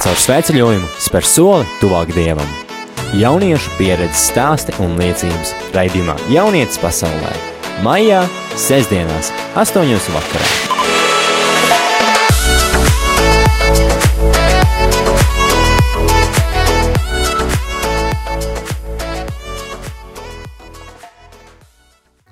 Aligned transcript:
Caur 0.00 0.16
svētceļojumu 0.16 0.86
spēr 0.96 1.26
soli 1.28 1.66
tuvāk 1.76 2.14
Dievam. 2.16 2.48
Jauniešu 3.20 3.74
pieredzes 3.76 4.30
stāsti 4.30 4.72
un 4.80 4.94
liecības 4.96 5.50
raidījumā 5.74 6.14
Jaunietis 6.32 6.80
pasaulē. 6.80 7.34
Maijā, 7.84 8.22
sestdienās, 8.56 9.28
astoņos 9.60 10.08
vakarā. 10.14 10.48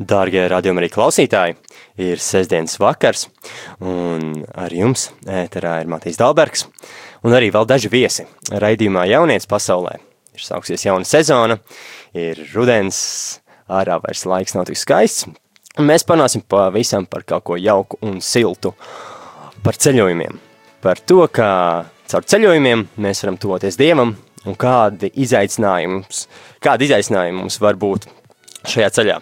Dārgie 0.09 0.47
radiokamā 0.49 0.89
klausītāji, 0.89 1.59
ir 2.01 2.23
sestdienas 2.23 2.79
vakars, 2.81 3.27
un 3.85 4.47
ar 4.57 4.73
jums 4.73 5.11
ēterā 5.29 5.83
ir 5.83 5.93
Matīs 5.93 6.17
Dalbergs, 6.17 6.65
un 7.25 7.35
arī 7.35 7.51
vēl 7.55 7.67
daži 7.69 7.91
viesi. 7.93 8.27
Raidījumā 8.51 9.07
Jaunietis 9.11 9.49
pasaulē. 9.51 9.99
Ir 10.37 10.45
sāksies 10.45 10.85
jauna 10.87 11.07
sezona, 11.09 11.59
ir 12.15 12.41
rudens, 12.55 12.99
ārā 13.69 13.99
vairs 14.03 14.25
laiks 14.29 14.55
nav 14.55 14.69
tik 14.69 14.79
skaists, 14.79 15.27
un 15.79 15.89
mēs 15.89 16.07
panāsim 16.07 16.45
pavisam 16.47 17.09
par 17.11 17.25
kaut 17.27 17.47
ko 17.49 17.59
jauku 17.59 17.99
un 18.07 18.21
siltu, 18.23 18.75
par 19.65 19.79
ceļojumiem, 19.79 20.39
par 20.85 21.03
to, 21.03 21.25
kā 21.35 21.51
caur 22.09 22.29
ceļojumiem 22.31 22.87
mēs 23.03 23.25
varam 23.25 23.41
tuvoties 23.41 23.81
Dievam, 23.81 24.15
un 24.47 24.55
kādi 24.55 25.11
izaicinājumi, 25.25 26.05
kādi 26.63 26.87
izaicinājumi 26.87 27.43
mums 27.43 27.59
var 27.61 27.81
būt 27.81 28.07
šajā 28.69 28.93
ceļā 28.95 29.19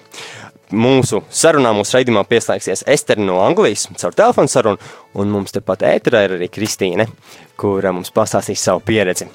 mūsu 0.74 1.22
sarunā, 1.30 1.72
mūsu 1.76 1.98
raidījumā 1.98 2.24
pieslēgsies 2.28 2.84
Estere 2.90 3.22
no 3.22 3.38
Anglijas 3.44 3.86
caur 4.00 4.14
telefonu 4.16 4.50
sarunu, 4.50 4.90
un 5.14 5.30
mums 5.30 5.54
tepat 5.54 5.84
ēterā 5.86 6.24
ir 6.26 6.36
arī 6.38 6.48
Kristīne, 6.52 7.06
kura 7.60 7.92
mums 7.94 8.12
pastāstīs 8.14 8.64
savu 8.66 8.82
pieredzi. 8.86 9.28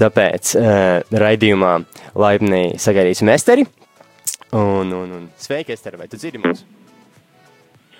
Tāpēc 0.00 0.54
uh, 0.58 1.18
raidījumā 1.24 1.74
laipni 2.18 2.62
sagaidīsim 2.82 3.30
Esteri, 3.34 3.66
un, 4.54 4.90
un, 4.90 5.14
un 5.20 5.28
sveiki, 5.38 5.76
Estere, 5.76 6.00
vai 6.00 6.08
tu 6.10 6.18
dzirdi 6.18 6.42
mūs? 6.42 6.64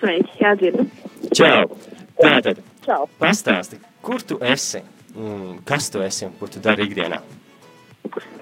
Sveiki, 0.01 0.35
jā, 0.41 0.51
dzirdu. 0.59 0.89
Čau! 1.35 1.69
Tātad, 2.15 2.59
Čau. 2.85 3.07
pastāsti, 3.19 3.79
kur 4.03 4.23
tu 4.23 4.37
esi, 4.43 4.79
un 5.19 5.57
kas 5.67 5.89
tu 5.91 6.03
esi, 6.03 6.27
un 6.27 6.35
kur 6.39 6.51
tu 6.51 6.61
dari 6.63 6.87
ikdienā? 6.87 7.19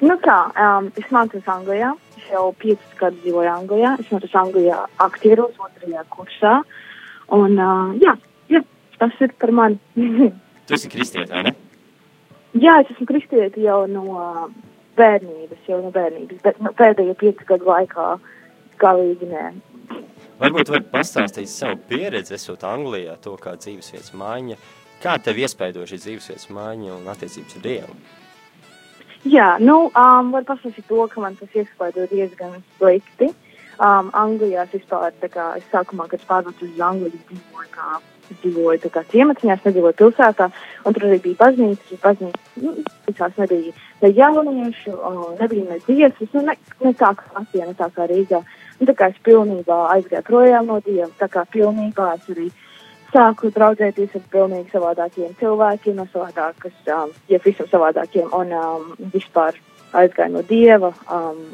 Nu 0.03 0.17
kā, 0.21 0.39
um, 0.59 0.89
es 0.99 1.07
mācos 1.13 1.47
Anglijā. 1.49 1.93
Jau 2.31 2.47
piecus 2.59 2.95
gadus 2.99 3.19
dzīvoju 3.23 3.51
Anglijā. 3.51 3.95
Es 3.99 4.13
mācos 4.13 4.37
Anglijā 4.39 4.79
aktieros 5.03 5.59
otrajā 5.59 6.05
kursā. 6.13 6.55
Un, 7.33 7.57
uh, 7.57 7.91
jā, 8.01 8.15
jā, 8.51 8.63
tas 9.01 9.21
ir 9.23 9.35
par 9.41 9.53
mani. 9.55 9.79
Tu 10.63 10.77
esi 10.77 10.87
kristietā, 10.91 11.41
ne? 11.43 11.51
jā, 12.53 12.77
es 12.81 12.91
esmu 12.93 13.07
kristieti 13.09 13.65
jau 13.65 13.83
no 13.89 14.05
bērnības, 14.97 15.61
jau 15.67 15.81
no 15.81 15.91
bērnības, 15.93 16.41
bet 16.45 16.59
nu, 16.61 16.73
pēdējo 16.77 17.15
piecu 17.19 17.47
gadu 17.49 17.69
laikā 17.69 18.07
galīgi 18.81 19.29
nē. 19.31 19.45
Varbūt 20.41 20.71
var 20.73 20.85
pastāstīt 20.93 21.49
savu 21.49 21.79
pieredzi, 21.89 22.35
esot 22.37 22.65
Anglijā, 22.67 23.15
to 23.21 23.35
kā 23.41 23.55
dzīvesvietas 23.59 24.13
maiņa. 24.17 24.57
Kā 25.03 25.17
tev 25.19 25.39
iespaido 25.43 25.85
šī 25.87 25.99
dzīvesvietas 25.99 26.49
maiņa 26.53 26.93
un 26.95 27.09
attiecības 27.11 27.57
ar 27.57 27.65
Dievu? 27.65 27.97
Jā, 29.23 29.53
nu, 29.63 29.87
um, 29.95 30.31
var 30.33 30.43
pasakīt 30.43 30.83
to, 30.89 31.05
ka 31.07 31.21
man 31.23 31.37
tas 31.39 31.53
iespaido 31.55 32.03
diezgan 32.11 32.57
slikti. 32.75 33.29
Um, 33.79 34.09
Anglijā 34.13 34.65
es 34.67 34.73
vispār, 34.75 35.13
tā 35.21 35.29
kā 35.31 35.45
es 35.57 35.63
sākumā, 35.71 36.09
kad 36.11 36.25
pārvācu 36.27 36.67
uz 36.67 36.81
Angliju, 36.83 37.21
dzīvoju 37.29 37.69
kā, 37.71 38.01
dzīvoju 38.41 38.81
tā 38.83 38.91
kā 38.93 39.05
ciematiņā, 39.13 39.55
es 39.55 39.69
nedzīvoju 39.69 39.97
pilsētā, 40.01 40.49
un 40.83 40.97
tur 40.97 41.07
arī 41.07 41.21
bija 41.23 41.39
baznīca, 41.39 41.87
un 41.95 42.01
baznīca, 42.03 42.43
nu, 42.65 42.75
visās 43.07 43.39
nebija 43.39 43.73
ne 44.03 44.11
jauniešu, 44.19 44.97
uh, 44.97 45.23
nebija 45.39 45.69
ne 45.71 45.79
dziesmas, 45.87 46.35
nu, 46.35 46.43
ne, 46.49 46.57
ne 46.83 46.93
tā 46.99 47.13
kā 47.17 47.31
Latvijā, 47.39 47.69
ne 47.71 47.79
tā 47.79 47.89
kā 47.95 48.09
Rīgā. 48.11 48.43
Un 48.81 48.91
tā 48.91 48.97
kā 48.99 49.09
es 49.13 49.23
pilnībā 49.23 49.79
aizgāju 49.95 50.27
projām 50.27 50.67
no 50.67 50.81
Dieva, 50.83 51.07
tā 51.17 51.31
kā 51.31 51.47
pilnībā 51.55 52.11
es 52.17 52.29
arī 52.35 52.51
sāku 53.13 53.51
draudzēties 53.53 54.15
ar 54.17 54.25
pilnīgi 54.33 54.73
savādākiem 54.73 55.35
cilvēkiem, 55.39 55.99
no 55.99 56.07
savādākas, 56.11 56.75
um, 56.93 57.13
ja 57.29 57.39
visam 57.43 57.69
savādākiem, 57.69 58.31
un 58.33 58.53
um, 58.57 58.89
vispār 59.13 59.57
aizgāju 59.93 60.33
no 60.33 60.43
dieva, 60.49 60.91
um, 61.13 61.45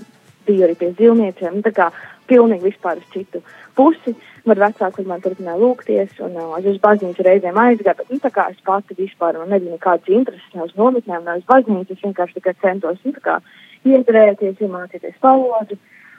biju 0.47 0.65
arī 0.67 0.77
pie 0.79 0.93
zīlniecēm, 0.97 1.59
tā 1.65 1.73
kā 1.75 1.89
pilnīgi 2.29 2.69
vispār 2.69 3.01
uz 3.01 3.07
citu 3.13 3.41
pusi. 3.77 4.15
Man 4.47 4.61
vecāki 4.61 5.05
man 5.05 5.21
turpināja 5.21 5.59
lūgties, 5.59 6.15
un 6.25 6.37
uh, 6.39 6.55
es 6.59 6.67
uz 6.71 6.79
baznīcu 6.83 7.25
reizēm 7.25 7.59
aizgāju, 7.59 7.97
bet, 8.01 8.13
nu, 8.13 8.21
tā 8.23 8.31
kā 8.33 8.47
es 8.53 8.59
pati 8.65 8.97
vispār, 8.97 9.39
man 9.41 9.51
nebija 9.53 9.75
nekādas 9.75 10.13
intereses 10.15 10.55
ne 10.55 10.65
uz 10.65 10.75
nometnēm, 10.79 11.25
ne 11.27 11.39
uz 11.41 11.47
baznīcu, 11.49 11.97
es 11.97 12.05
vienkārši 12.05 12.39
tikai 12.39 12.55
centos, 12.63 13.01
nu, 13.03 13.15
tā 13.17 13.25
kā 13.25 13.39
ieturēties, 13.89 14.61
iemācīties 14.63 15.19
valodu, 15.23 15.77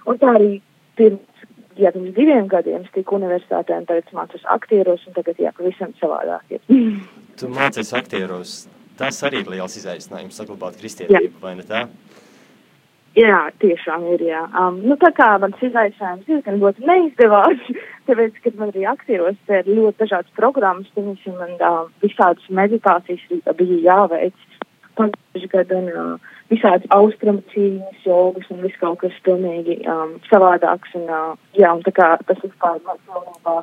un 0.08 0.20
tā 0.20 0.34
arī 0.36 0.52
pirms 1.00 1.48
jā, 1.78 1.92
pirms 1.94 2.14
diviem 2.16 2.48
gadiem 2.50 2.84
es 2.86 2.92
tiku 2.94 3.18
universitātē 3.18 3.78
un 3.78 3.88
tagad 3.88 4.10
mācos 4.16 4.44
aktieros 4.54 5.06
un 5.06 5.16
tagad, 5.16 5.38
jā, 5.40 5.52
pavisam 5.56 5.94
savādāk 6.02 6.58
ir. 6.58 6.62
Tu 7.40 7.48
mācies 7.48 7.94
aktieros, 7.96 8.66
tas 9.00 9.16
arī 9.24 9.40
ir 9.40 9.46
liels 9.54 9.76
izaicinājums 9.78 10.36
saglabāt 10.36 10.74
kristietību, 10.76 11.38
vai 11.40 11.54
ne 11.56 11.64
tā? 11.64 11.86
Jā, 13.16 13.38
tiešām 13.62 14.04
ir, 14.12 14.22
jā. 14.28 14.42
Um, 14.54 14.76
nu, 14.86 14.94
tā 15.00 15.08
kā 15.16 15.32
mans 15.42 15.62
izaicinājums 15.64 16.28
diezgan 16.28 16.60
ļoti 16.60 16.84
neizdevās, 16.86 17.64
tāpēc, 18.10 18.36
kad 18.44 18.60
man 18.60 18.74
arī 18.74 18.84
aktieros 18.90 19.40
ir 19.50 19.70
ļoti 19.70 20.04
dažādas 20.04 20.36
programmas, 20.36 20.92
piemēram, 20.94 21.40
man 21.40 21.56
uh, 21.58 21.80
visādas 22.04 22.52
meditācijas 22.60 23.24
bija 23.58 23.80
jāveic 23.88 24.46
pagājuši 24.98 25.50
gadu 25.52 25.78
un 25.78 25.90
uh, 25.92 26.32
visādi 26.50 26.90
austrumu 26.96 27.44
cīņas, 27.52 28.00
jogas 28.06 28.50
un 28.50 28.64
viss 28.64 28.80
kaut 28.80 29.02
kas 29.04 29.20
pilnīgi 29.26 29.80
um, 29.86 30.16
savādāks. 30.30 30.96
Un, 30.98 31.06
uh, 31.06 31.36
jā, 31.58 31.70
un 31.76 31.84
tā 31.86 31.94
kā 31.96 32.14
tas 32.26 32.42
vispār 32.42 32.80
man 32.86 32.98
pilnībā 33.06 33.60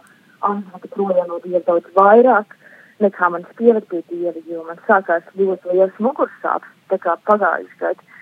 atnāka 0.47 0.93
projām 0.93 1.27
no 1.31 1.41
dieva 1.43 1.63
daudz 1.65 1.89
vairāk 1.97 2.57
nekā 3.03 3.29
man 3.33 3.45
pieved 3.57 3.85
pie 3.91 4.01
dieva, 4.11 4.39
jo 4.49 4.63
man 4.67 4.79
sākās 4.87 5.25
ļoti 5.37 5.73
liels 5.73 5.97
mugursāps, 6.01 6.69
tā 6.91 6.99
kā 7.01 7.17
pagājuši 7.29 7.81
gadu. 7.81 8.13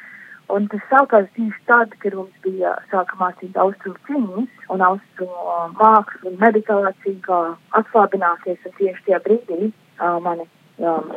Un 0.54 0.68
tas 0.70 0.84
sākās 0.92 1.26
tieši 1.34 1.62
tad, 1.66 1.94
kad 2.04 2.14
mums 2.14 2.34
bija 2.44 2.76
sāka 2.92 3.18
mācīt 3.18 3.56
austrumu 3.58 3.98
cīņas 4.06 4.74
un 4.76 4.84
austrumu 4.88 5.46
uh, 5.54 5.64
mākslu 5.80 6.30
un 6.30 6.38
meditāciju, 6.44 7.18
kā 7.26 7.40
atslābināties, 7.80 8.60
un 8.68 8.76
tieši 8.78 9.08
tajā 9.08 9.22
brīdī 9.26 9.72
uh, 9.72 10.20
mani, 10.22 10.46
um, 10.78 11.10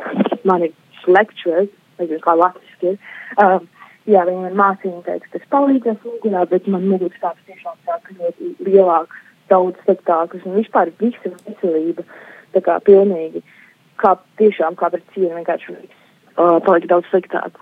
mani 0.49 0.71
lecturers, 1.07 1.71
nezinu, 1.99 2.21
kā 2.23 2.35
latviski 2.39 2.93
ir, 2.93 2.99
um, 3.43 3.67
jā, 4.09 4.25
viņi 4.27 4.43
man 4.45 4.57
mācīja, 4.59 5.03
teica, 5.05 5.31
tas 5.35 5.47
palīdzēs 5.53 6.03
mugurā, 6.05 6.45
bet 6.49 6.67
man 6.71 6.87
mugurstāps 6.89 7.45
tiešām 7.47 7.79
sāka 7.87 8.17
ļoti 8.19 8.53
lielāks, 8.67 9.23
daudz 9.49 9.79
sliktāks, 9.85 10.43
un 10.45 10.59
vispār 10.59 10.91
visa 11.01 11.31
veselība, 11.47 12.05
tā 12.53 12.61
kā 12.65 12.77
pilnīgi, 12.85 13.41
kā 14.01 14.15
tiešām 14.41 14.77
kā 14.79 14.91
pret 14.93 15.07
cienu, 15.15 15.35
vienkārši 15.39 15.75
uh, 15.75 16.59
palika 16.65 16.93
daudz 16.93 17.09
sliktāk. 17.09 17.57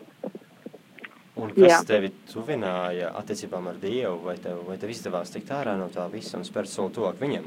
Un 1.38 1.52
kas 1.54 1.70
Jā. 1.70 1.80
tevi 1.86 2.10
tuvināja 2.32 3.12
attiecībām 3.20 3.70
ar 3.70 3.78
Dievu, 3.82 4.18
vai 4.26 4.40
tev, 4.42 4.64
vai 4.66 4.80
tev 4.82 4.90
izdevās 4.90 5.30
tikt 5.34 5.52
ārā 5.54 5.76
no 5.78 5.86
tā 5.94 6.08
visa 6.10 6.40
un 6.40 6.46
spērt 6.48 6.72
soli 6.72 6.96
tuvāk 6.96 7.20
viņam? 7.22 7.46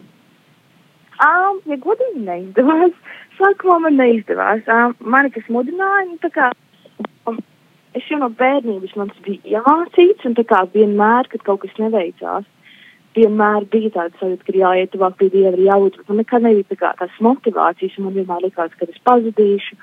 Um, 1.21 1.59
ja 1.69 1.77
godīgi 1.77 2.23
neizdevās, 2.25 2.95
sākumā 3.41 3.79
man 3.87 3.99
neizdevās. 4.01 4.63
Um, 4.71 4.95
mani 5.15 5.33
kas 5.35 5.49
mudināja, 5.53 6.07
nu, 6.09 6.19
tā 6.23 6.31
kā, 6.35 6.51
um, 7.31 7.41
es 7.97 8.07
jau 8.11 8.21
no 8.21 8.31
bērnības 8.41 8.97
man 9.01 9.13
tas 9.13 9.25
bija 9.27 9.61
iemācīts, 9.61 10.27
un 10.29 10.37
tā 10.39 10.47
kā 10.49 10.63
vienmēr, 10.75 11.31
kad 11.33 11.45
kaut 11.47 11.65
kas 11.65 11.81
neveicās, 11.81 12.47
vienmēr 13.17 13.67
bija 13.73 13.91
tāds 13.97 14.21
sajūta, 14.21 14.47
ka 14.47 14.55
ir 14.55 14.61
jāiet 14.61 14.95
tuvāk 14.95 15.19
pie 15.19 15.31
Dieva, 15.33 15.57
ir 15.57 15.67
jābūt, 15.67 15.99
bet 15.99 16.13
man 16.13 16.23
nekad 16.23 16.47
nebija 16.47 16.71
tā 16.71 16.79
kā 16.85 16.95
tās 17.01 17.19
motivācijas, 17.25 17.99
un 17.99 18.09
man 18.09 18.17
vienmēr 18.21 18.47
likās, 18.47 18.77
ka 18.79 18.87
es 18.87 19.03
pazudīšu. 19.09 19.81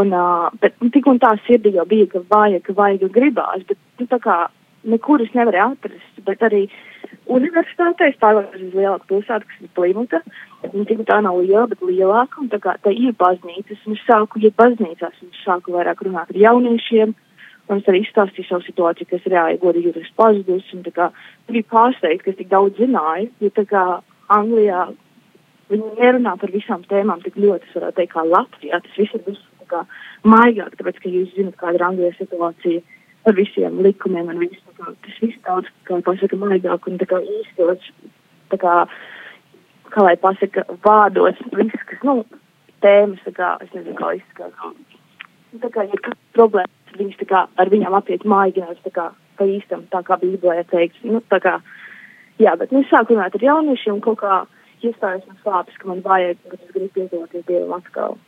Un, 0.00 0.12
uh, 0.14 0.52
bet 0.62 0.76
nu, 0.78 0.86
tik 0.94 1.08
un 1.10 1.18
tā 1.18 1.32
sirdī 1.48 1.72
jau 1.74 1.82
bija, 1.90 2.06
ka 2.12 2.20
vajag, 2.30 2.62
ka 2.62 2.76
vajag 2.78 3.08
un 3.08 3.14
gribās, 3.16 3.64
bet 3.66 3.78
nu, 3.98 4.06
tā 4.06 4.20
kā 4.22 4.36
nekur 4.88 5.22
es 5.24 5.32
nevarēju 5.36 5.74
atrast, 5.74 6.20
bet 6.26 6.42
arī 6.46 6.62
universitātē 7.30 8.10
es 8.10 8.18
pārvācu 8.20 8.60
uz 8.66 8.76
lielāku 8.76 9.08
pilsētu, 9.10 9.48
kas 9.48 9.64
ir 9.64 9.72
Plimuta, 9.76 10.20
un 10.70 10.86
tik 10.88 11.02
tā 11.08 11.20
nav 11.24 11.40
liela, 11.40 11.66
bet 11.70 11.82
lielāka, 11.84 12.40
un 12.42 12.50
tā 12.52 12.60
kā 12.62 12.76
tā 12.84 12.92
ir 12.94 13.16
baznīcas, 13.20 13.82
un 13.86 13.98
es 13.98 14.06
sāku 14.08 14.40
iet 14.42 14.56
baznīcās, 14.60 15.18
un 15.22 15.34
es 15.34 15.42
sāku 15.44 15.76
vairāk 15.76 16.02
runāt 16.06 16.32
ar 16.32 16.40
jauniešiem, 16.44 17.14
un 17.70 17.82
es 17.82 17.90
arī 17.90 18.02
izstāstīju 18.04 18.48
savu 18.48 18.66
situāciju, 18.66 19.10
kas 19.12 19.28
reāli 19.30 19.60
godīgi 19.62 19.92
jūtas 19.92 20.10
pazudus, 20.18 20.72
un 20.74 20.82
tā 20.86 20.94
kā 20.96 21.10
bija 21.50 21.68
pārsteigta, 21.70 22.24
ka 22.24 22.32
es 22.32 22.40
tik 22.40 22.50
daudz 22.50 22.80
zināju, 22.80 23.30
jo 23.44 23.52
tā 23.54 23.66
kā 23.70 23.84
Anglijā 24.30 24.88
viņi 25.70 25.92
nerunā 26.00 26.34
par 26.38 26.50
visām 26.50 26.82
tēmām 26.90 27.22
tik 27.22 27.36
ļoti, 27.38 27.68
es 27.68 27.76
varētu 27.78 28.00
teikt, 28.00 28.14
kā 28.16 28.24
Latvijā, 28.26 28.80
tas 28.82 28.96
viss 28.98 29.14
ir 29.14 29.22
viss 29.28 29.46
tā 29.60 29.68
kā 29.70 29.84
maigāk, 30.26 30.74
tāpēc, 30.78 30.98
ka 31.02 31.12
jūs 31.12 31.30
zinat, 31.36 31.58
kāda 31.60 31.78
ir 31.78 31.86
Anglijā 31.86 32.16
situācija 32.18 32.82
ar 33.28 33.36
visiem 33.36 33.80
likumiem 33.84 34.30
un 34.32 34.42
visu, 34.42 34.76
kā 34.78 34.92
tas 35.04 35.22
viss 35.22 35.40
daudz, 35.46 35.70
kā 35.88 36.00
pasaka, 36.06 36.38
maigāk 36.40 36.88
un 36.88 37.00
tā 37.00 37.08
kā 37.10 37.20
īstos, 37.38 37.90
tā 38.52 38.60
kā, 38.60 38.76
kā 39.94 40.04
lai 40.06 40.16
pasaka, 40.20 40.64
vārdos, 40.86 41.40
viss, 41.56 41.88
kas, 41.90 42.04
nu, 42.06 42.22
tēmas, 42.84 43.20
tā 43.26 43.34
kā, 43.36 43.54
es 43.64 43.72
nezinu, 43.76 43.96
kā 43.98 44.14
izskatās, 44.18 45.00
tā 45.64 45.72
kā 45.74 45.86
ir 45.88 46.14
problēmas, 46.36 46.96
viņas 46.96 47.20
tā 47.20 47.28
kā 47.30 47.44
ar 47.60 47.72
viņām 47.72 47.98
apiet 47.98 48.24
mājiņās, 48.28 48.80
tā 48.86 48.94
kā 48.94 49.10
pa 49.40 49.48
īstam, 49.48 49.86
tā 49.92 50.02
kā 50.06 50.18
Bībelē 50.20 50.64
teikts. 50.70 51.00
Nu, 51.06 51.22
tā 51.32 51.40
kā, 51.42 51.58
jā, 52.42 52.56
bet 52.60 52.72
nu, 52.74 52.82
es 52.84 52.90
sāku 52.92 53.16
runāt 53.16 53.36
ar 53.36 53.46
jauniešiem, 53.46 54.02
kaut 54.04 54.20
kā 54.20 54.42
iestājas 54.84 55.24
man 55.28 55.38
sāpes, 55.44 55.78
ka 55.80 55.88
man 55.88 56.02
vajag, 56.04 56.40
bet 56.50 56.60
es 56.60 56.74
gribu 56.74 56.92
piedoties 56.96 57.46
Dievam 57.48 57.78
atkal. 57.78 58.18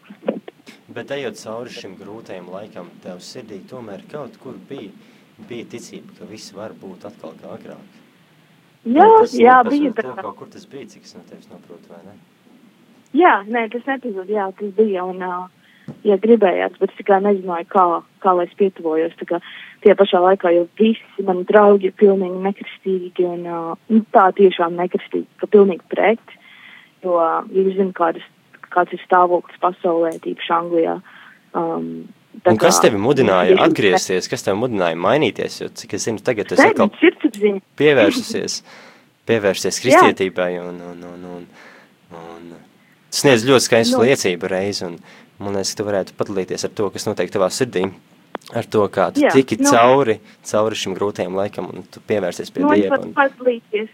Bet 0.92 1.10
ejot 1.14 1.38
cauri 1.40 1.72
šim 1.72 1.96
grūtajam 2.00 2.50
laikam, 2.52 2.90
tev 3.04 3.22
sirdī 3.24 3.60
tomēr 3.70 4.04
kaut 4.10 4.36
kur 4.42 4.58
bija, 4.68 4.90
bija 5.48 5.68
ticība, 5.74 6.18
ka 6.18 6.28
viss 6.30 6.54
var 6.56 6.74
būt 6.78 7.06
atkal 7.08 7.34
kā 7.40 7.54
agrāk. 7.56 7.98
Jā, 8.82 9.06
tas 9.06 9.34
jā, 9.38 9.56
bija. 9.68 9.92
To, 9.94 10.14
kaut 10.18 10.36
kur 10.40 10.50
tas 10.50 10.66
bija, 10.66 10.88
cik 10.90 11.06
es 11.06 11.14
no 11.14 11.22
tevis 11.28 11.48
noprotu, 11.52 11.92
vai 11.92 12.02
ne? 12.06 12.16
Jā, 13.14 13.42
nē, 13.46 13.68
tas 13.72 13.84
nepazūd, 13.86 14.30
jā, 14.32 14.48
tas 14.58 14.72
bija, 14.74 15.04
un, 15.06 15.22
ja 16.06 16.16
gribējās, 16.18 16.78
bet 16.80 16.94
tikai 16.98 17.20
nezināju, 17.22 17.68
kā, 17.70 17.84
kā 18.24 18.34
lai 18.38 18.46
es 18.48 18.56
pietuvojos, 18.58 19.14
tā 19.20 19.28
kā 19.28 19.40
tie 19.84 19.94
pašā 19.98 20.22
laikā, 20.24 20.50
jo 20.56 20.66
visi 20.80 21.26
mani 21.26 21.44
draugi 21.48 21.90
ir 21.90 21.96
pilnīgi 22.00 22.40
nekristīgi, 22.46 23.26
un, 23.28 23.46
nu, 23.92 24.02
tā 24.16 24.30
tiešām 24.38 24.78
nekristīgi, 24.80 25.28
ka 25.42 25.50
pilnīgi 25.52 25.84
pret, 25.92 26.36
jo, 27.04 27.18
ja 27.20 27.66
jūs 27.66 27.76
zināt, 27.76 27.94
kādas, 28.00 28.26
kāds 28.74 28.96
ir 28.96 29.02
stāvoklis 29.06 29.60
pasaulē, 29.62 30.16
tīpaši 30.24 30.52
Anglijā, 30.58 30.98
um, 31.58 31.86
Un 32.48 32.56
kas 32.56 32.78
tevi 32.80 32.96
mudināja 32.96 33.58
atgriezties, 33.66 34.24
kas 34.32 34.40
tevi 34.46 34.56
mudināja 34.56 34.96
mainīties, 34.96 35.58
jo, 35.60 35.66
cik 35.76 35.98
es 35.98 36.06
zinu, 36.08 36.22
tagad 36.24 36.48
tu 36.48 36.56
esi 36.56 36.64
atkal 36.70 36.88
pievērsusies, 37.80 38.62
pievērsies 39.28 39.80
kristietībai 39.84 40.54
un, 40.62 40.78
un, 40.92 41.02
un, 41.10 41.26
un, 41.34 41.44
un 42.22 42.48
sniedz 43.12 43.44
ļoti 43.48 43.66
skaistu 43.68 43.98
Nu. 44.00 44.06
liecību 44.08 44.48
reizi, 44.50 44.88
un 44.88 44.96
man 45.42 45.58
liekas, 45.58 45.74
ka 45.74 45.82
tu 45.82 45.88
varētu 45.90 46.16
padalīties 46.18 46.64
ar 46.68 46.72
to, 46.80 46.88
kas 46.94 47.06
notiek 47.10 47.32
tavā 47.34 47.50
sirdī, 47.52 47.84
ar 48.56 48.68
to, 48.72 48.86
kā 48.96 49.10
tu 49.12 49.26
Jā, 49.26 49.34
tiki 49.36 49.60
nu. 49.60 49.68
cauri, 49.68 50.16
cauri 50.48 50.80
šim 50.80 50.96
grūtajam 50.96 51.36
laikam, 51.36 51.68
un 51.68 51.84
tu 51.92 52.00
pievērsies 52.08 52.50
pie 52.54 52.64
Nu, 52.64 52.72
Dieva. 52.72 52.98
Un, 53.04 53.12
padalīties 53.16 53.92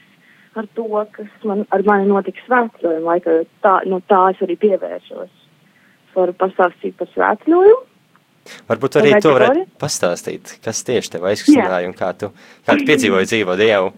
ar 0.61 0.69
to, 0.77 0.87
kas 1.15 1.47
man, 1.49 1.65
ar 1.75 1.85
mani 1.87 2.09
notika 2.11 2.43
svētceļojuma 2.47 3.13
laikā, 3.13 3.37
jo 3.37 3.47
tā, 3.65 3.75
nu, 3.91 4.01
tā 4.11 4.23
es 4.33 4.43
arī 4.45 4.59
pievēršos. 4.65 5.31
Es 6.09 6.17
varu 6.17 6.35
pastāstīt 6.39 6.97
par 6.99 7.11
svētceļojumu. 7.15 7.79
varbūt 8.69 9.01
arī 9.01 9.15
to 9.17 9.29
tu 9.29 9.35
varētu 9.37 9.65
pastāstīt, 9.81 10.59
kas 10.65 10.85
tieši 10.89 11.15
tev 11.15 11.29
aizkustināja 11.31 11.89
un 11.89 11.97
kā 11.97 12.13
tu, 12.17 12.33
kā 12.67 12.79
tu 12.79 12.89
piedzīvoji 12.89 13.29
dzīvo 13.33 13.57
Dievu. 13.61 13.93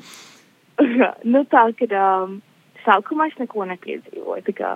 nu, 1.32 1.44
tā, 1.52 1.66
ka 1.78 1.90
um, 2.00 2.40
sākumā 2.86 3.30
es 3.30 3.38
neko 3.40 3.66
nepiedzīvoju. 3.70 4.44
Tā 4.48 4.56
kā 4.56 4.74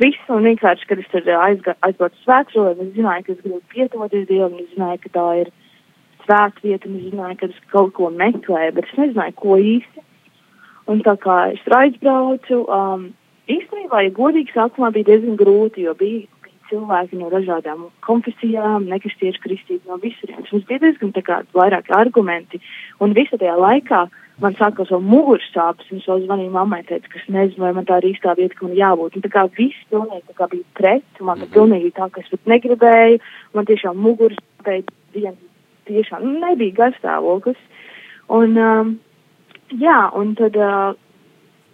viss 0.00 0.30
man 0.30 0.46
vienkārši, 0.46 0.88
kad 0.88 1.02
es 1.02 1.12
tur 1.12 1.30
aizbraucu 1.36 2.24
svētceļojumu, 2.24 2.88
es 2.88 2.96
zināju, 2.96 3.26
ka 3.26 3.34
es 3.34 3.44
gribu 3.44 3.62
piedoties 3.72 4.26
Dievam, 4.30 4.58
es 4.60 4.72
zināju, 4.74 5.02
ka 5.04 5.14
tā 5.16 5.28
ir 5.42 5.52
svētvieta, 6.26 6.90
un 6.90 6.98
es 6.98 7.08
zināju, 7.10 7.38
ka 7.40 7.50
es 7.50 7.62
kaut 7.72 7.94
ko 7.96 8.10
meklēju, 8.14 8.76
bet 8.76 8.90
es 8.90 9.00
nezināju, 9.00 9.36
ko 9.42 9.58
īsti. 9.62 10.05
Un 10.86 11.02
tā 11.02 11.16
kā 11.18 11.36
es 11.54 11.62
aizbraucu, 11.66 12.62
um, 12.70 13.08
īstenībā, 13.50 14.04
ja 14.06 14.14
godīgi, 14.14 14.54
sākumā 14.54 14.92
bija 14.94 15.10
diezgan 15.10 15.38
grūti, 15.40 15.86
jo 15.86 15.94
bija, 15.98 16.26
bija 16.44 16.70
cilvēki 16.70 17.18
no 17.18 17.30
dažādām 17.32 17.88
konfesijām, 18.06 18.86
nekristieši, 18.92 19.42
kristīgi 19.42 19.90
no 19.90 19.98
visurienes. 20.02 20.52
Mums 20.52 20.68
bija 20.68 20.84
diezgan 20.86 21.10
tā 21.16 21.24
kā 21.26 21.40
vairāki 21.56 21.94
argumenti, 21.94 22.62
un 23.02 23.16
visa 23.18 23.38
tajā 23.40 23.56
laikā 23.58 24.06
man 24.42 24.54
sākās 24.58 24.90
vēl 24.92 25.02
muguras 25.02 25.46
sāpes, 25.54 25.88
un 25.90 26.02
es 26.02 26.06
vēl 26.06 26.26
zvanīju 26.26 26.52
mammai, 26.54 26.82
teicu, 26.86 27.08
ka 27.10 27.18
es 27.22 27.28
nezinu, 27.32 27.64
vai 27.64 27.72
man 27.78 27.86
tā 27.88 27.98
ir 28.02 28.10
īstā 28.12 28.36
vieta, 28.36 28.54
kur 28.58 28.68
man 28.68 28.76
jābūt. 28.78 29.16
Un 29.16 29.24
tā 29.24 29.30
kā 29.32 29.46
viss 29.56 29.86
pilnīgi 29.90 30.26
tā 30.28 30.36
kā 30.36 30.50
bija 30.52 30.66
pret, 30.76 31.06
un 31.20 31.26
man 31.26 31.38
mm 31.38 31.44
-hmm. 31.44 31.54
pilnīgi 31.54 31.92
tā, 31.96 32.10
ka 32.10 32.20
es 32.20 32.28
pat 32.30 32.52
negribēju, 32.52 33.18
man 33.54 33.64
tiešām 33.64 33.96
muguras 33.96 34.38
sāpēja 34.66 34.84
viens, 35.14 35.38
tiešām 35.86 36.40
nebija 36.40 36.74
garstāvoklis. 36.74 37.58
Un, 38.28 38.58
um, 38.58 38.98
jā, 39.74 39.98
un 40.14 40.34
tad, 40.38 40.56
uh, 40.56 40.94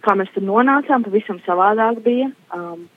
kā 0.03 0.15
mēs 0.19 0.31
tur 0.33 0.45
nonācām, 0.47 1.05
pavisam 1.05 1.39
savādāk 1.45 2.01
bija. 2.05 2.31
Um, 2.53 2.87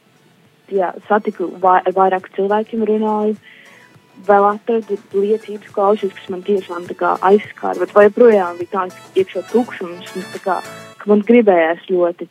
jā, 0.73 0.93
satiku 1.09 1.51
vai, 1.63 1.81
vairāk 1.95 2.31
cilvēkiem 2.37 2.85
runāju, 2.89 3.37
vēl 4.27 4.49
atradu 4.49 4.97
liecības 5.15 5.75
klausījus, 5.75 6.15
kas 6.17 6.31
man 6.33 6.43
tiešām 6.47 6.87
aizskāra, 7.29 7.79
bet 7.83 7.95
vai 7.95 8.07
joprojām 8.09 8.59
bija 8.59 8.73
tāds 8.73 8.97
iekšā 9.15 9.45
tukšums, 9.53 10.15
un 10.17 10.27
tā 10.33 10.43
kā, 10.43 10.57
ka 10.99 11.11
man 11.11 11.23
gribējās 11.27 11.87
ļoti, 11.91 12.29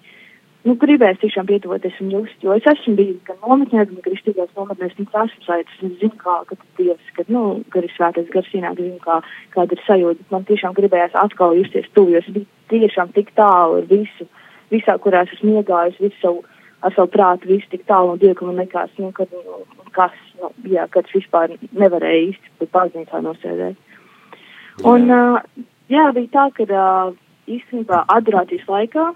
nu, 0.66 0.76
gribējās 0.82 1.22
tiešām 1.22 1.48
pietuvoties 1.50 2.00
un 2.02 2.12
just, 2.14 2.38
jo 2.44 2.56
es 2.58 2.66
esmu 2.72 2.96
bijis 2.98 3.20
gan 3.28 3.38
nometnēs, 3.44 3.92
gan 3.92 4.02
kristīgās 4.06 4.50
nometnēs, 4.58 4.96
un 5.00 5.10
tās 5.14 5.30
esmu 5.30 5.46
sajūtas, 5.46 5.78
un 5.82 5.92
es 5.92 6.00
zinu, 6.02 6.18
kā, 6.22 6.38
ka 6.50 6.58
Dievs, 6.80 7.12
ka, 7.18 7.28
nu, 7.32 7.44
gari 7.74 7.92
svētais 7.94 8.32
gars 8.34 8.50
ienāk, 8.54 8.82
zinu, 8.82 8.98
kā, 9.04 9.20
kāda 9.54 9.78
ir 9.78 9.84
sajūta, 9.86 10.28
man 10.34 10.48
tiešām 10.50 10.76
gribējās 10.78 11.16
atkal 11.22 11.56
justies 11.60 11.88
tuvu, 11.94 12.16
jo 12.16 12.24
es 12.24 12.32
biju 12.34 12.50
tiešām 12.74 13.14
tik 13.16 13.30
tālu 13.38 13.82
ar 13.82 13.90
visu, 13.92 14.28
visā, 14.74 14.98
kurās 15.02 15.32
esmu 15.38 15.60
iegājusi, 15.62 16.08
visu 16.08 16.22
savu 16.24 16.44
ar 16.86 16.94
savu 16.94 17.10
prātu 17.14 17.50
visu 17.50 17.70
tik 17.72 17.86
tālu 17.90 18.14
no 18.14 18.22
Dieva, 18.22 18.36
ka 18.38 18.46
man 18.46 18.62
likās, 18.62 18.92
nu, 19.02 19.12
kad, 19.16 19.32
nu, 19.34 19.62
kas, 19.96 20.16
nu, 20.42 20.52
jā, 20.70 20.86
kad 20.94 21.08
es 21.08 21.16
vispār 21.18 21.56
nevarēju 21.74 22.32
īsti 22.32 22.70
baznīcā 22.74 23.22
nosēdēt. 23.26 23.80
Un, 24.86 25.08
uh, 25.10 25.40
jā, 25.90 26.10
bija 26.14 26.32
tā, 26.34 26.46
ka 26.58 26.68
uh, 26.68 27.16
īstenībā 27.50 28.04
adorācijas 28.18 28.68
laikā, 28.70 29.08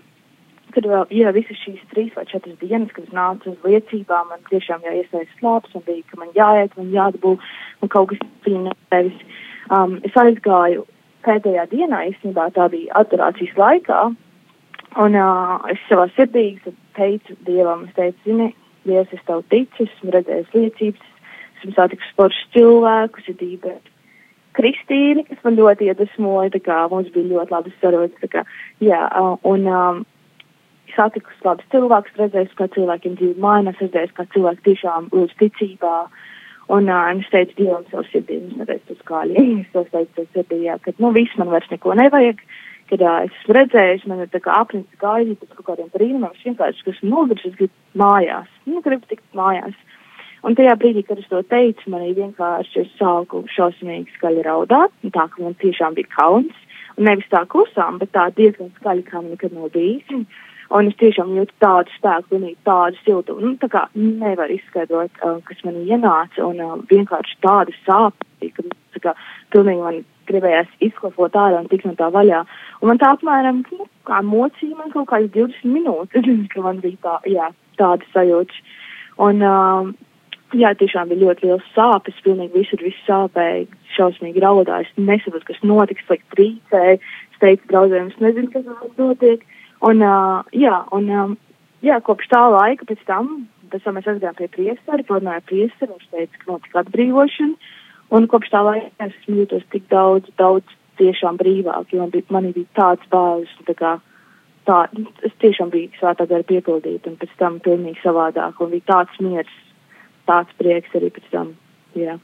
kad 0.75 0.88
vēl, 0.89 1.06
jā, 1.16 1.33
visas 1.36 1.60
šīs 1.63 1.81
trīs 1.94 2.16
vai 2.18 2.25
četras 2.30 2.57
dienas, 2.62 2.94
kad 2.95 3.07
es 3.07 3.16
nācu 3.16 3.54
uz 3.54 3.68
liecībām, 3.68 4.31
man 4.31 4.45
tiešām 4.51 4.86
jāiestājas 4.86 5.36
slāpes, 5.39 5.75
un 5.77 5.86
bija, 5.88 6.06
ka 6.12 6.21
man 6.21 6.31
jāiet, 6.38 6.77
man 6.77 6.94
jādabū, 6.94 7.36
un 7.81 7.94
kaut 7.94 8.13
kas 8.13 8.24
nevis. 8.48 9.19
Um, 9.69 10.00
es 10.07 10.16
aizgāju 10.18 10.88
pēdējā 11.25 11.68
dienā, 11.69 12.06
īstenībā 12.13 12.50
tā 12.56 12.69
bija 12.74 13.01
adorācijas 13.04 13.57
laikā, 13.60 14.10
Un 14.98 15.13
uh, 15.13 15.60
es 15.69 15.81
savā 15.86 16.07
sirdī 16.16 16.57
teicu 16.98 17.36
Dievam, 17.45 17.86
es 17.86 17.94
teicu, 17.94 18.18
zini, 18.25 18.50
Dievs, 18.88 19.12
es 19.13 19.21
tev 19.27 19.44
ticu, 19.51 19.86
esmu 19.86 20.13
redzējis 20.16 20.56
liecības, 20.56 21.10
esmu 21.60 21.74
satikus 21.75 22.13
foršus 22.18 22.48
cilvēkus, 22.56 23.27
ir 23.30 23.44
īpaši 23.54 23.98
Kristīni, 24.57 25.27
kas 25.27 25.44
man 25.45 25.60
ļoti 25.60 25.92
iedvesmoja, 25.92 26.50
tā 26.56 26.62
kā 26.66 26.80
mums 26.89 27.12
bija 27.13 27.36
ļoti 27.36 27.54
labas 27.54 27.75
sarunas, 27.83 28.16
tā 28.24 28.31
kā, 28.33 28.44
jā, 28.81 29.04
uh, 29.13 29.36
un 29.45 29.68
um, 29.69 30.01
satikus 30.96 31.44
labus 31.46 31.68
cilvēkus, 31.74 32.18
redzējis, 32.20 32.56
kā 32.58 32.70
cilvēkiem 32.76 33.18
dzīve 33.20 33.44
mainās, 33.44 33.80
redzējis, 33.84 34.16
kā 34.18 34.26
cilvēki 34.36 34.66
tiešām 34.70 35.10
lūdz 35.14 35.36
ticībā, 35.42 35.98
un 36.76 36.90
uh, 36.90 37.12
es 37.16 37.30
teicu 37.34 37.58
Dievam 37.58 37.86
savu 37.90 38.06
sirdī, 38.12 38.40
es 38.40 38.58
neteicu 38.60 38.96
uz 38.96 39.06
kāļi, 39.10 39.46
es 39.62 39.69
to 39.76 39.86
teicu 39.92 40.16
savu 40.16 40.30
sirdī, 40.38 40.64
jā, 40.68 40.80
ka, 40.84 40.96
nu, 41.02 41.14
viss 41.16 41.38
man 41.42 41.52
vairs 41.54 41.69
neko 41.74 41.98
nevajag, 42.00 42.42
kad 42.90 43.06
uh, 43.06 43.19
es 43.28 43.36
esmu 43.42 43.58
redzējis, 43.60 44.08
man 44.10 44.24
ir 44.26 44.31
tā 44.34 44.42
kā 44.46 44.58
apnicis 44.62 45.02
gaidīt 45.02 45.44
par 45.44 45.60
kaut 45.60 45.69
kādiem 45.72 45.94
brīnumiem, 45.94 46.34
es 46.34 46.48
vienkārši 46.48 46.92
esmu 46.94 47.14
noguris, 47.14 47.46
es 47.50 47.58
gribu 47.60 48.04
mājās, 48.04 48.50
nu, 48.69 48.84
gribu 48.86 49.10
tikt 49.10 49.26
mājās. 49.38 49.78
Un 50.48 50.56
tajā 50.56 50.72
brīdī, 50.80 51.04
kad 51.04 51.19
es 51.19 51.28
to 51.28 51.42
teicu, 51.52 51.90
man 51.92 52.06
vienkārši 52.16 52.86
es 52.86 52.92
sāku 52.96 53.42
šausmīgi 53.52 54.14
skaļi 54.16 54.46
raudāt, 54.46 54.94
tā, 55.12 55.26
ka 55.28 55.44
man 55.44 55.58
tiešām 55.60 55.98
bija 55.98 56.08
kauns, 56.14 56.62
un 56.96 57.10
nevis 57.10 57.28
tā 57.31 57.44
klusām, 57.52 57.98
bet 58.00 58.14
tā 58.16 58.30
diezgan 58.38 58.72
skaļi, 58.78 59.04
kā 59.08 59.19
man 59.19 59.34
nekad 59.34 59.56
nav 59.56 59.72
bijis. 59.74 60.08
Un 60.69 60.92
es 60.92 60.97
tiešām 60.99 61.31
jūtu 61.33 61.56
tādu 61.64 61.90
spēku, 61.95 62.28
pilnīgi 62.30 62.57
tādu 62.68 62.99
siltu, 63.02 63.35
nu, 63.42 63.56
tā 63.57 63.71
kā 63.73 63.88
nevar 63.97 64.52
izskaidrot, 64.54 65.09
uh, 65.26 65.40
kas 65.47 65.64
man 65.66 65.80
ienāca, 65.81 66.44
un 66.45 66.61
uh, 66.61 66.76
vienkārši 66.92 67.40
tādu 67.42 67.73
sāpju, 67.88 68.52
ka, 68.54 68.66
tā 68.94 69.02
kā, 69.07 69.14
pilnīgi 69.56 69.81
man 69.81 70.04
gribējās 70.30 70.69
izklafot 70.85 71.38
ārā 71.42 71.64
un 71.64 71.69
tikt 71.71 71.88
no 71.90 71.95
tā 71.97 72.11
vaļā. 72.14 72.44
Un 72.83 72.92
man 72.92 73.02
tā 73.02 73.16
apmēram, 73.16 73.64
nu, 73.73 73.88
kā 74.06 74.21
mocīja 74.26 74.78
man 74.78 74.94
kaut 74.94 75.09
kādas 75.09 75.33
20 75.33 75.73
minūtes, 75.73 76.30
ka 76.54 76.66
man 76.66 76.83
bija 76.85 77.02
tā, 77.07 77.18
jā, 77.33 77.49
tāda 77.81 78.14
sajūta. 78.14 78.61
Un, 79.26 79.42
um, 79.44 79.94
jā, 80.56 80.73
tiešām 80.78 81.09
bija 81.09 81.26
ļoti 81.26 81.49
liels 81.49 81.69
sāpes, 81.76 82.21
pilnīgi 82.26 82.61
visur 82.61 82.83
viss 82.85 83.07
sāpēja, 83.07 83.66
šausmīgi 83.95 84.44
raudāja, 84.44 84.88
es 84.88 85.02
nesaprotu, 85.02 85.49
kas 85.49 85.64
notiks, 85.66 86.06
lai 86.11 86.19
trīcēju, 86.35 86.99
es 87.33 87.42
teicu 87.42 87.71
draugiem, 87.71 88.14
es 88.14 88.21
nezinu, 88.23 88.52
kas 88.54 88.69
man 88.69 88.94
notiek. 89.02 89.45
Un, 89.80 90.02
uh, 90.04 90.44
jā, 90.52 90.76
un, 90.95 91.07
um, 91.16 91.36
jā, 91.86 92.00
kopš 92.04 92.28
tā 92.31 92.42
laika 92.52 92.88
pēc 92.90 93.04
tam, 93.07 93.30
pēc 93.71 93.86
tam 93.86 93.95
mēs 93.95 94.09
aizgājām 94.12 94.36
pie 94.36 94.50
priesteri, 94.52 95.06
parunāju 95.07 95.40
ar 95.40 95.45
priesteri, 95.48 95.94
viņš 95.94 96.09
teica, 96.12 96.42
ka 96.42 96.52
notika 96.52 96.81
atbrīvošana, 96.83 97.71
un 98.18 98.28
kopš 98.31 98.52
tā 98.52 98.64
laika 98.66 98.92
es 99.07 99.16
esmu 99.21 99.40
jūtos 99.40 99.64
tik 99.71 99.88
daudz, 99.94 100.28
daudz 100.42 100.76
tiešām 101.00 101.40
brīvāk, 101.40 101.94
jo 101.94 102.04
man 102.04 102.12
bija, 102.12 102.28
man 102.36 102.50
bija 102.52 102.76
tāds 102.76 103.07
bāzes, 103.14 103.54
un 103.62 103.69
tā 103.69 103.78
kā, 103.80 103.94
tā, 104.68 104.81
es 105.24 105.38
tiešām 105.40 105.71
biju 105.71 105.94
svētā 106.00 106.28
gara 106.28 106.44
piepildīta, 106.50 107.14
un 107.14 107.16
pēc 107.21 107.38
tam 107.40 107.62
pilnīgi 107.64 108.04
savādāk, 108.04 108.59
un 108.59 108.76
bija 108.76 108.90
tāds 108.92 109.24
miers, 109.24 109.56
tāds 110.28 110.52
prieks 110.59 111.00
arī 111.00 111.14
pēc 111.16 111.31
tam, 111.31 111.56
jā. 111.95 112.19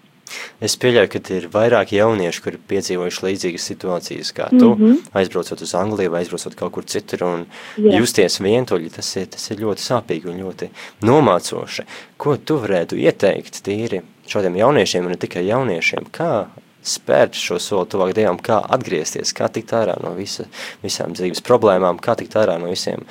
Es 0.64 0.78
pieļauju, 0.82 1.12
ka 1.14 1.22
ir 1.36 1.48
vairāk 1.54 1.94
jaunieši, 1.96 2.42
kuri 2.44 2.62
piedzīvojuši 2.72 3.26
līdzīgas 3.28 3.70
situācijas 3.72 4.34
kā 4.36 4.50
tu, 4.50 4.74
mm 4.76 4.82
-hmm. 4.82 4.98
aizbraucot 5.14 5.62
uz 5.62 5.76
Angliju 5.76 6.12
vai 6.12 6.24
aizbraucot 6.24 6.56
kaut 6.56 6.72
kur 6.72 6.84
citur 6.84 7.24
un 7.24 7.46
Jā. 7.78 8.00
justies 8.00 8.40
vientuļi, 8.40 8.92
tas 8.96 9.16
ir, 9.16 9.28
tas 9.28 9.52
ir 9.52 9.58
ļoti 9.58 9.82
sāpīgi 9.82 10.30
un 10.30 10.42
ļoti 10.44 10.70
nomācoši. 11.02 11.84
Ko 12.18 12.38
tu 12.38 12.58
varētu 12.58 12.96
ieteikt 12.96 13.62
tīri 13.64 14.02
šādiem 14.28 14.56
jauniešiem 14.56 15.06
un 15.06 15.12
ne 15.12 15.18
tikai 15.18 15.46
jauniešiem, 15.46 16.08
kā 16.12 16.48
spērt 16.86 17.38
šo 17.40 17.58
soli 17.62 17.90
tuvāk 17.90 18.14
Dievam, 18.18 18.38
kā 18.42 18.60
atgriezties, 18.78 19.34
kā 19.34 19.50
tikt 19.50 19.74
ārā 19.74 19.98
no 20.04 20.14
visa, 20.18 20.46
visām 20.84 21.16
dzīves 21.18 21.42
problēmām, 21.46 22.00
kā 22.02 22.16
tikt 22.20 22.38
ārā 22.38 22.60
no 22.62 22.70
visiem 22.70 23.06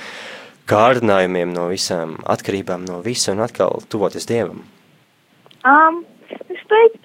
kārdinājumiem, 0.71 1.53
no 1.53 1.69
visām 1.73 2.17
atkarībām, 2.31 2.87
no 2.89 3.01
visa 3.05 3.35
un 3.35 3.45
atkal 3.45 3.83
tuvoties 3.91 4.29
Dievam? 4.31 4.63
Um, 5.65 6.05
es 6.53 6.63
teiktu, 6.71 7.04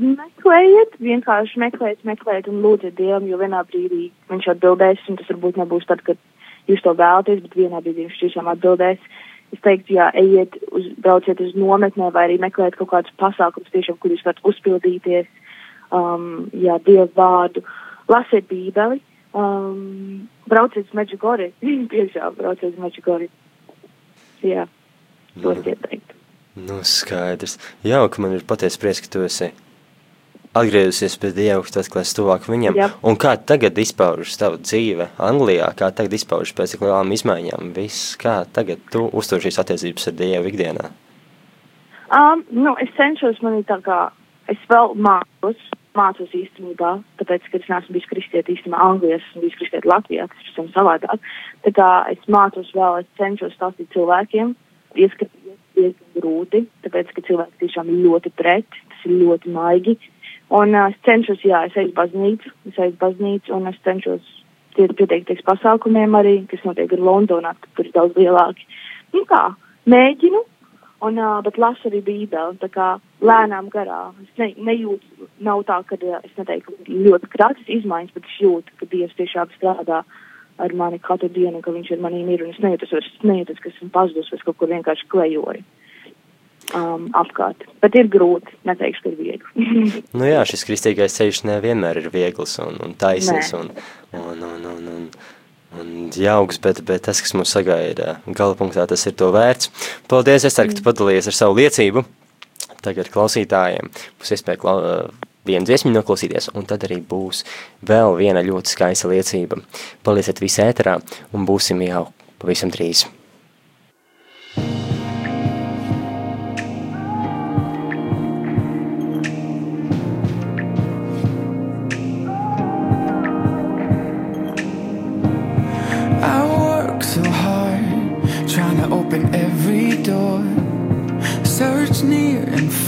meklējiet, 0.00 0.96
vienkārši 1.02 1.60
meklējiet, 1.60 2.04
meklējiet 2.08 2.48
un 2.50 2.60
lūdziet 2.64 2.96
Dievam, 2.98 3.26
jo 3.28 3.38
vienā 3.40 3.62
brīdī 3.68 4.08
viņš 4.30 4.48
atbildēs, 4.54 5.02
un 5.10 5.18
tas 5.20 5.28
varbūt 5.32 5.60
nebūs 5.60 5.86
tad, 5.88 6.02
kad 6.06 6.18
jūs 6.70 6.82
to 6.84 6.94
vēlaties, 6.96 7.42
bet 7.44 7.56
vienā 7.58 7.82
brīdī 7.84 8.06
viņš 8.06 8.22
tiešām 8.22 8.50
atbildēs. 8.54 9.02
Es 9.50 9.62
teiktu, 9.64 9.96
jā, 9.96 10.10
ejiet, 10.14 10.56
uz, 10.70 10.86
brauciet 11.02 11.40
uz 11.42 11.56
nometnē 11.58 12.12
vai 12.14 12.28
arī 12.28 12.36
meklējiet 12.42 12.78
kaut 12.78 12.92
kādus 12.92 13.16
pasākums 13.18 13.72
tiešām, 13.74 13.98
kur 13.98 14.14
jūs 14.14 14.22
varat 14.26 14.42
uzpildīties, 14.46 15.30
um, 15.90 16.28
jā, 16.54 16.78
Dievu 16.86 17.08
vārdu, 17.16 17.64
lasiet 18.10 18.46
bībeli, 18.50 19.00
um, 19.34 20.28
brauciet 20.50 20.86
uz 20.86 21.00
Meģigori, 21.00 21.50
tiešām 21.94 22.38
brauciet 22.38 22.76
uz 22.76 22.84
Meģigori. 22.84 23.26
Jā, 24.46 24.68
to 25.42 25.56
es 25.56 25.66
ieteiktu. 25.66 26.16
Nu, 26.60 26.80
skaidrs. 26.86 27.58
Jā, 27.86 28.00
ka 28.10 28.22
man 28.22 28.36
ir 28.36 28.46
patiesi 28.46 28.78
prieks, 28.80 29.02
ka 29.04 29.12
tu 29.12 29.26
esi 29.26 29.50
atgriezusies 30.56 31.16
pie 31.20 31.30
Dieva, 31.34 31.62
ka 31.62 31.74
tu 31.74 31.82
atklāsi 31.82 32.16
tuvāk 32.18 32.46
viņam. 32.50 32.78
Jā. 32.78 32.88
Un 33.06 33.18
kā 33.20 33.36
tagad 33.38 33.78
izpaužas 33.78 34.38
tava 34.40 34.58
dzīve 34.58 35.10
Anglijā? 35.22 35.70
Kā 35.78 35.90
tagad 35.94 36.16
izpaužas 36.18 36.54
pēc 36.56 36.74
tik 36.74 36.86
lielām 36.86 37.12
izmaiņām? 37.14 37.72
Viss, 37.76 38.14
kā 38.20 38.40
tagad 38.54 38.82
tu 38.92 39.06
uztur 39.16 39.42
šīs 39.42 39.60
attiecības 39.62 40.10
ar 40.10 40.16
Dievu 40.18 40.50
ikdienā? 40.50 40.88
Um, 42.10 42.42
nu, 42.50 42.74
es 42.82 42.90
cenšos 42.96 43.38
manī 43.46 43.62
tā 43.68 43.78
kā, 43.86 44.08
es 44.50 44.58
vēl 44.70 44.96
mācos, 44.98 45.60
mācos 45.94 46.32
īstenībā, 46.34 46.96
tāpēc, 47.22 47.46
ka 47.50 47.60
es 47.60 47.68
neesmu 47.70 47.94
bijis 47.94 48.08
kristieti 48.10 48.56
īstenībā 48.56 48.80
Anglijā, 48.82 49.20
esmu 49.20 49.44
bijis 49.44 49.58
kristieti 49.60 49.90
Latvijā, 49.90 50.26
kas 50.30 50.50
ir 50.50 50.72
savādāk. 50.74 51.30
Tā 51.66 51.74
kā 51.76 51.90
es 52.10 52.26
mācos 52.26 52.74
vēl, 52.74 53.04
es 53.04 53.20
cenšos 53.20 53.54
stāstīt 53.54 53.94
cilvēkiem, 53.94 54.56
ieskatīt 54.98 55.40
diezgan 55.78 56.16
grūti, 56.18 56.64
tāpēc, 56.84 57.12
ka 57.14 57.24
cilvēki 57.28 57.62
tiešām 57.62 57.90
ir 57.92 58.02
ļoti 58.06 58.32
pret, 58.38 58.66
tas 58.90 59.06
ir 59.06 59.16
ļoti 59.22 59.54
maigi. 59.54 59.96
Un 60.50 60.74
uh, 60.74 60.88
es 60.90 60.98
cenšos, 61.06 61.42
jā, 61.46 61.62
es 61.68 61.76
eju 61.78 61.92
baznīcu, 61.94 62.50
es 62.66 62.78
eju 62.82 62.96
baznīcu 62.98 63.52
un 63.54 63.70
es 63.70 63.76
cenšos 63.86 64.36
pieteikties 64.74 65.44
pasākumiem 65.46 66.14
arī, 66.18 66.32
kas 66.50 66.64
notiek 66.66 66.90
ar 66.96 67.02
Londonā, 67.06 67.52
tur 67.76 67.86
ir 67.86 67.92
daudz 67.94 68.18
lielāki. 68.18 68.66
Nu 69.14 69.22
kā, 69.30 69.44
mēģinu, 69.90 70.40
un, 71.06 71.20
uh, 71.22 71.38
bet 71.46 71.60
lasu 71.60 71.86
arī 71.90 72.00
bībeli, 72.06 72.58
tā 72.62 72.70
kā 72.74 72.88
lēnām 73.22 73.70
garā. 73.70 74.00
Es 74.24 74.42
ne, 74.42 74.50
nejūtu, 74.70 75.28
nav 75.46 75.62
tā, 75.70 75.78
ka 75.86 76.00
uh, 76.00 76.18
es 76.26 76.34
neteiktu 76.40 76.98
ļoti 76.98 77.30
krātas 77.30 77.70
izmaiņas, 77.78 78.16
bet 78.16 78.26
es 78.26 78.40
jūtu, 78.42 78.74
ka 78.80 78.90
Dievs 78.90 79.14
tiešām 79.20 79.54
strādā 79.54 80.02
ar 80.60 80.74
mani 80.76 80.98
katru 80.98 81.30
dienu, 81.30 81.62
ka 81.62 81.70
viņš 81.70 81.94
ar 81.94 82.02
maniem 82.08 82.34
ir, 82.34 82.42
un 82.42 82.50
es 82.50 82.58
nejūtos, 82.62 82.96
es 82.98 83.22
nejūtos, 83.22 83.62
ka 83.62 83.70
esmu 83.70 83.92
pazudus, 83.94 84.34
vai 84.34 84.42
kaut 84.42 84.58
kur 84.58 84.74
vienkārši 84.74 85.06
klejoju 85.14 85.62
um, 86.76 87.08
apkārt. 87.16 87.66
Bet 87.82 87.96
ir 87.98 88.08
grūti, 88.12 88.54
neteikšu, 88.68 89.02
ka 89.04 89.12
ir 89.12 89.18
viegli. 89.18 90.02
nu 90.18 90.28
jā, 90.28 90.44
šis 90.48 90.64
kristīgais 90.68 91.16
ceļš 91.18 91.42
nevienmēr 91.50 92.02
ir 92.02 92.10
viegls 92.14 92.56
un, 92.62 92.78
un 92.84 92.96
taisnīgs 92.98 93.52
un, 93.58 93.70
un, 94.16 94.44
un, 94.46 94.66
un, 94.72 94.88
un, 94.94 95.08
un 95.80 95.92
jauks, 96.14 96.60
bet, 96.62 96.82
bet 96.86 97.06
tas, 97.08 97.22
kas 97.24 97.34
mums 97.36 97.52
sagaida 97.56 98.18
gala 98.26 98.58
punktā, 98.58 98.86
tas 98.90 99.06
ir 99.06 99.16
to 99.18 99.30
vērts. 99.34 99.72
Paldies, 100.10 100.48
es 100.48 100.58
ceru, 100.58 100.72
ka 100.72 100.80
tu 100.80 100.86
padalījies 100.86 101.30
ar 101.30 101.38
savu 101.42 101.60
liecību. 101.60 102.06
Tagad 102.80 103.10
klausītājiem 103.12 103.90
būs 103.92 104.34
iespēja 104.36 104.60
klau, 104.62 104.78
vienu 105.44 105.68
dziesmu 105.68 105.92
noklausīties, 105.92 106.50
un 106.56 106.66
tad 106.68 106.84
arī 106.88 107.00
būs 107.04 107.44
vēl 107.86 108.16
viena 108.20 108.44
ļoti 108.44 108.74
skaista 108.74 109.10
liecība. 109.10 109.60
Palieciet 110.06 110.40
visi 110.42 110.64
ēterā 110.64 110.98
un 111.36 111.48
būsim 111.48 111.80
jau 111.84 112.06
pavisam 112.40 112.72
drīz. 112.72 113.06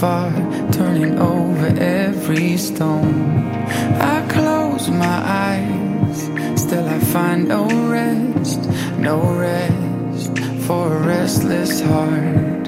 Far, 0.02 0.32
turning 0.72 1.16
over 1.20 1.66
every 1.78 2.56
stone. 2.56 3.38
I 4.00 4.26
close 4.28 4.90
my 4.90 5.18
eyes, 5.46 6.22
still 6.60 6.88
I 6.88 6.98
find 6.98 7.46
no 7.46 7.68
rest, 7.88 8.60
no 8.98 9.16
rest 9.38 10.38
for 10.66 10.96
a 10.96 11.06
restless 11.06 11.80
heart. 11.82 12.66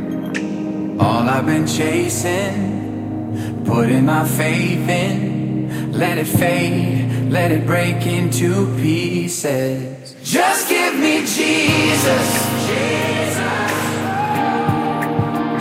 All 1.00 1.28
I've 1.28 1.46
been 1.46 1.66
chasing, 1.66 3.64
putting 3.64 4.04
my 4.06 4.24
faith 4.28 4.88
in, 4.88 5.90
let 5.90 6.18
it 6.18 6.28
fade, 6.28 7.32
let 7.32 7.50
it 7.50 7.66
break 7.66 8.06
into 8.06 8.72
pieces. 8.76 10.14
Just 10.22 10.68
give 10.68 10.94
me 11.00 11.26
Jesus. 11.26 12.43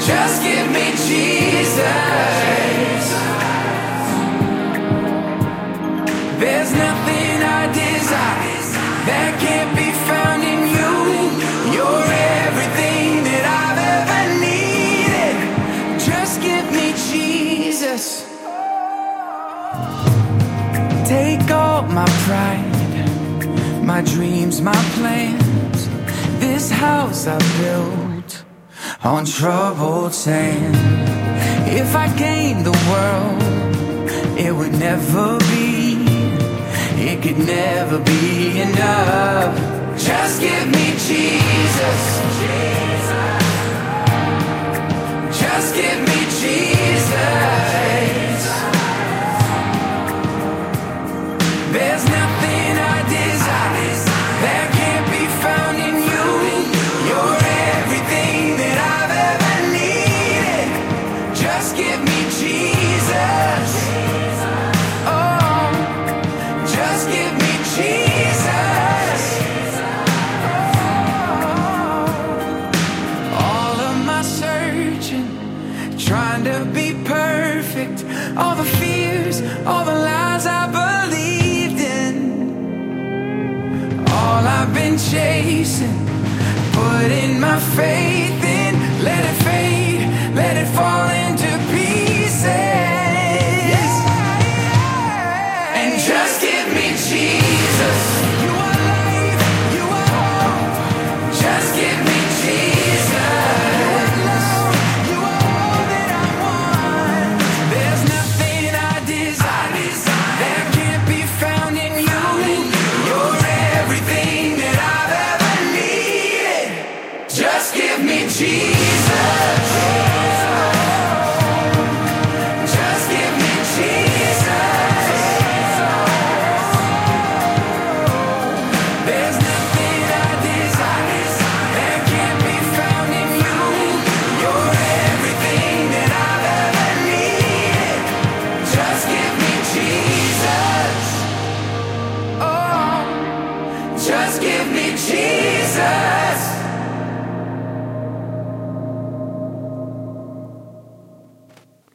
Just 0.06 0.44
give 0.44 0.68
me 0.70 0.92
Jesus. 1.08 1.80
There's 6.42 6.72
nothing 6.74 7.36
I 7.60 7.68
desire 7.72 8.44
that 9.08 9.32
can't 9.40 9.74
be 9.78 9.90
found 10.08 10.44
in 10.44 10.62
you. 10.76 10.92
You're 11.74 12.08
everything 12.44 13.24
that 13.30 13.46
I've 13.64 13.82
ever 13.96 14.24
needed. 14.44 15.36
Just 16.00 16.42
give 16.42 16.68
me 16.72 16.88
Jesus. 17.10 18.28
Take 21.08 21.50
all 21.50 21.84
my 21.84 22.10
pride, 22.28 23.84
my 23.84 24.02
dreams, 24.02 24.62
my 24.62 24.82
plans. 24.96 25.88
This 26.42 26.70
house 26.70 27.26
I 27.26 27.38
built 27.62 28.03
on 29.04 29.26
troubled 29.26 30.14
sand. 30.14 30.76
If 31.68 31.96
I 31.96 32.08
gained 32.18 32.66
the 32.66 32.72
world, 32.90 34.40
it 34.40 34.56
would 34.56 34.74
never 34.74 35.38
be, 35.40 35.98
it 37.10 37.22
could 37.22 37.40
never 37.40 38.00
be 38.00 38.62
enough. 38.62 39.58
Just 39.98 40.42
give 40.42 40.68
me 40.68 40.92
Jesus. 40.92 42.02
Jesus. 42.40 43.44
Just 45.40 45.76
give 45.76 46.00
me 46.00 46.20
Jesus. 46.42 47.73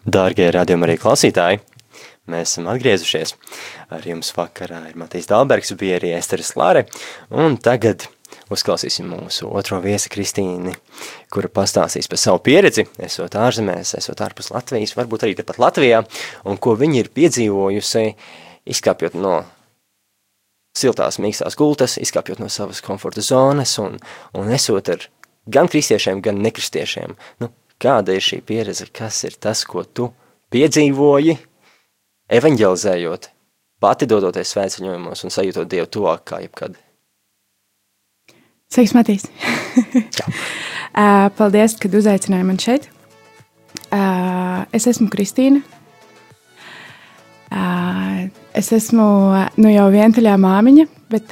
Dārgie 0.08 0.46
radījumi 0.54 0.86
arī 0.86 0.94
klausītāji, 1.00 1.58
mēs 2.32 2.54
esam 2.54 2.68
atgriezušies. 2.72 3.34
Ar 3.92 4.06
jums 4.08 4.30
vakarā 4.36 4.80
ir 4.88 4.96
Matīs 5.00 5.28
Dalbergs, 5.28 5.74
bija 5.76 5.98
arī 5.98 6.14
Esteris 6.16 6.54
Lāre, 6.56 6.86
un 7.28 7.58
tagad 7.60 8.06
uzklausīsim 8.52 9.08
mūsu 9.10 9.50
otro 9.52 9.80
viesi 9.84 10.08
Kristīni, 10.12 10.72
kura 11.32 11.50
pastāstīs 11.52 12.08
par 12.08 12.20
savu 12.22 12.40
pieredzi, 12.46 12.86
esot 13.04 13.36
ārzemēs, 13.36 13.92
esot 13.98 14.24
ārpus 14.24 14.48
Latvijas, 14.54 14.96
varbūt 14.96 15.26
arī 15.26 15.36
tepat 15.42 15.60
Latvijā, 15.60 16.00
un 16.48 16.56
ko 16.56 16.76
viņa 16.80 17.02
ir 17.02 17.12
piedzīvojusi, 17.18 18.06
izkāpjot 18.72 19.18
no 19.20 19.42
siltās, 20.78 21.20
mīkstās 21.20 21.58
gultas, 21.58 21.98
izkāpjot 22.00 22.40
no 22.40 22.48
savas 22.52 22.80
komforta 22.84 23.24
zonas 23.24 23.76
un, 23.82 24.00
un 24.38 24.52
esot 24.56 24.92
ar 24.94 25.08
gan 25.48 25.68
kristiešiem, 25.68 26.22
gan 26.24 26.40
nekristiešiem. 26.44 27.16
Nu, 27.42 27.52
Kāda 27.78 28.16
ir 28.16 28.24
šī 28.24 28.40
pieredze? 28.42 28.88
Kas 28.90 29.20
ir 29.22 29.36
tas, 29.38 29.60
ko 29.62 29.84
tu 29.86 30.08
piedzīvoji, 30.50 31.36
evanģelizējot, 32.34 33.28
pati 33.78 34.06
dodoties 34.10 34.50
svētceļojumos 34.50 35.22
un 35.22 35.30
sajūtot 35.30 35.68
Dievu 35.70 35.86
tuvāk 35.94 36.24
kā 36.26 36.40
jebkad? 36.42 36.74
Sveiks, 38.74 38.96
Matīs! 38.98 39.28
Paldies, 41.38 41.76
ka 41.78 41.90
uzaicināji 42.00 42.46
man 42.48 42.58
šeit. 42.58 42.88
Es 44.74 44.88
esmu 44.90 45.06
Kristīna. 45.12 45.62
Es 48.58 48.72
esmu 48.74 49.06
nu, 49.54 49.70
jau 49.70 49.86
vientuļā 49.94 50.34
māmiņa, 50.42 50.88
bet 51.14 51.30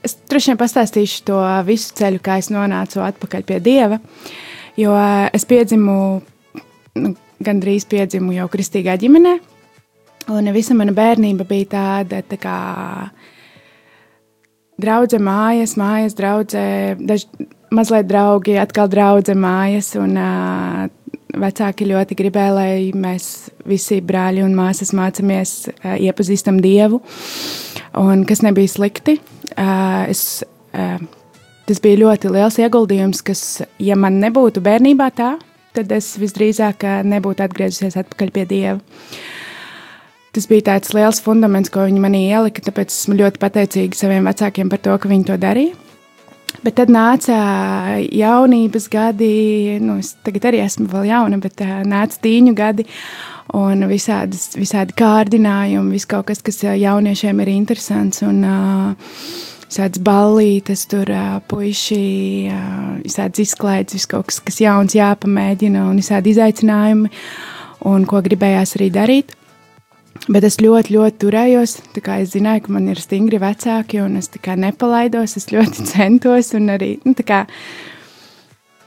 es 0.00 0.16
droši 0.32 0.54
vien 0.54 0.62
pastāstīšu 0.64 1.28
to 1.28 1.42
visu 1.68 1.92
ceļu, 2.00 2.22
kā 2.24 2.40
es 2.40 2.48
nonācu 2.54 3.04
atpakaļ 3.04 3.46
pie 3.52 3.60
Dieva. 3.68 4.00
Uh, 4.00 4.40
Jo 4.76 4.94
eh, 4.96 5.28
es 5.36 5.44
piedzimu, 5.48 5.96
nu, 7.02 7.14
gandrīz 7.44 7.84
piedzimu 7.90 8.32
jau 8.36 8.48
kristīgā 8.52 8.96
ģimenē, 9.00 9.36
un 10.32 10.52
visa 10.54 10.76
mana 10.78 10.94
bērnība 10.96 11.44
bija 11.48 11.68
tāda 11.74 12.22
tā 12.24 12.38
kā 12.40 12.56
draudzē 14.82 15.20
mājas, 15.22 15.76
mājas 15.78 16.16
draudzē, 16.18 16.64
daž, 17.04 17.26
mazliet 17.74 18.08
draugi, 18.08 18.56
atkal 18.60 18.90
draudzē 18.92 19.36
mājas, 19.38 19.92
un 20.00 20.16
uh, 20.18 20.86
vecāki 21.42 21.88
ļoti 21.90 22.18
gribēja, 22.18 22.54
lai 22.56 22.74
mēs 22.96 23.28
visi 23.68 24.00
brāļi 24.04 24.44
un 24.46 24.56
māsas 24.58 24.92
mācāmies, 24.96 25.56
uh, 25.74 25.96
iepazīstam 26.00 26.60
Dievu, 26.64 27.02
un 28.00 28.24
kas 28.28 28.44
nebija 28.46 28.72
slikti. 28.72 29.18
Uh, 29.52 30.08
es, 30.08 30.42
uh, 30.72 30.96
Tas 31.68 31.78
bija 31.82 32.00
ļoti 32.00 32.30
liels 32.34 32.58
ieguldījums, 32.58 33.22
kas, 33.26 33.42
ja 33.78 33.94
man 33.98 34.18
nebūtu 34.22 34.62
bērnībā 34.64 35.12
tā, 35.14 35.36
tad 35.76 35.92
es 35.94 36.14
visdrīzāk 36.20 36.86
eh, 36.88 36.98
nebūtu 37.06 37.44
atgriezusies 37.44 37.96
atpakaļ 38.00 38.32
pie 38.34 38.48
Dieva. 38.50 38.80
Tas 40.32 40.48
bija 40.48 40.70
tāds 40.70 40.94
liels 40.96 41.20
fundaments, 41.22 41.70
ko 41.70 41.84
viņi 41.84 42.00
manī 42.00 42.24
ielika, 42.30 42.64
tāpēc 42.64 42.90
esmu 42.90 43.18
ļoti 43.18 43.40
pateicīga 43.40 43.98
saviem 43.98 44.26
vecākiem 44.30 44.72
par 44.72 44.80
to, 44.80 44.96
ka 44.98 45.10
viņi 45.10 45.28
to 45.28 45.36
darīja. 45.40 45.78
Bet 46.62 46.76
tad 46.76 46.90
nāca 46.92 47.36
jaunības 48.12 48.88
gadi, 48.92 49.30
nu, 49.80 49.96
es 50.02 50.12
tagad 50.24 50.50
arī 50.50 50.60
esmu 50.64 50.84
vēl 50.90 51.08
jauna, 51.08 51.38
bet 51.40 51.62
uh, 51.64 51.78
nāca 51.88 52.18
tīņu 52.24 52.52
gadi 52.56 52.84
un 53.56 53.86
visādas, 53.88 54.50
visādi 54.58 54.96
kārdinājumi, 54.98 55.96
viss 55.96 56.08
kaut 56.08 56.28
kas, 56.28 56.42
kas 56.44 56.60
jauniešiem 56.64 57.40
ir 57.44 57.52
interesants. 57.54 58.20
Un, 58.26 58.44
uh, 58.44 59.51
visādas 59.72 60.02
ballītes, 60.04 60.84
tur 60.90 61.08
uh, 61.08 61.38
puiši, 61.48 62.02
uh, 62.52 62.98
visādas 63.02 63.46
izklaides, 63.46 64.04
kaut 64.10 64.28
kas, 64.28 64.42
kas 64.44 64.60
jauns 64.60 64.96
jāpamēģina 64.96 65.86
un 65.88 66.00
visādi 66.02 66.34
izaicinājumi, 66.34 67.08
un 67.88 68.04
ko 68.08 68.20
gribējās 68.24 68.76
arī 68.76 68.90
darīt. 68.92 69.32
Bet 70.30 70.44
es 70.46 70.60
ļoti, 70.60 70.92
ļoti 70.94 71.18
turējos. 71.24 71.78
Es 71.96 72.34
zināju, 72.34 72.66
ka 72.66 72.74
man 72.76 72.90
ir 72.92 73.00
stingri 73.00 73.40
vecāki, 73.42 74.02
un 74.04 74.20
es 74.20 74.28
nepalaidos. 74.30 75.36
Es 75.40 75.48
ļoti 75.50 75.86
centos 75.94 76.52
un 76.54 76.68
arī 76.76 76.92
nu, 77.02 77.16
kā, 77.26 77.46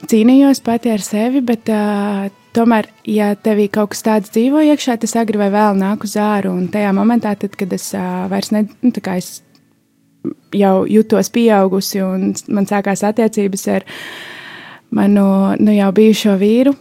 cīnījos 0.06 0.62
pati 0.64 0.94
ar 0.94 1.02
sevi. 1.04 1.42
Bet, 1.44 1.68
uh, 1.68 2.30
tomēr, 2.56 2.88
ja 3.04 3.34
tevī 3.34 3.66
kaut 3.68 3.92
kas 3.92 4.06
tāds 4.06 4.32
dzīvo 4.32 4.62
iekšā, 4.70 4.96
tas 5.02 5.16
agri 5.18 5.42
vai 5.42 5.50
vēl 5.52 5.76
nāk 5.82 6.06
uz 6.06 6.16
āru. 6.16 6.54
Un 6.56 6.70
tajā 6.72 6.94
momentā, 6.96 7.34
tad, 7.36 7.58
kad 7.58 7.74
es 7.74 7.90
uh, 7.92 8.24
vairs 8.32 8.54
ne, 8.54 8.64
nu, 8.86 8.94
es 9.18 9.42
jau 10.54 10.74
jutos 10.90 11.30
pieaugusi, 11.34 12.02
un 12.04 12.32
man 12.52 12.68
sākās 12.68 13.04
attiecības 13.06 13.68
ar 13.74 13.86
manu 14.96 15.28
nu, 15.60 15.72
jau 15.74 15.92
bijušo 15.96 16.36
vīru. 16.40 16.74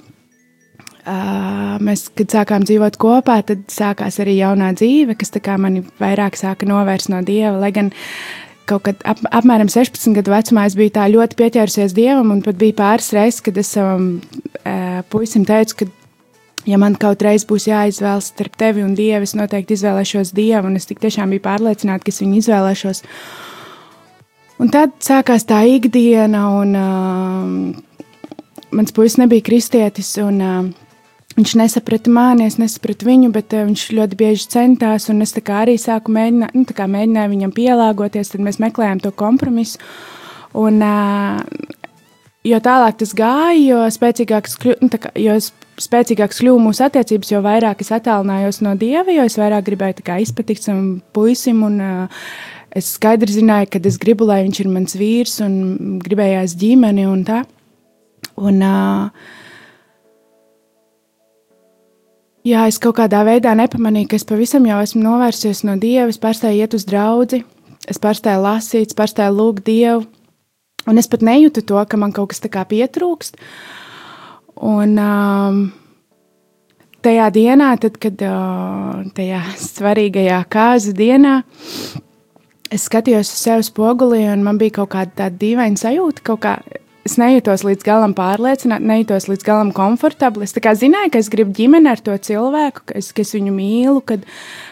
Uh, 1.05 1.75
mēs, 1.85 2.07
kad 2.17 2.33
sākām 2.33 2.63
dzīvot 2.65 2.95
kopā, 2.97 3.37
tad 3.45 3.67
sākās 3.69 4.17
arī 4.23 4.39
jaunā 4.39 4.71
dzīve, 4.73 5.13
kas 5.19 5.29
mani 5.61 5.83
vairāk 6.01 6.33
sāka 6.33 6.65
novērst 6.65 7.11
no 7.13 7.19
dieva. 7.21 7.59
Lai 7.61 7.69
gan 7.75 7.91
kaut 8.65 8.87
kad 8.87 9.03
ap, 9.05 9.21
apmēram 9.29 9.69
16 9.69 10.15
gadu 10.17 10.33
vecumā 10.33 10.65
es 10.65 10.73
biju 10.73 10.95
tā 10.95 11.05
ļoti 11.13 11.37
pieķērusies 11.37 11.93
dievam, 11.93 12.31
un 12.33 12.41
pat 12.41 12.57
bija 12.57 12.73
pāris 12.79 13.11
reizes, 13.13 13.43
kad 13.45 13.57
es 13.61 13.69
savam 13.75 14.15
uh, 14.17 15.03
puisim 15.13 15.45
teicu, 15.45 15.83
ka 15.83 15.89
ja 16.65 16.77
man 16.81 16.95
kaut 16.99 17.23
reiz 17.25 17.45
būs 17.47 17.67
jāizvēlas 17.69 18.31
starp 18.33 18.55
tevi 18.59 18.83
un 18.85 18.95
dievu, 18.97 19.25
es 19.27 19.35
noteikti 19.37 19.77
izvēlēšos 19.77 20.33
dievu, 20.35 20.69
un 20.69 20.79
es 20.79 20.87
tik 20.89 21.01
tiešām 21.03 21.33
biju 21.33 21.43
pārliecināta, 21.45 22.05
ka 22.05 22.13
es 22.13 22.21
viņu 22.23 22.39
izvēlēšos. 22.41 23.03
Un 24.63 24.71
tad 24.71 24.95
sākās 25.03 25.45
tā 25.47 25.61
ikdiena, 25.67 26.45
un 26.61 26.73
uh, 26.79 27.99
mans 28.75 28.95
puisis 28.95 29.19
nebija 29.19 29.43
kristietis, 29.45 30.13
un 30.23 30.39
uh, 30.41 30.69
viņš 31.35 31.55
nesaprata 31.59 32.13
mani, 32.13 32.47
es 32.47 32.57
nesapratu 32.61 33.09
viņu, 33.09 33.31
bet 33.35 33.53
uh, 33.53 33.65
viņš 33.67 33.87
ļoti 33.99 34.19
bieži 34.19 34.51
centās, 34.55 35.09
un 35.11 35.25
es 35.25 35.35
arī 35.35 35.75
sāku 35.81 36.13
mēģināt, 36.15 36.55
nu, 36.55 36.65
mēģināju 36.97 37.33
viņam 37.35 37.55
pielāgoties, 37.55 38.31
tad 38.31 38.45
mēs 38.47 38.61
meklējām 38.63 39.03
to 39.03 39.11
kompromisu. 39.11 39.81
Un, 40.55 40.79
uh, 40.79 41.43
jo 42.47 42.61
tālāk 42.63 43.01
tas 43.03 43.11
gāja, 43.11 43.59
jo 43.59 43.83
spēcīgāks, 43.91 44.55
nu, 44.79 44.89
kā, 44.95 45.11
jo 45.19 45.35
spēcīgāks 45.81 46.41
kļuva 46.41 46.61
mūsu 46.67 46.85
attiecības, 46.85 47.31
jo 47.33 47.41
vairāk 47.45 47.81
es 47.83 47.91
attālinājos 47.95 48.61
no 48.65 48.75
dieva, 48.79 49.11
jo 49.11 49.25
es 49.27 49.37
vairāk 49.39 49.65
gribēju 49.69 50.19
izpatikt 50.23 50.63
savam 50.63 51.01
puisim. 51.15 51.63
Un, 51.67 51.79
uh, 51.83 52.27
es 52.75 52.93
skaidri 52.97 53.31
zināju, 53.31 53.71
ka 53.73 53.81
es 53.83 53.99
gribu, 54.01 54.27
lai 54.27 54.43
viņš 54.45 54.61
ir 54.61 54.69
mans 54.71 54.95
vīrs 54.99 55.39
un 55.45 55.99
gribējās 56.03 56.55
ģimeni 56.59 57.07
un 57.11 57.25
tā. 57.27 57.43
Un, 58.35 58.61
uh, 58.61 59.43
Jā, 62.45 62.67
es 62.69 62.77
kaut 62.77 62.99
kādā 62.99 63.23
veidā 63.25 63.55
nepamanīju, 63.57 64.05
ka 64.11 64.17
es 64.19 64.25
pavisam 64.29 64.67
jau 64.69 64.77
esmu 64.77 64.99
novērsies 65.01 65.63
no 65.65 65.79
dieva. 65.81 66.11
Es 66.13 66.19
pārstāju 66.21 66.59
iet 66.61 66.75
uz 66.77 66.83
draugu, 66.85 67.39
es 67.89 67.97
pārstāju 67.97 68.43
lasīt, 68.43 68.93
pārstāju 68.93 69.33
lūgt 69.33 69.65
dievu. 69.65 70.03
Un 70.85 71.01
es 71.01 71.09
pat 71.09 71.25
nejūtu 71.25 71.63
to, 71.65 71.79
ka 71.89 71.97
man 71.97 72.13
kaut 72.13 72.29
kas 72.29 72.43
tā 72.43 72.51
kā 72.53 72.61
pietrūkst. 72.69 73.39
Un 74.55 74.95
um, 75.01 75.59
tajā 77.03 77.27
dienā, 77.35 77.73
tad, 77.81 77.99
kad 78.01 78.21
uh, 78.23 79.03
tajā 79.17 79.41
svarīgajā 79.59 80.39
kāzu 80.51 80.95
dienā, 80.95 81.41
es 82.71 82.87
skatījos 82.87 83.33
uz 83.33 83.43
sevi 83.43 83.67
spogulī, 83.67 84.23
un 84.31 84.45
man 84.47 84.59
bija 84.61 84.79
kaut 84.79 84.93
kāda 84.95 85.11
tāda 85.25 85.41
dīvaina 85.43 85.79
sajūta, 85.79 86.23
kaut 86.31 86.43
kā 86.47 86.55
es 87.05 87.19
nejūtos 87.21 87.65
līdz 87.67 87.85
galam 87.85 88.15
pārliecināta, 88.17 88.87
nejūtos 88.89 89.27
līdz 89.29 89.45
galam 89.45 89.73
komfortabli. 89.75 90.47
Es 90.47 90.55
zināju, 90.55 91.11
ka 91.13 91.21
es 91.21 91.29
gribu 91.29 91.53
ģimeni 91.55 91.91
ar 91.91 92.01
to 92.01 92.15
cilvēku, 92.17 92.87
ka 92.89 92.97
es, 92.97 93.11
ka 93.13 93.21
es 93.21 93.35
viņu 93.35 93.53
mīlu, 93.53 94.01
kad, 94.07 94.25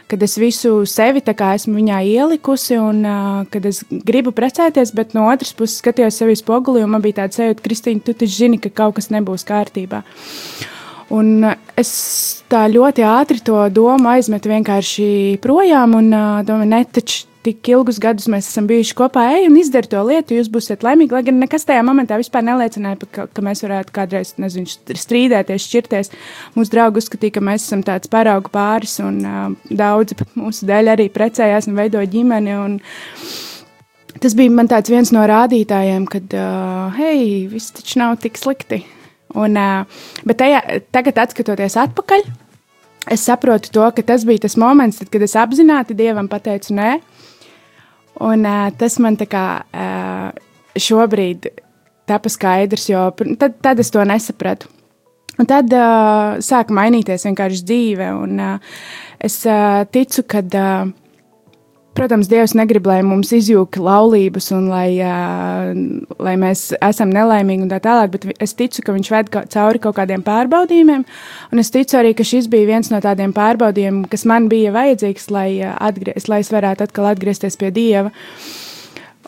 kad 0.08 0.24
es 0.24 0.36
visu 0.38 0.86
sevi 0.90 1.22
esmu 1.24 1.76
viņā 1.78 2.00
ielikusi 2.06 2.78
un 2.78 3.04
uh, 3.06 3.46
kad 3.50 3.66
es 3.66 3.84
gribu 3.90 4.32
precēties, 4.32 4.94
bet 4.94 5.14
no 5.14 5.30
otras 5.32 5.54
puses 5.54 5.82
skatījos 5.82 6.18
sevi 6.18 6.36
spoguli 6.36 6.84
un 6.84 6.92
man 6.92 7.02
bija 7.02 7.24
tāds 7.24 7.40
sajūta, 7.40 7.64
Kristīna, 7.64 8.04
tu 8.04 8.14
taču 8.14 8.36
zini, 8.46 8.60
ka 8.60 8.70
kaut 8.70 8.96
kas 8.96 9.10
nebūs 9.10 9.46
kārtībā. 9.48 10.04
Un 11.14 11.46
es 11.78 11.92
tā 12.50 12.66
ļoti 12.72 13.04
ātri 13.06 13.44
to 13.44 13.60
domu 13.70 14.10
aizmetu 14.10 14.50
vienkārši 14.50 15.40
projām 15.44 15.96
un 16.00 16.10
uh, 16.14 16.42
domāju, 16.48 16.72
ne, 16.72 16.84
taču 16.86 17.28
tik 17.44 17.70
ilgus 17.74 18.00
gadus 18.02 18.30
mēs 18.32 18.48
esam 18.50 18.68
bijuši 18.70 18.96
kopā, 18.98 19.26
ej 19.36 19.48
un 19.50 19.58
izdari 19.60 19.90
to 19.92 20.02
lietu, 20.08 20.38
jūs 20.38 20.50
būsiet 20.52 20.86
laimīgi. 20.86 21.16
Lai 21.16 21.24
gan 21.28 21.40
nekas 21.44 21.68
tajā 21.68 21.84
momentā 21.86 22.18
vispār 22.20 22.46
neliecināja, 22.48 23.00
ka, 23.14 23.28
ka 23.28 23.46
mēs 23.46 23.64
varētu 23.66 23.96
kādreiz 23.96 24.34
nezinu, 24.42 24.70
strīdēties, 25.04 25.68
šķirties. 25.68 26.14
Mūsu 26.58 26.74
draugi 26.74 27.04
uzskatīja, 27.04 27.38
ka 27.38 27.46
mēs 27.46 27.68
esam 27.68 27.84
tāds 27.86 28.12
paraugu 28.12 28.52
pāris, 28.54 28.96
un 29.04 29.20
uh, 29.28 29.48
daudzi 29.70 30.18
mūsu 30.40 30.70
dēļ 30.70 30.94
arī 30.96 31.10
precējās 31.14 31.68
un 31.70 31.80
veidoja 31.80 32.12
ģimeni. 32.16 32.60
Un, 32.64 32.80
Tas 34.22 34.36
bija 34.38 34.80
viens 34.88 35.10
no 35.12 35.24
rādītājiem, 35.28 36.04
kad, 36.08 36.34
uh, 36.38 36.94
hei, 36.96 37.48
viss 37.50 37.74
taču 37.74 37.98
nav 38.00 38.20
tik 38.22 38.38
slikti. 38.38 38.84
Un, 39.34 39.58
uh, 39.58 40.06
bet 40.24 40.38
tajā, 40.40 40.62
tagad, 40.94 41.18
skatoties 41.34 41.76
atpakaļ, 41.82 42.22
es 43.12 43.26
saprotu 43.26 43.74
to, 43.74 43.84
ka 43.96 44.06
tas 44.14 44.24
bija 44.24 44.46
tas 44.46 44.56
moments, 44.56 45.02
tad, 45.02 45.10
kad 45.12 45.26
es 45.26 45.34
apzināti 45.36 45.98
dievam 45.98 46.30
pateicu 46.32 46.78
nē. 46.78 46.92
Un, 48.22 48.46
uh, 48.46 48.70
tas 48.78 49.00
man 49.02 49.18
tā 49.18 49.26
kā 49.30 49.46
uh, 49.66 50.30
šobrīd 50.78 51.50
tapa 52.10 52.30
skaidrs, 52.30 52.90
jo 52.92 53.08
tad, 53.40 53.58
tad 53.64 53.82
es 53.82 53.92
to 53.94 54.04
nesapratu. 54.06 54.70
Un 55.42 55.50
tad 55.50 55.72
uh, 55.74 56.38
sāka 56.46 56.76
mainīties 56.78 57.26
vienkārši 57.26 57.64
dzīve. 57.66 58.10
Un, 58.22 58.38
uh, 58.38 58.76
es 59.24 59.40
uh, 59.50 59.82
ticu, 59.90 60.26
ka, 60.30 60.44
uh, 60.46 60.92
protams, 61.98 62.30
Dievs 62.32 62.56
negrib, 62.58 62.88
lai 62.90 63.02
mums 63.06 63.32
izjūta 63.36 63.82
laulības 63.84 64.50
un 64.56 64.68
lai, 64.72 64.88
uh, 65.04 65.72
lai 66.24 66.34
mēs 66.42 66.72
esam 66.80 67.14
nelaimīgi 67.14 67.66
un 67.66 67.72
tā 67.72 67.80
tālāk, 67.84 68.14
bet 68.16 68.28
es 68.44 68.56
ticu, 68.58 68.84
ka 68.86 68.96
Viņš 68.96 69.12
ved 69.14 69.32
cauri 69.54 69.82
kaut 69.82 69.98
kādiem 69.98 70.22
pārbaudījumiem. 70.26 71.06
Un 71.52 71.62
es 71.62 71.72
ticu 71.74 71.98
arī, 72.00 72.14
ka 72.18 72.26
šis 72.28 72.50
bija 72.52 72.70
viens 72.76 72.92
no 72.94 73.00
tādiem 73.04 73.34
pārbaudījumiem, 73.36 74.06
kas 74.12 74.26
man 74.30 74.50
bija 74.52 74.74
vajadzīgs, 74.76 75.30
lai, 75.34 75.48
atgriez, 75.64 76.30
lai 76.30 76.44
es 76.44 76.52
varētu 76.54 76.86
atkal 76.86 77.10
atgriezties 77.10 77.58
pie 77.58 77.72
Dieva. 77.74 78.14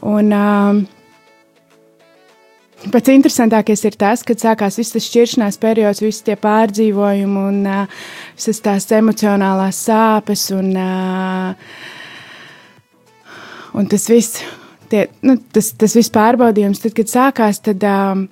Un, 0.05 0.29
uh, 0.35 0.83
Pats 2.91 3.09
interesantākais 3.09 3.81
ir 3.87 3.95
tas, 3.97 4.21
kad 4.21 4.37
sākās 4.37 4.75
viss 4.77 4.93
tas 4.93 5.05
šķiršanās 5.07 5.55
periods, 5.57 6.03
visi 6.03 6.21
tie 6.27 6.35
pārdzīvojumi 6.37 7.39
un 7.41 7.61
uh, 7.65 8.01
visas 8.35 8.59
tās 8.61 8.85
emocionālās 8.93 9.79
sāpes 9.87 10.43
un, 10.53 10.69
uh, 10.77 11.94
un 13.75 13.89
tas 13.91 14.07
viss, 14.09 14.41
tie, 14.91 15.05
nu, 15.25 15.37
tas, 15.53 15.73
tas 15.77 15.95
viss 15.97 16.13
pārbaudījums, 16.13 16.81
tad, 16.83 16.95
kad 16.97 17.11
sākās, 17.11 17.61
tad 17.65 17.83
um, 17.89 18.25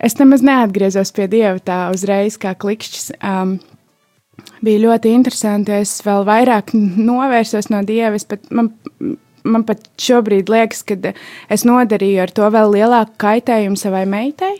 es 0.00 0.16
nemaz 0.20 0.44
neatgriezos 0.46 1.12
pie 1.16 1.28
Dieva 1.30 1.58
tā 1.60 1.80
uzreiz 1.94 2.38
kā 2.40 2.54
klikšķis. 2.58 3.12
Um, 3.20 3.58
bija 4.64 4.84
ļoti 4.86 5.14
interesanti, 5.14 5.74
es 5.82 5.98
vēl 6.06 6.26
vairāk 6.28 6.74
novērsos 6.74 7.70
no 7.74 7.82
Dieva, 7.86 8.18
pat, 8.28 8.46
man, 8.54 8.72
man 9.44 9.66
pat 9.68 9.84
šobrīd 10.00 10.50
liekas, 10.52 10.84
ka 10.86 11.14
es 11.50 11.66
nodarīju 11.68 12.22
ar 12.24 12.32
to 12.34 12.48
vēl 12.54 12.78
lielāku 12.78 13.18
kaitējumu 13.26 13.78
savai 13.80 14.06
meitai. 14.08 14.54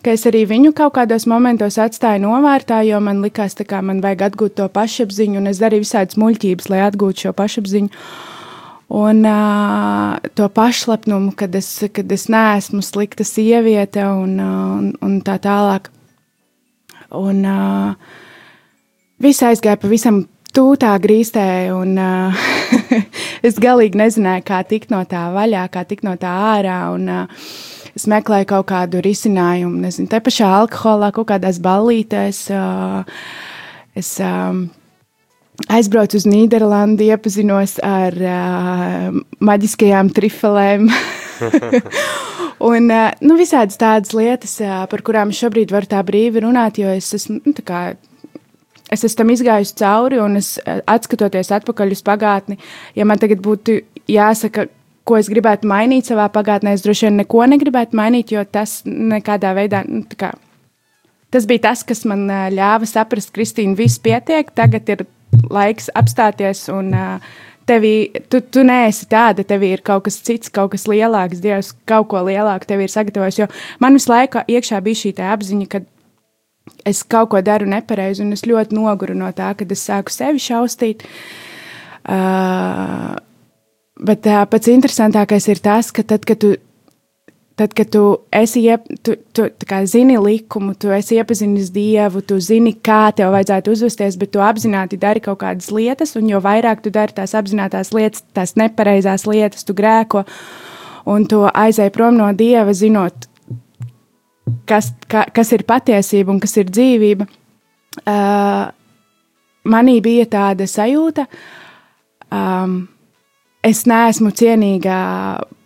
Ka 0.00 0.14
es 0.16 0.22
arī 0.24 0.46
viņu 0.48 0.72
kaut 0.72 0.94
kādos 0.96 1.26
momentos 1.28 1.76
atstāju 1.76 2.22
novārtā, 2.22 2.78
jo 2.88 3.02
man 3.04 3.18
likās, 3.20 3.52
ka 3.68 3.82
man 3.84 3.98
vajag 4.00 4.30
atgūt 4.30 4.54
to 4.56 4.68
pašapziņu, 4.72 5.42
un 5.42 5.50
es 5.50 5.60
darīju 5.60 5.84
visādas 5.84 6.16
muļķības, 6.16 6.70
lai 6.72 6.80
atgūtu 6.86 7.26
šo 7.26 7.32
pašapziņu. 7.36 7.90
Un 8.90 9.22
uh, 9.22 10.18
to 10.34 10.48
pašlepnumu, 10.50 11.30
kad 11.38 11.54
es, 11.54 11.68
kad 11.94 12.10
es 12.10 12.26
neesmu 12.26 12.82
slikta 12.82 13.22
sieviete, 13.22 14.02
un, 14.02 14.34
un, 14.42 14.88
un 14.98 15.20
tā 15.22 15.36
tālāk. 15.38 15.86
Un 17.14 17.44
uh, 17.46 17.94
viss 19.22 19.46
aizgāja 19.46 19.78
pavisam 19.78 20.24
tūtā 20.50 20.96
grīstē, 21.02 21.46
un 21.70 21.94
uh, 22.02 22.42
es 23.46 23.62
galīgi 23.62 24.00
nezināju, 24.00 24.46
kā 24.50 24.58
tikt 24.66 24.90
no 24.90 25.04
tā 25.06 25.28
vaļā, 25.36 25.68
kā 25.70 25.86
tikt 25.86 26.02
no 26.06 26.16
tā 26.18 26.34
ārā. 26.56 26.80
Un, 26.96 27.06
uh, 27.06 27.46
es 27.94 28.08
meklēju 28.10 28.50
kaut 28.50 28.72
kādu 28.72 29.04
risinājumu, 29.06 29.84
nezinu, 29.86 30.10
te 30.10 30.18
pašā 30.18 30.50
alkoholā, 30.64 31.12
kaut 31.14 31.30
kādās 31.30 31.62
ballītēs. 31.62 32.42
Uh, 32.58 33.22
es 33.94 34.16
um, 34.18 34.66
aizbraucu 35.68 36.18
uz 36.20 36.26
Nīderlandi, 36.28 37.10
iepazinos 37.10 37.76
ar 37.84 38.16
uh, 38.16 39.20
maģiskajām 39.44 40.10
trifelēm. 40.14 40.88
Un 42.70 42.90
uh, 42.92 43.08
nu, 43.24 43.36
visādas 43.40 43.80
tādas 43.80 44.14
lietas, 44.16 44.58
uh, 44.64 44.84
par 44.90 45.04
kurām 45.04 45.32
es 45.32 45.40
šobrīd 45.40 45.72
varu 45.72 45.90
tā 45.90 46.00
brīvi 46.06 46.44
runāt, 46.44 46.80
jo 46.80 46.90
es 46.92 47.08
esmu 47.16 47.40
nu, 47.44 47.54
kā, 47.66 47.94
es 48.92 49.04
esmu 49.04 49.22
tam 49.22 49.32
izgājusi 49.36 49.78
cauri, 49.80 50.20
un 50.20 50.36
es 50.40 50.56
atskatoties 50.64 51.52
atpakaļ 51.60 51.96
uz 51.96 52.04
pagātni, 52.04 52.60
ja 52.96 53.08
man 53.08 53.20
tagad 53.22 53.40
būtu 53.44 53.80
jāsaka, 54.10 54.68
ko 55.08 55.16
es 55.16 55.30
gribētu 55.32 55.68
mainīt 55.68 56.10
savā 56.10 56.28
pagātnē, 56.32 56.76
es 56.76 56.84
droši 56.84 57.08
vien 57.08 57.22
neko 57.22 57.46
negribētu 57.48 57.96
mainīt, 57.98 58.34
jo 58.36 58.44
tas 58.44 58.82
nekādā 58.86 59.54
veidā. 59.56 59.80
Nu, 59.88 60.04
kā, 60.20 60.34
tas 61.32 61.48
bija 61.48 61.70
tas, 61.70 61.86
kas 61.88 62.04
man 62.06 62.28
ļāva 62.28 62.86
saprast, 62.86 63.32
Kristīna, 63.34 63.78
viss 63.78 64.02
pietiek, 64.02 64.52
tagad 64.54 64.92
ir 64.92 65.08
laiks 65.48 65.88
apstāties 65.96 66.66
un 66.72 66.92
uh, 66.96 67.30
Tevi, 67.70 68.10
tu, 68.32 68.40
tu 68.42 68.64
neesi 68.66 69.06
tāda, 69.06 69.44
tev 69.46 69.62
ir 69.62 69.82
kaut 69.86 70.02
kas 70.08 70.16
cits, 70.26 70.50
kaut 70.50 70.72
kas 70.72 70.88
lielāks, 70.90 71.42
Dievs 71.44 71.68
kaut 71.86 72.08
ko 72.10 72.22
lielāku 72.26 72.66
tev 72.66 72.80
ir 72.82 72.90
sagatavojis. 72.90 73.38
Jo 73.38 73.46
man 73.78 73.94
visu 73.94 74.10
laiku 74.10 74.42
iekšā 74.50 74.80
bija 74.82 74.98
šī 74.98 75.12
apziņa, 75.22 75.68
ka 75.70 75.82
es 76.88 77.04
kaut 77.06 77.30
ko 77.30 77.42
daru 77.44 77.68
nepareizi, 77.70 78.24
un 78.24 78.34
es 78.34 78.42
ļoti 78.48 78.74
noguru 78.74 79.14
no 79.14 79.28
tā, 79.36 79.52
ka 79.54 79.68
es 79.70 79.84
sāku 79.86 80.10
sevi 80.10 80.42
šausmīt. 80.42 81.04
Uh, 82.10 83.14
bet 84.00 84.26
uh, 84.26 84.42
pats 84.50 84.72
interesantākais 84.72 85.46
ir 85.52 85.62
tas, 85.62 85.92
ka 85.94 86.02
tad, 86.02 86.26
kad 86.26 86.40
tu, 86.42 86.56
tad, 87.60 87.74
kad 87.76 87.90
tu 87.92 88.02
esi 88.32 88.62
iep, 88.64 88.86
tu, 89.04 89.14
tu, 89.36 89.44
zini 89.84 90.16
likumu, 90.16 90.72
tu 90.80 90.88
esi 90.96 91.18
iepazinis 91.20 91.68
Dievu, 91.74 92.22
tu 92.24 92.38
zini, 92.40 92.72
kā 92.72 93.10
tev 93.12 93.34
vajadzētu 93.34 93.74
uzvesties, 93.74 94.16
bet 94.20 94.32
tu 94.32 94.40
apzināti 94.40 94.96
dari 95.00 95.20
kaut 95.20 95.42
kādas 95.42 95.68
lietas, 95.68 96.14
un 96.16 96.30
jo 96.30 96.40
vairāk 96.40 96.80
tu 96.80 96.92
dari 96.94 97.12
tās 97.12 97.36
apzinātās 97.36 97.92
lietas, 97.92 98.24
tās 98.32 98.56
nepareizās 98.56 99.26
lietas, 99.28 99.66
tu 99.68 99.76
grēko, 99.76 100.24
un 101.12 101.26
tu 101.28 101.42
aizēji 101.52 101.92
prom 101.92 102.16
no 102.16 102.30
Dieva, 102.32 102.72
zinot, 102.72 103.28
kas, 104.70 104.94
ka, 105.04 105.26
kas 105.28 105.52
ir 105.52 105.66
patiesība 105.68 106.32
un 106.32 106.40
kas 106.40 106.56
ir 106.62 106.72
dzīvība, 106.72 107.28
uh, 108.06 108.62
manī 109.68 109.98
bija 110.00 110.30
tāda 110.32 110.64
sajūta, 110.64 111.28
um, 112.32 112.80
es 113.66 113.84
neesmu 113.88 114.32
cienīga 114.36 114.98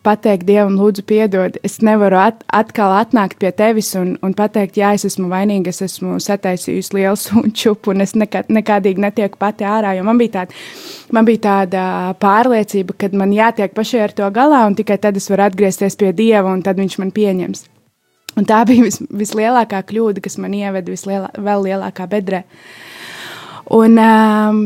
pateikt 0.04 0.44
Dievam, 0.44 0.76
lūdzu, 0.76 1.04
piedod. 1.08 1.56
Es 1.64 1.78
nevaru 1.84 2.18
at, 2.20 2.42
atkal 2.52 2.92
atnākt 2.98 3.38
pie 3.40 3.50
tevis 3.56 3.94
un, 3.96 4.14
un 4.24 4.34
pateikt, 4.36 4.76
jā, 4.80 4.92
es 4.98 5.06
esmu 5.08 5.30
vainīga, 5.30 5.72
es 5.72 5.80
esmu 5.86 6.18
sataisījusi 6.20 6.98
lielu 6.98 7.20
sunčupu 7.24 7.94
un 7.94 8.04
es 8.04 8.14
nekad, 8.18 8.50
nekādīgi 8.52 9.04
netieku 9.06 9.40
pati 9.40 9.66
ārā. 9.68 9.94
Man 10.04 10.20
bija, 10.20 10.40
tāda, 10.40 10.60
man 11.14 11.28
bija 11.28 11.44
tāda 11.48 11.86
pārliecība, 12.20 12.98
ka 12.98 13.10
man 13.16 13.32
jātiek 13.34 13.74
pašai 13.76 14.04
ar 14.08 14.16
to 14.16 14.28
galā 14.34 14.64
un 14.68 14.76
tikai 14.78 15.00
tad 15.00 15.16
es 15.20 15.30
varu 15.32 15.48
atgriezties 15.48 15.96
pie 16.00 16.12
Dieva 16.16 16.52
un 16.52 16.64
tad 16.66 16.80
viņš 16.82 17.00
man 17.00 17.14
pieņems. 17.14 17.68
Un 18.34 18.46
tā 18.50 18.64
bija 18.66 18.82
vis, 18.82 18.98
vislielākā 19.14 19.84
kļūda, 19.86 20.20
kas 20.24 20.40
man 20.42 20.56
ieveda 20.58 20.90
vislielā, 20.90 21.28
vēl 21.38 21.68
lielākā 21.68 22.08
bedrē. 22.10 22.42
Un 23.72 24.00
um, 24.02 24.64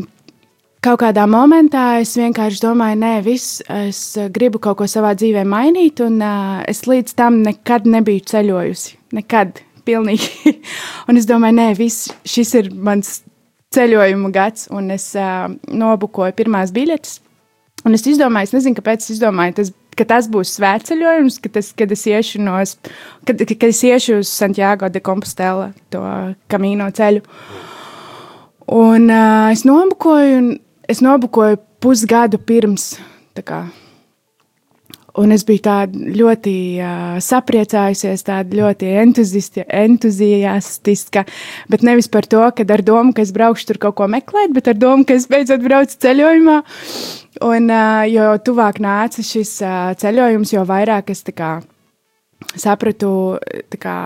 kaut 0.84 1.00
kādā 1.02 1.24
momentā 1.30 1.84
es 2.02 2.14
vienkārši 2.18 2.62
domāju, 2.62 2.98
nē, 3.02 3.14
viss, 3.26 3.62
es 3.68 4.02
gribu 4.34 4.60
kaut 4.62 4.80
ko 4.80 4.88
savā 4.90 5.14
dzīvē 5.18 5.44
mainīt, 5.48 6.02
un 6.04 6.20
uh, 6.22 6.58
es 6.68 6.84
līdz 6.88 7.16
tam 7.18 7.40
nekad 7.46 7.88
nebiju 7.88 8.26
ceļojusi. 8.30 8.98
Nekad, 9.18 9.62
pilnīgi. 9.88 10.54
un 11.08 11.20
es 11.20 11.26
domāju, 11.28 11.58
nē, 11.60 11.70
viss, 11.78 12.12
šis 12.28 12.54
ir 12.60 12.70
mans 12.74 13.20
ceļojuma 13.74 14.30
gads, 14.34 14.68
un 14.74 14.92
es 14.94 15.10
uh, 15.18 15.48
nobukoju 15.68 16.36
pirmās 16.38 16.72
biļetes. 16.76 17.18
Un 17.86 17.94
es 17.94 18.02
izdomāju, 18.10 18.50
es 18.50 18.56
nezinu, 18.56 18.76
kāpēc 18.78 19.04
es 19.04 19.14
izdomāju, 19.16 19.60
tas 19.60 19.74
ka 19.98 20.06
tas 20.06 20.28
būs 20.30 20.54
svētceļojums, 20.58 21.40
ka 21.42 21.50
tas, 21.58 21.72
kad 21.74 21.90
es 21.94 22.04
iešu 22.06 22.42
no, 22.44 22.58
kad, 23.26 23.42
kad 23.42 23.66
es 23.68 23.82
iešu 23.86 24.20
uz 24.22 24.30
Santiago 24.30 24.90
de 24.92 25.02
Compostela, 25.04 25.72
to 25.92 26.02
kamīno 26.50 26.88
ceļu. 26.94 27.24
Un 28.78 29.08
uh, 29.08 29.48
es 29.50 29.64
nobukoju, 29.66 30.38
un 30.38 30.48
es 30.88 31.04
nobukoju 31.04 31.60
pusgadu 31.82 32.40
pirms, 32.42 32.96
kā, 33.38 33.66
Un 35.18 35.32
es 35.34 35.42
biju 35.46 35.58
ļoti 36.14 36.54
uh, 36.78 37.16
sapriecājusies, 37.22 38.22
ļoti 38.54 38.90
entuziastiska. 39.80 41.24
Bet 41.72 41.82
nevis 41.86 42.06
par 42.12 42.28
to, 42.30 42.44
ka 42.54 42.66
ar 42.76 42.82
domu, 42.86 43.14
ka 43.16 43.24
es 43.24 43.32
braukšu 43.34 43.66
tur 43.72 43.80
kaut 43.82 43.96
ko 43.98 44.06
meklēt, 44.10 44.54
bet 44.54 44.70
ar 44.70 44.78
domu, 44.78 45.06
ka 45.08 45.16
es 45.18 45.26
beidzot 45.30 45.64
braucu 45.64 45.98
ceļojumā. 46.04 46.58
Un, 47.48 47.66
uh, 47.66 48.04
jo 48.06 48.30
tuvāk 48.46 48.78
nāca 48.84 49.24
šis 49.24 49.56
uh, 49.64 49.90
ceļojums, 49.98 50.54
jo 50.54 50.62
vairāk 50.68 51.10
es 51.10 51.26
kā, 51.34 51.50
sapratu, 52.54 53.10
kā, 53.74 53.98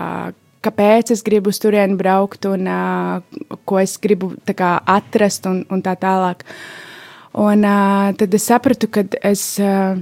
kāpēc 0.63 1.11
es 1.15 1.25
gribu 1.25 1.51
uz 1.53 1.59
turieni 1.61 1.97
braukt 1.99 2.47
un 2.49 2.69
uh, 2.69 3.59
ko 3.67 3.81
es 3.81 3.97
gribu 4.01 4.33
kā, 4.47 4.77
atrast 4.85 5.45
un, 5.49 5.63
un 5.69 5.83
tā 5.83 5.97
tālāk. 5.99 6.43
Un 7.33 7.65
uh, 7.65 8.09
tad 8.17 8.33
es 8.33 8.49
sapratu, 8.49 8.89
ka 8.93 9.07
es. 9.21 9.53
Uh, 9.61 10.01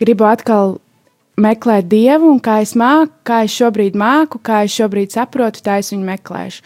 gribu 0.00 0.24
atkal 0.28 0.78
meklēt 1.40 1.88
dievu, 1.90 2.30
un 2.34 2.40
kā 2.42 2.60
es 2.64 2.74
māku, 2.78 3.12
kā 3.28 3.42
es 3.46 3.54
šobrīd 3.56 3.96
māku, 3.98 4.40
kā 4.44 4.64
es 4.66 4.76
šobrīd 4.76 5.14
saprotu, 5.14 5.62
tā 5.64 5.78
es 5.80 5.92
viņu 5.92 6.06
meklēšu. 6.08 6.64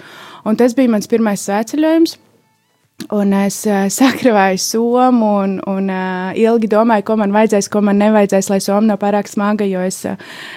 Un 0.48 0.58
tas 0.60 0.74
bija 0.76 0.92
mans 0.92 1.10
pirmais 1.10 1.42
svētceļojums. 1.46 2.18
Un 3.12 3.34
es 3.36 3.56
uh, 3.68 3.84
sakravēju 3.92 4.60
somu 4.62 5.30
un, 5.42 5.56
un 5.70 5.90
uh, 5.92 6.30
ilgi 6.38 6.70
domāju, 6.70 7.04
ko 7.08 7.18
man 7.20 7.34
vajadzēs, 7.34 7.68
ko 7.72 7.82
man 7.84 7.98
nevajadzēs, 8.00 8.48
lai 8.52 8.60
soma 8.64 8.86
nav 8.86 9.00
pārāk 9.02 9.28
smaga, 9.30 9.66
jo 9.68 9.82
es 9.84 10.00
uh, 10.08 10.14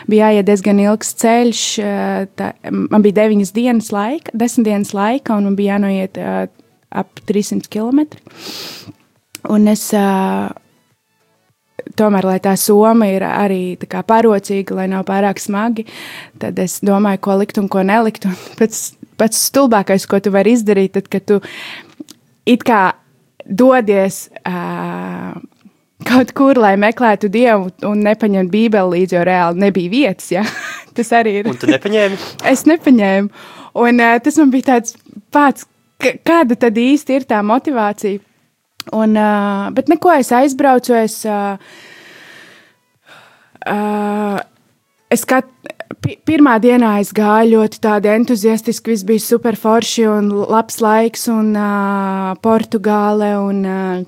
biju 0.08 0.24
jāiet 0.24 0.48
diezgan 0.48 0.80
ilgs 0.84 1.16
ceļš. 1.24 1.64
Uh, 1.82 2.22
tā, 2.40 2.54
man 2.72 3.04
bija 3.06 3.24
deviņas 3.24 3.56
dienas 3.58 3.92
laika, 3.96 4.32
desmit 4.38 4.70
dienas 4.70 4.94
laika, 4.96 5.36
un 5.36 5.50
man 5.50 5.58
bija 5.60 5.76
jānoiet 5.76 6.22
uh, 6.22 6.46
ap 6.94 7.26
300 7.28 7.68
km. 7.74 8.06
Un 9.52 9.68
es 9.72 9.90
uh, 9.96 10.48
tomēr, 11.98 12.28
lai 12.28 12.38
tā 12.44 12.54
soma 12.60 13.10
ir 13.12 13.26
arī 13.28 13.78
kā 13.90 14.04
parocīga, 14.08 14.78
lai 14.78 14.88
nav 14.92 15.08
pārāk 15.10 15.42
smagi, 15.42 15.88
tad 16.42 16.60
es 16.62 16.80
domāju, 16.86 17.24
ko 17.28 17.38
likt 17.42 17.60
un 17.62 17.70
ko 17.72 17.84
nelikt. 17.86 18.28
Un 18.30 18.38
pats, 18.60 18.92
pats 19.20 19.48
stulbākais, 19.50 20.08
ko 20.10 20.22
tu 20.22 20.34
vari 20.34 20.56
izdarīt, 20.58 20.96
tad, 20.98 21.10
kad 21.12 21.28
tu 21.28 21.42
it 22.48 22.64
kā 22.68 22.82
dodies. 23.48 24.28
Uh, 24.48 25.36
kaut 26.08 26.32
kur, 26.38 26.60
lai 26.62 26.76
meklētu 26.80 27.30
dievu 27.34 27.72
un 27.88 28.04
nepaņemtu 28.06 28.54
bībeli 28.54 29.02
līdzi, 29.02 29.18
jo 29.18 29.24
reāli 29.28 29.64
nebija 29.66 29.94
vietas. 29.94 30.30
Ja? 30.34 30.46
tas 30.98 31.12
arī 31.16 31.40
ir. 31.42 31.50
Un 31.52 31.60
tu 31.60 31.70
nepaņēmi? 31.72 32.20
es 32.52 32.66
nepaņēmu. 32.70 33.44
Un 33.78 34.02
uh, 34.02 34.16
tas 34.24 34.40
man 34.42 34.54
bija 34.54 34.72
tāds 34.74 34.98
pats, 35.34 35.68
kāda 36.02 36.58
tad 36.60 36.78
īsti 36.82 37.20
ir 37.20 37.28
tā 37.30 37.44
motivācija. 37.46 38.24
Un, 38.96 39.18
uh, 39.20 39.68
bet 39.76 39.90
neko 39.92 40.14
es 40.16 40.32
aizbraucu. 40.32 40.96
Es, 40.96 41.20
uh, 41.28 41.58
uh, 43.68 44.40
es 45.12 45.26
kat, 45.28 45.50
pirmā 46.28 46.58
dienā 46.64 46.98
es 47.02 47.14
gāju 47.16 47.58
ļoti 47.58 47.82
tādi 47.84 48.12
entuziastiski, 48.14 48.94
viss 48.94 49.08
bija 49.08 49.24
super 49.24 49.58
forši 49.60 50.06
un 50.12 50.30
labs 50.50 50.82
laiks 50.84 51.28
un 51.32 51.54
uh, 51.56 52.36
Portugāle 52.44 53.34
un 53.40 53.66
uh, 53.66 54.06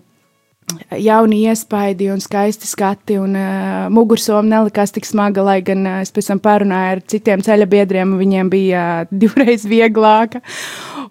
jauni 0.99 1.43
iespaidi 1.47 2.09
un 2.13 2.21
skaisti 2.23 2.67
skati, 2.69 3.17
un 3.21 3.35
uh, 3.37 3.87
mugursoma 3.93 4.45
nelikās 4.47 4.93
tik 4.95 5.07
smaga, 5.07 5.43
lai 5.45 5.59
gan 5.65 5.85
uh, 5.87 6.01
es 6.03 6.13
pēc 6.15 6.31
tam 6.31 6.43
pārunāju 6.43 6.97
ar 6.97 7.03
citiem 7.09 7.43
ceļa 7.45 7.69
biedriem, 7.69 8.13
un 8.13 8.21
viņiem 8.21 8.51
bija 8.53 8.85
uh, 9.03 9.13
divreiz 9.23 9.65
vieglāka. 9.69 10.43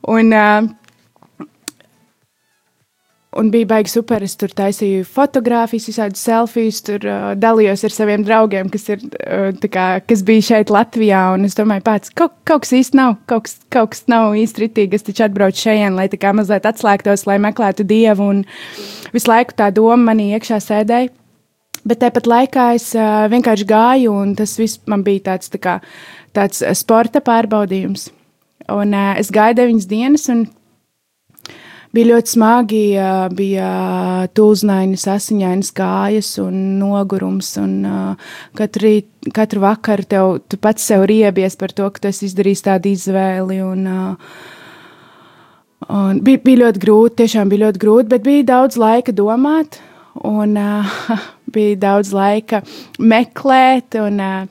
Un, 0.09 0.33
uh, 0.33 0.68
Un 3.36 3.50
bija 3.52 3.66
baigi 3.68 3.90
super. 3.92 4.22
Es 4.24 4.38
tur 4.40 4.52
taisīju 4.56 5.04
fotogrāfijas, 5.04 5.90
visādus 5.90 6.22
selfijas, 6.24 6.78
tur 6.86 7.02
uh, 7.04 7.34
dalījos 7.36 7.84
ar 7.84 7.92
saviem 7.92 8.24
draugiem, 8.24 8.70
kas, 8.72 8.86
ir, 8.94 9.04
uh, 9.20 9.68
kā, 9.68 9.88
kas 10.08 10.22
bija 10.24 10.46
šeit 10.46 10.72
Latvijā. 10.72 11.26
Un 11.36 11.44
es 11.44 11.58
domāju, 11.58 11.84
pats 11.84 12.14
kaut, 12.16 12.38
kaut 12.48 12.64
kas 12.64 12.72
īsti 12.80 12.96
nav, 12.96 13.18
kaut 13.28 13.44
kas, 13.44 13.58
kaut 13.74 13.92
kas 13.92 14.06
nav 14.08 14.32
īsti 14.32 14.64
ritīgi. 14.64 14.96
Es 14.96 15.04
taču 15.04 15.26
atbraucu 15.28 15.60
šeit, 15.60 15.84
lai 15.92 16.08
tā 16.08 16.20
kā 16.20 16.32
mazliet 16.32 16.70
atslēgtos, 16.72 17.26
lai 17.28 17.36
meklētu 17.44 17.84
dievu. 17.88 18.32
Un 18.32 18.42
visu 19.12 19.28
laiku 19.28 19.58
tā 19.60 19.68
doma 19.76 20.00
manī 20.08 20.32
iekšā 20.38 20.62
sēdēja. 20.64 21.12
Bet 21.88 22.00
tāpat 22.00 22.26
laikā 22.28 22.70
es 22.80 22.90
uh, 22.96 23.26
vienkārši 23.28 23.68
gāju, 23.68 24.16
un 24.24 24.32
tas 24.40 24.56
viss 24.56 24.80
man 24.88 25.04
bija 25.04 25.34
tāds, 25.34 25.52
tā 25.52 25.60
kā, 25.60 25.80
tāds 26.36 26.64
sporta 26.80 27.20
pārbaudījums. 27.24 28.08
Un 28.72 28.96
uh, 28.96 29.12
es 29.20 29.28
gāju 29.32 29.60
deviņas 29.60 29.88
dienas, 29.92 30.26
un 30.32 30.48
bija 31.94 32.11
ļoti 32.12 32.33
smagi, 32.35 32.83
bija 33.37 33.68
tūznainas, 34.37 35.07
asiņainas 35.14 35.72
kājas 35.77 36.35
un 36.42 36.79
nogurums. 36.81 37.55
Un, 37.61 37.74
katru, 38.59 38.85
rīt, 38.85 39.09
katru 39.35 39.64
vakaru 39.64 40.09
tev, 40.09 40.37
tu 40.48 40.61
pats 40.61 40.85
sev 40.90 41.07
riebies 41.09 41.59
par 41.61 41.74
to, 41.77 41.88
ka 41.90 42.05
tu 42.05 42.12
esi 42.12 42.29
izdarījis 42.29 42.64
tādu 42.68 42.92
izvēli. 42.92 43.61
Un, 43.64 43.87
un 45.88 46.22
bija, 46.24 46.42
bija 46.44 46.64
ļoti 46.66 46.85
grūti, 46.85 47.18
tiešām 47.22 47.53
bija 47.53 47.66
ļoti 47.66 47.85
grūti, 47.85 48.12
bet 48.12 48.27
bija 48.27 48.51
daudz 48.55 48.81
laika 48.81 49.14
domāt. 49.16 49.81
Un 50.27 50.57
uh, 50.59 51.01
bija 51.55 51.77
daudz 51.79 52.11
laika 52.16 52.64
meklēt, 52.98 53.94
un 54.03 54.18
uh, 54.18 54.48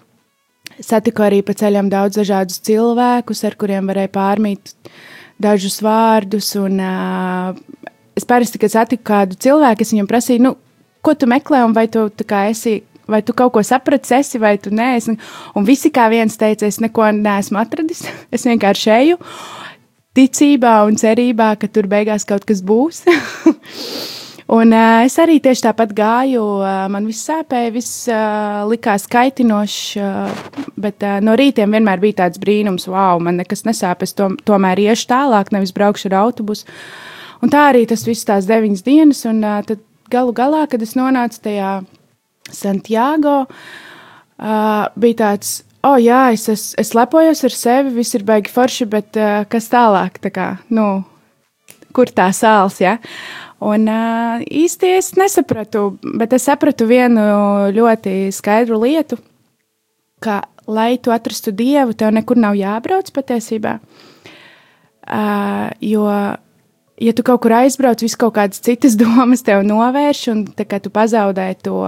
satiku 0.79 1.25
arī 1.25 1.41
pa 1.43 1.57
ceļam 1.57 1.89
daudz 1.91 2.21
dažādus 2.21 2.61
cilvēkus, 2.63 3.43
ar 3.49 3.57
kuriem 3.59 3.89
varēja 3.91 4.13
pārmīt 4.15 4.71
uh, 4.71 5.01
dažus 5.41 5.79
vārdus. 5.85 6.51
Un, 6.59 6.81
uh, 6.81 7.91
es 8.17 8.27
parasti, 8.27 8.61
kad 8.61 8.73
satiku 8.73 9.05
kādu 9.11 9.39
cilvēku, 9.39 9.85
es 9.85 9.93
viņam 9.93 10.09
prasīju, 10.09 10.45
nu, 10.47 10.53
ko 11.05 11.15
tu 11.15 11.29
meklē, 11.29 11.63
un 11.67 11.75
vai 11.77 11.87
tu 11.91 12.09
esi. 12.43 12.81
Vai 13.07 13.21
tu 13.23 13.31
kaut 13.31 13.53
ko 13.55 13.61
saprati, 13.63 14.09
esi 14.17 14.35
vai 14.35 14.57
tu 14.59 14.67
nē? 14.67 14.89
Un 15.55 15.63
visi 15.63 15.87
kā 15.95 16.09
viens 16.11 16.35
teica, 16.35 16.67
es 16.67 16.81
neko 16.83 17.05
neesmu 17.15 17.55
atradis. 17.61 18.03
Es 18.35 18.43
vienkārši 18.43 18.91
eju, 18.97 19.17
ticībā 20.11 20.81
un 20.83 20.99
cerībā, 20.99 21.53
ka 21.55 21.71
tur 21.71 21.87
beigās 21.87 22.27
kaut 22.27 22.43
kas 22.43 22.59
būs. 22.59 23.05
Un, 24.47 24.71
uh, 24.71 25.01
es 25.03 25.17
arī 25.19 25.41
tieši 25.43 25.65
tāpat 25.65 25.91
gāju. 25.91 26.41
Uh, 26.61 26.85
man 26.91 27.07
viss 27.09 27.27
sāpēja, 27.27 27.71
viss 27.75 28.05
uh, 28.07 28.63
likās 28.69 29.03
kaitinošs. 29.11 29.79
Uh, 29.99 30.69
bet 30.79 31.03
uh, 31.03 31.17
no 31.19 31.33
rītiem 31.35 31.75
vienmēr 31.75 31.99
bija 31.99 32.21
tāds 32.21 32.39
brīnums, 32.39 32.87
wow, 32.87 33.19
man 33.19 33.41
nekas 33.41 33.65
nesāp. 33.67 34.05
Es 34.07 34.15
to, 34.15 34.29
tomēr 34.47 34.79
iešu 34.85 35.09
tālāk, 35.09 35.51
nevis 35.51 35.73
braukšu 35.75 36.07
ar 36.07 36.21
autobusu. 36.21 36.63
Un 37.43 37.51
tā 37.51 37.65
arī 37.73 37.83
tas 37.89 38.05
viss 38.07 38.27
tās 38.27 38.47
deviņas 38.47 38.85
dienas. 38.87 39.25
Un 39.27 39.43
uh, 39.43 39.59
tad 39.67 39.83
galu 40.13 40.31
galā, 40.35 40.63
kad 40.71 40.85
es 40.85 40.95
nonācu 40.95 41.41
tajā 41.43 41.71
Santiago, 42.47 43.41
uh, 43.51 44.87
bija 44.95 45.23
tāds. 45.25 45.57
Oh, 45.83 45.97
jā, 45.99 46.31
es, 46.35 46.47
es, 46.51 46.63
es 46.79 46.93
lepojos 46.95 47.43
ar 47.47 47.53
sevi, 47.53 47.91
viss 47.99 48.15
ir 48.15 48.23
baigi 48.27 48.51
forši, 48.51 48.87
bet 48.95 49.19
uh, 49.19 49.43
kas 49.51 49.67
tālāk? 49.71 50.17
Tā 50.23 50.31
kā, 50.33 50.47
nu, 50.73 50.87
kur 51.95 52.09
tā 52.15 52.31
sāls? 52.35 52.79
Ja? 52.83 52.97
Un 53.65 53.87
uh, 53.89 54.43
īsti 54.45 54.91
es 54.99 55.15
nesapratu, 55.17 55.95
bet 56.19 56.35
es 56.37 56.45
sapratu 56.45 56.85
vienu 56.89 57.21
ļoti 57.73 58.29
skaidru 58.35 58.77
lietu, 58.83 59.17
ka, 60.21 60.43
lai 60.69 60.97
tu 61.01 61.13
atrastu 61.13 61.53
dievu, 61.55 61.95
tev 61.97 62.13
nekur 62.13 62.37
nav 62.37 62.57
jābrauc 62.57 63.09
patiesībā. 63.15 63.77
Uh, 65.07 65.71
jo, 65.81 66.05
ja 67.01 67.13
tu 67.17 67.25
kaut 67.25 67.41
kur 67.41 67.55
aizbrauc, 67.63 68.03
vis 68.05 68.17
kaut 68.19 68.35
kādas 68.37 68.61
citas 68.61 68.97
domas 69.01 69.41
tev 69.47 69.65
novērš, 69.65 70.23
un 70.35 70.45
tā 70.53 70.67
kā 70.69 70.81
tu 70.83 70.93
pazaudē 70.93 71.49
to, 71.63 71.81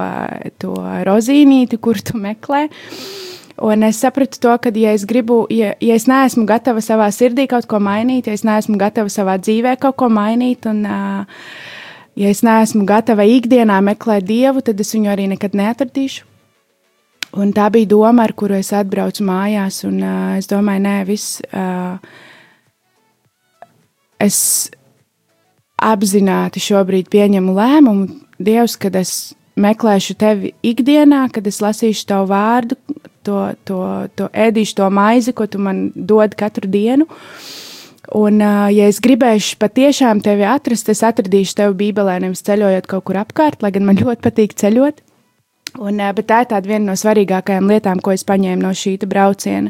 to 0.58 0.74
rozīnīti, 1.06 1.78
kur 1.78 2.02
tu 2.02 2.18
meklē. 2.18 2.66
Un 3.62 3.84
es 3.84 4.00
sapratu 4.00 4.40
to, 4.40 4.54
ka, 4.62 4.72
ja 4.76 4.94
es 4.96 5.04
gribu, 5.08 5.42
ja, 5.52 5.74
ja 5.84 5.98
es 6.00 6.06
neesmu 6.08 6.46
gatava 6.48 6.84
savā 6.84 7.10
sirdī 7.12 7.48
kaut 7.52 7.68
ko 7.68 7.82
mainīt, 7.84 8.30
ja 8.30 8.38
es 8.38 8.46
neesmu 8.48 8.78
gatava 8.80 9.12
savā 9.12 9.36
dzīvē 9.42 9.76
kaut 9.82 9.98
ko 10.00 10.08
mainīt, 10.14 10.68
un 10.70 10.86
ja 10.88 12.32
es 12.32 12.44
neesmu 12.46 12.86
gatava 12.88 13.28
ikdienā 13.28 13.82
meklēt 13.84 14.28
dievu, 14.30 14.64
tad 14.64 14.80
es 14.80 14.94
viņu 14.96 15.12
arī 15.12 15.28
nekad 15.34 15.58
neatradīšu. 15.60 16.26
Un 17.38 17.52
tā 17.54 17.68
bija 17.70 17.92
doma, 17.92 18.24
ar 18.26 18.34
kuru 18.34 18.56
es 18.58 18.72
atbraucu 18.74 19.22
mājās, 19.28 19.84
un 19.86 20.00
uh, 20.02 20.38
es 20.40 20.48
domāju, 20.50 20.82
nē, 20.82 20.96
viss. 21.06 21.38
Uh, 21.54 22.00
es 24.18 24.40
apzināti 25.78 26.64
šobrīd 26.64 27.12
pieņemu 27.14 27.54
lēmumu, 27.56 28.08
Dievs, 28.40 28.78
kad 28.80 28.96
es 28.96 29.34
meklēšu 29.60 30.16
tevi 30.16 30.54
ikdienā, 30.64 31.26
kad 31.36 31.48
es 31.50 31.60
lasīšu 31.60 32.06
tavu 32.08 32.30
vārdu, 32.32 32.78
to, 33.26 33.40
to, 33.68 33.80
to 34.18 34.30
ēdīšu 34.34 34.78
to 34.80 34.90
maizi, 34.94 35.34
ko 35.36 35.48
tu 35.48 35.62
man 35.62 35.90
dod 35.96 36.36
katru 36.40 36.70
dienu. 36.70 37.08
Un, 38.18 38.42
ja 38.42 38.88
es 38.90 38.98
gribēšu 39.06 39.60
patiešām 39.62 40.24
tevi 40.26 40.48
atrast, 40.50 40.90
es 40.90 41.04
atradīšu 41.06 41.60
tevi 41.60 41.76
Bībelē, 41.84 42.18
nevis 42.24 42.42
ceļojot 42.48 42.88
kaut 42.90 43.06
kur 43.06 43.20
apkārt, 43.22 43.62
lai 43.62 43.74
gan 43.76 43.86
man 43.90 44.00
ļoti 44.04 44.26
patīk 44.26 44.56
ceļot. 44.58 45.04
Un, 45.78 46.02
bet 46.18 46.26
tā 46.26 46.42
ir 46.42 46.66
viena 46.66 46.88
no 46.90 46.96
svarīgākajām 46.98 47.70
lietām, 47.70 48.02
ko 48.02 48.16
es 48.16 48.26
paņēmu 48.26 48.64
no 48.64 48.74
šī 48.74 48.98
brauciena. 49.06 49.70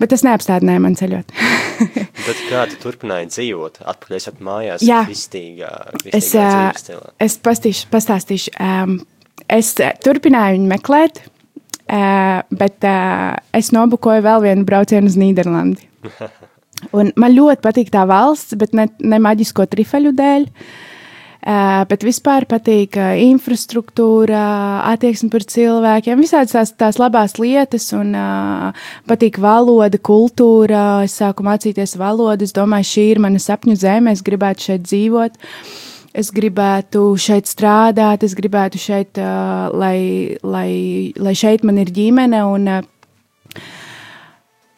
Bet 0.00 0.10
tas 0.10 0.24
neapstādināja 0.24 0.80
man 0.82 0.96
ceļot. 0.98 1.34
bet 2.26 2.38
kā 2.48 2.64
tu 2.70 2.78
turpināji 2.80 3.28
dzīvot? 3.30 3.82
Atpakaļ 3.84 4.16
esat 4.18 4.40
mājās, 4.42 4.82
Jā. 4.86 5.02
vistīgā, 5.06 5.70
vistīgā 6.00 6.72
es, 6.72 6.88
es 7.28 7.36
pastīšu, 7.44 7.90
pastāstīšu. 7.92 8.54
Um, 8.56 8.96
es 9.52 9.74
turpināju 9.76 10.56
viņu 10.56 10.70
meklēt, 10.72 11.22
uh, 11.92 12.40
bet 12.50 12.88
uh, 12.88 13.36
es 13.54 13.70
nobukoju 13.74 14.24
vēl 14.24 14.46
vienu 14.48 14.64
braucienu 14.68 15.12
uz 15.12 15.18
Nīderlandi. 15.20 15.86
Un 16.98 17.12
man 17.20 17.36
ļoti 17.36 17.62
patīk 17.62 17.92
tā 17.94 18.02
valsts, 18.10 18.56
bet 18.58 18.72
ne, 18.74 18.88
ne 18.98 19.20
maģisko 19.22 19.68
trifeļu 19.70 20.16
dēļ. 20.18 20.48
Uh, 20.48 20.88
Uh, 21.42 21.80
bet 21.90 22.04
vispār 22.06 22.44
patīk 22.46 22.94
uh, 23.02 23.16
infrastruktūra, 23.18 24.42
attieksme 24.92 25.26
pret 25.32 25.48
cilvēkiem, 25.50 26.20
visādas 26.22 26.52
tās, 26.54 26.70
tās 26.78 27.00
labās 27.02 27.34
lietas, 27.42 27.88
un 27.98 28.12
uh, 28.14 28.84
patīk 29.10 29.40
valoda, 29.42 29.98
kultūra. 29.98 31.02
Es 31.02 31.16
sāku 31.18 31.42
mācīties 31.42 31.96
valodu, 31.98 32.46
es 32.46 32.54
domāju, 32.54 32.86
šī 32.92 33.06
ir 33.16 33.22
mana 33.26 33.42
sapņu 33.42 33.74
zeme, 33.80 34.14
es 34.14 34.22
gribētu 34.22 34.68
šeit 34.68 34.86
dzīvot. 34.86 35.34
Es 36.12 36.28
gribētu 36.34 37.14
šeit 37.16 37.48
strādāt, 37.48 38.24
es 38.26 38.34
gribētu 38.36 38.76
šeit, 38.76 39.16
uh, 39.16 39.72
lai, 39.72 40.36
lai, 40.44 41.12
lai 41.16 41.32
šeit 41.32 41.64
man 41.64 41.80
ir 41.80 41.88
ģimene. 41.88 42.42
Un, 42.52 42.68
uh, 42.68 43.62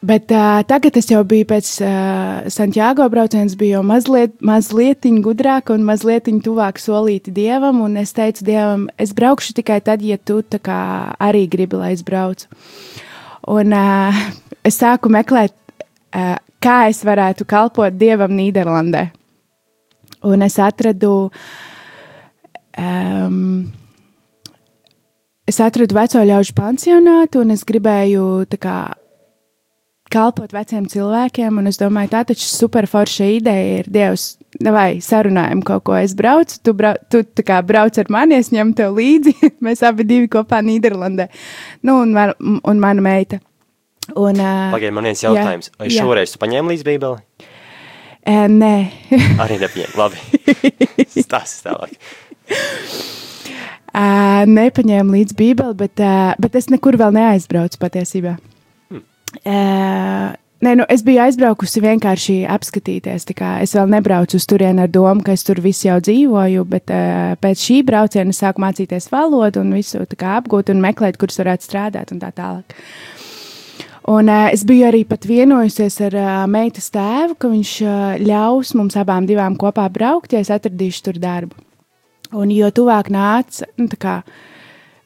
Bet 0.04 0.28
uh, 0.36 0.60
tagad 0.68 0.98
es 1.00 1.06
jau 1.08 1.22
biju 1.24 1.46
pēc 1.48 1.68
uh, 1.80 2.48
Santiago 2.52 3.06
brauciena, 3.08 3.48
biju 3.56 3.78
jau 3.78 3.84
mazliet, 3.88 4.34
mazliet 4.44 5.06
gudrāka 5.24 5.72
un 5.72 5.86
mazliet 5.86 6.28
tuvāk 6.44 6.76
solīti 6.82 7.32
dievam. 7.32 7.80
Es 7.96 8.12
teicu 8.12 8.44
dievam, 8.44 8.84
es 9.00 9.14
braukšu 9.16 9.54
tikai 9.56 9.80
tad, 9.80 10.04
ja 10.04 10.18
tu 10.18 10.42
arī 10.60 11.46
gribi, 11.48 11.80
lai 11.80 11.94
es 11.96 12.04
braucu. 12.04 12.50
Un 13.48 13.72
uh, 13.72 14.12
es 14.60 14.76
sāku 14.76 15.08
meklēt, 15.08 15.56
uh, 16.12 16.36
kā 16.60 16.78
es 16.90 17.00
varētu 17.00 17.48
kalpot 17.48 17.96
dievam 17.96 18.36
Nīderlandē. 18.36 19.08
Un 20.24 20.44
es 20.46 20.58
atradu. 20.62 21.30
Um, 22.74 23.70
es 25.46 25.60
atradu 25.60 25.94
veco 25.94 26.22
ļaužu 26.24 26.56
pansionātu, 26.56 27.44
un 27.44 27.54
es 27.54 27.64
gribēju 27.68 28.46
kā 28.58 28.78
kalpot 30.14 30.52
veciem 30.54 30.86
cilvēkiem, 30.90 31.58
un 31.58 31.70
es 31.70 31.78
domāju, 31.80 32.12
tā 32.12 32.22
taču 32.28 32.46
super 32.46 32.86
forša 32.90 33.28
ideja 33.38 33.80
ir 33.80 33.88
Dievs. 33.92 34.34
Vai 34.62 35.00
sarunājam 35.02 35.64
kaut 35.66 35.82
ko, 35.88 35.96
es 35.98 36.14
braucu, 36.14 36.60
tu, 36.62 36.74
brau, 36.78 36.94
tu 37.10 37.24
tā 37.26 37.42
kā 37.46 37.58
brauc 37.66 37.98
ar 37.98 38.10
mani, 38.12 38.38
es 38.38 38.52
ņemu 38.54 38.76
tev 38.78 38.94
līdzi, 38.98 39.34
mēs 39.66 39.82
abi 39.86 40.06
divi 40.06 40.30
kopā 40.30 40.60
Nīderlandē, 40.62 41.26
nu, 41.82 41.98
un, 42.04 42.14
man, 42.14 42.36
un 42.62 42.82
mana 42.82 43.04
meita. 43.04 43.40
Un, 44.12 44.36
uh, 44.36 44.70
Pagaid, 44.70 44.92
man 44.94 45.08
viens 45.08 45.24
jautājums. 45.24 45.72
Vai 45.80 45.88
jā. 45.88 46.04
šoreiz 46.04 46.34
tu 46.34 46.40
paņēmi 46.42 46.74
līdz 46.74 46.86
bībeli? 46.86 47.50
Uh, 48.28 48.46
nē, 48.50 48.74
Arī 49.44 49.58
nepaņēmi. 49.62 49.96
Labi. 49.98 50.16
Stāsts 51.26 51.64
tālāk. 51.64 51.96
uh, 53.94 54.44
nepaņēmu 54.50 55.18
līdzi 55.18 55.36
Bībeli, 55.38 55.76
bet, 55.84 56.00
uh, 56.02 56.32
bet 56.40 56.56
es 56.60 56.70
nekur 56.72 56.98
vēl 57.00 57.14
neaizbraucu 57.16 57.80
patiesībā. 57.82 58.38
Hmm. 58.92 59.04
Uh, 59.44 60.32
Nē, 60.64 60.70
nu, 60.78 60.84
es 60.88 61.02
biju 61.04 61.20
aizbraukusi 61.20 61.80
vienkārši 61.84 62.34
apskatīties. 62.48 63.26
Es 63.60 63.74
vēl 63.76 63.90
nebraucu 63.92 64.38
uz 64.38 64.46
turieni 64.48 64.80
ar 64.86 64.88
domu, 64.88 65.20
ka 65.26 65.34
es 65.34 65.42
tur 65.44 65.58
visu 65.60 65.90
jau 65.90 65.98
dzīvoju, 66.00 66.64
bet 66.70 66.92
uh, 66.94 67.34
pēc 67.42 67.64
šī 67.66 67.80
brauciena 67.84 68.32
sāku 68.32 68.62
mācīties 68.64 69.10
valodu 69.12 69.60
un 69.60 69.74
visu 69.76 70.06
kā 70.16 70.38
apgūt 70.38 70.72
un 70.72 70.80
meklēt, 70.80 71.18
kurus 71.20 71.36
varētu 71.42 71.68
strādāt 71.68 72.14
un 72.14 72.22
tā 72.22 72.30
tālāk. 72.32 72.78
Un, 74.04 74.28
uh, 74.28 74.50
es 74.52 74.66
biju 74.68 74.84
arī 74.90 75.04
vienojusies 75.08 75.94
ar 76.04 76.16
uh, 76.18 76.32
meitas 76.50 76.90
tēvu, 76.92 77.38
ka 77.40 77.48
viņš 77.48 77.70
uh, 77.84 77.92
ļaus 78.20 78.74
mums 78.76 78.98
abām 79.00 79.24
divām 79.24 79.56
kopā 79.56 79.86
braukt, 79.88 80.34
ja 80.34 80.42
es 80.44 80.50
atradīšu 80.52 81.06
tur 81.06 81.20
darbu. 81.22 81.56
Un 82.36 82.50
jo 82.52 82.68
tuvāk 82.68 83.08
nāca, 83.08 83.64
nu, 83.80 83.88
kā 83.96 84.20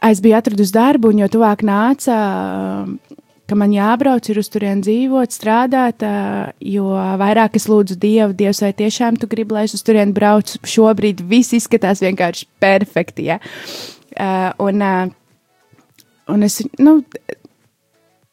es 0.03 0.23
biju 0.25 0.39
atradusi 0.39 0.75
darbu, 0.75 1.13
un 1.13 1.23
jo 1.23 1.29
tuvāk 1.31 1.63
nāca, 1.63 2.17
uh, 2.19 3.23
ka 3.49 3.57
man 3.57 3.71
jābrauc 3.71 4.27
ir 4.29 4.43
uz 4.43 4.51
turieni 4.51 4.83
dzīvot, 4.83 5.31
strādāt, 5.31 6.03
uh, 6.03 6.51
jo 6.59 6.91
vairāk 7.23 7.55
es 7.61 7.69
lūdzu 7.71 8.01
Dievu, 8.03 8.35
Dievs, 8.35 8.65
vai 8.67 8.75
tiešām 8.77 9.23
tu 9.23 9.31
gribi, 9.31 9.55
lai 9.57 9.69
es 9.69 9.79
uz 9.79 9.87
turieni 9.87 10.17
braucu. 10.17 10.59
Šobrīd 10.67 11.23
viss 11.31 11.55
izskatās 11.55 12.03
vienkārši 12.03 12.51
perfekti. 12.59 13.31
Ja? 13.31 13.39
Uh, 14.19 14.51
un, 14.67 14.83
uh, 14.83 16.03
un 16.35 16.51
es, 16.51 16.61
nu, 16.83 16.99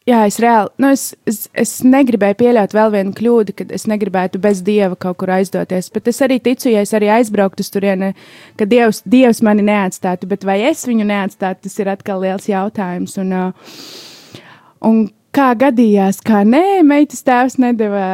Jā, 0.06 0.20
es 0.30 0.36
reāli, 0.38 0.70
nu, 0.78 0.92
es, 0.94 1.08
es, 1.26 1.38
es 1.58 1.70
negribēju 1.82 2.36
pieļaut 2.38 2.74
vēl 2.76 2.92
vienu 2.92 3.14
kļūdu, 3.18 3.54
kad 3.58 3.72
es 3.74 3.88
negribētu 3.90 4.38
bez 4.38 4.60
dieva 4.62 4.94
kaut 5.02 5.18
kur 5.18 5.32
aizdoties. 5.34 5.88
Bet 5.90 6.06
es 6.12 6.22
arī 6.22 6.36
ticu, 6.44 6.68
ja 6.70 6.84
es 6.86 6.94
arī 6.94 7.08
aizbrauktu 7.10 7.66
uz 7.66 7.72
turieni, 7.74 8.12
ka 8.54 8.68
dievs, 8.70 9.00
dievs 9.02 9.42
mani 9.42 9.64
neatstātu, 9.66 10.28
bet 10.30 10.46
vai 10.46 10.60
es 10.68 10.84
viņu 10.86 11.08
neatstātu, 11.10 11.64
tas 11.66 11.74
ir 11.82 11.90
atkal 11.90 12.22
liels 12.22 12.46
jautājums. 12.46 13.16
Un, 13.18 13.34
uh, 13.34 14.38
un 14.86 15.02
kā 15.36 15.50
gadījās, 15.58 16.18
kā 16.24 16.40
nē, 16.48 16.80
meitas 16.86 17.20
tēvs 17.26 17.58
nedeva 17.60 18.06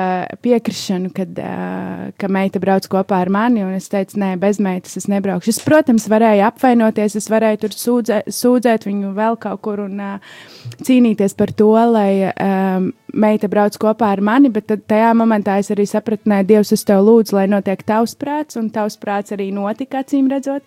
piekrišanu, 0.42 1.12
kad 1.14 1.38
uh, 1.38 2.08
ka 2.18 2.30
meita 2.32 2.61
brauc 2.62 2.87
kopā 2.90 3.20
ar 3.22 3.30
mani. 3.32 3.62
Es 3.76 3.88
teicu, 3.92 4.18
nē, 4.22 4.32
bez 4.42 4.58
meitas 4.62 4.96
es 4.98 5.06
nebraukšu. 5.11 5.52
Es, 5.54 5.61
protams, 5.62 6.08
varēju 6.11 6.44
apvainoties, 6.48 7.16
es 7.20 7.28
varēju 7.32 7.62
tur 7.64 7.76
sūdzē, 7.78 8.18
sūdzēt 8.32 8.87
viņu 8.88 9.12
vēl 9.18 9.38
kaut 9.42 9.62
kur 9.64 9.85
un 9.85 10.00
uh, 10.02 10.40
cīnīties 10.82 11.37
par 11.38 11.52
to, 11.58 11.70
lai 11.94 12.32
um, 12.32 12.90
meita 13.12 13.50
brauc 13.52 13.78
kopā 13.82 14.12
ar 14.16 14.24
mani. 14.24 14.50
Bet 14.54 14.72
tajā 14.90 15.12
momentā 15.18 15.61
es 15.62 15.70
arī 15.74 15.87
sapratu, 15.88 16.30
nē, 16.32 16.42
Dievs, 16.48 16.74
es 16.74 16.87
tev 16.88 17.04
lūdzu, 17.06 17.38
lai 17.38 17.46
notiek 17.50 17.85
tavs 17.87 18.16
prāts, 18.18 18.58
un 18.58 18.72
tavs 18.74 18.98
prāts 19.00 19.35
arī 19.37 19.52
notika, 19.54 20.02
acīm 20.02 20.30
redzot. 20.32 20.66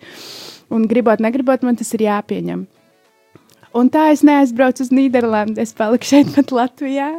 Un 0.72 0.88
gribot, 0.90 1.20
negribot, 1.22 1.62
man 1.66 1.76
tas 1.78 1.92
ir 1.94 2.08
jāpieņem. 2.08 2.66
Un 3.76 3.90
tā 3.92 4.06
es 4.14 4.22
neaizbraucu 4.24 4.86
uz 4.86 4.92
Nīderlandi, 4.94 5.60
es 5.60 5.74
paliku 5.76 6.08
šeit, 6.08 6.30
pat 6.32 6.52
Latvijā. 6.54 7.10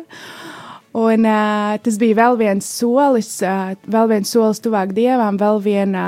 Un, 0.97 1.27
uh, 1.29 1.75
tas 1.83 1.99
bija 2.01 2.17
vēl 2.17 2.37
viens 2.39 2.65
solis, 2.65 3.29
uh, 3.45 3.75
vēl 3.85 4.07
viens 4.15 4.31
solis 4.33 4.61
tuvāk 4.63 4.95
dievam, 4.97 5.37
vēl 5.37 5.61
viena 5.61 6.05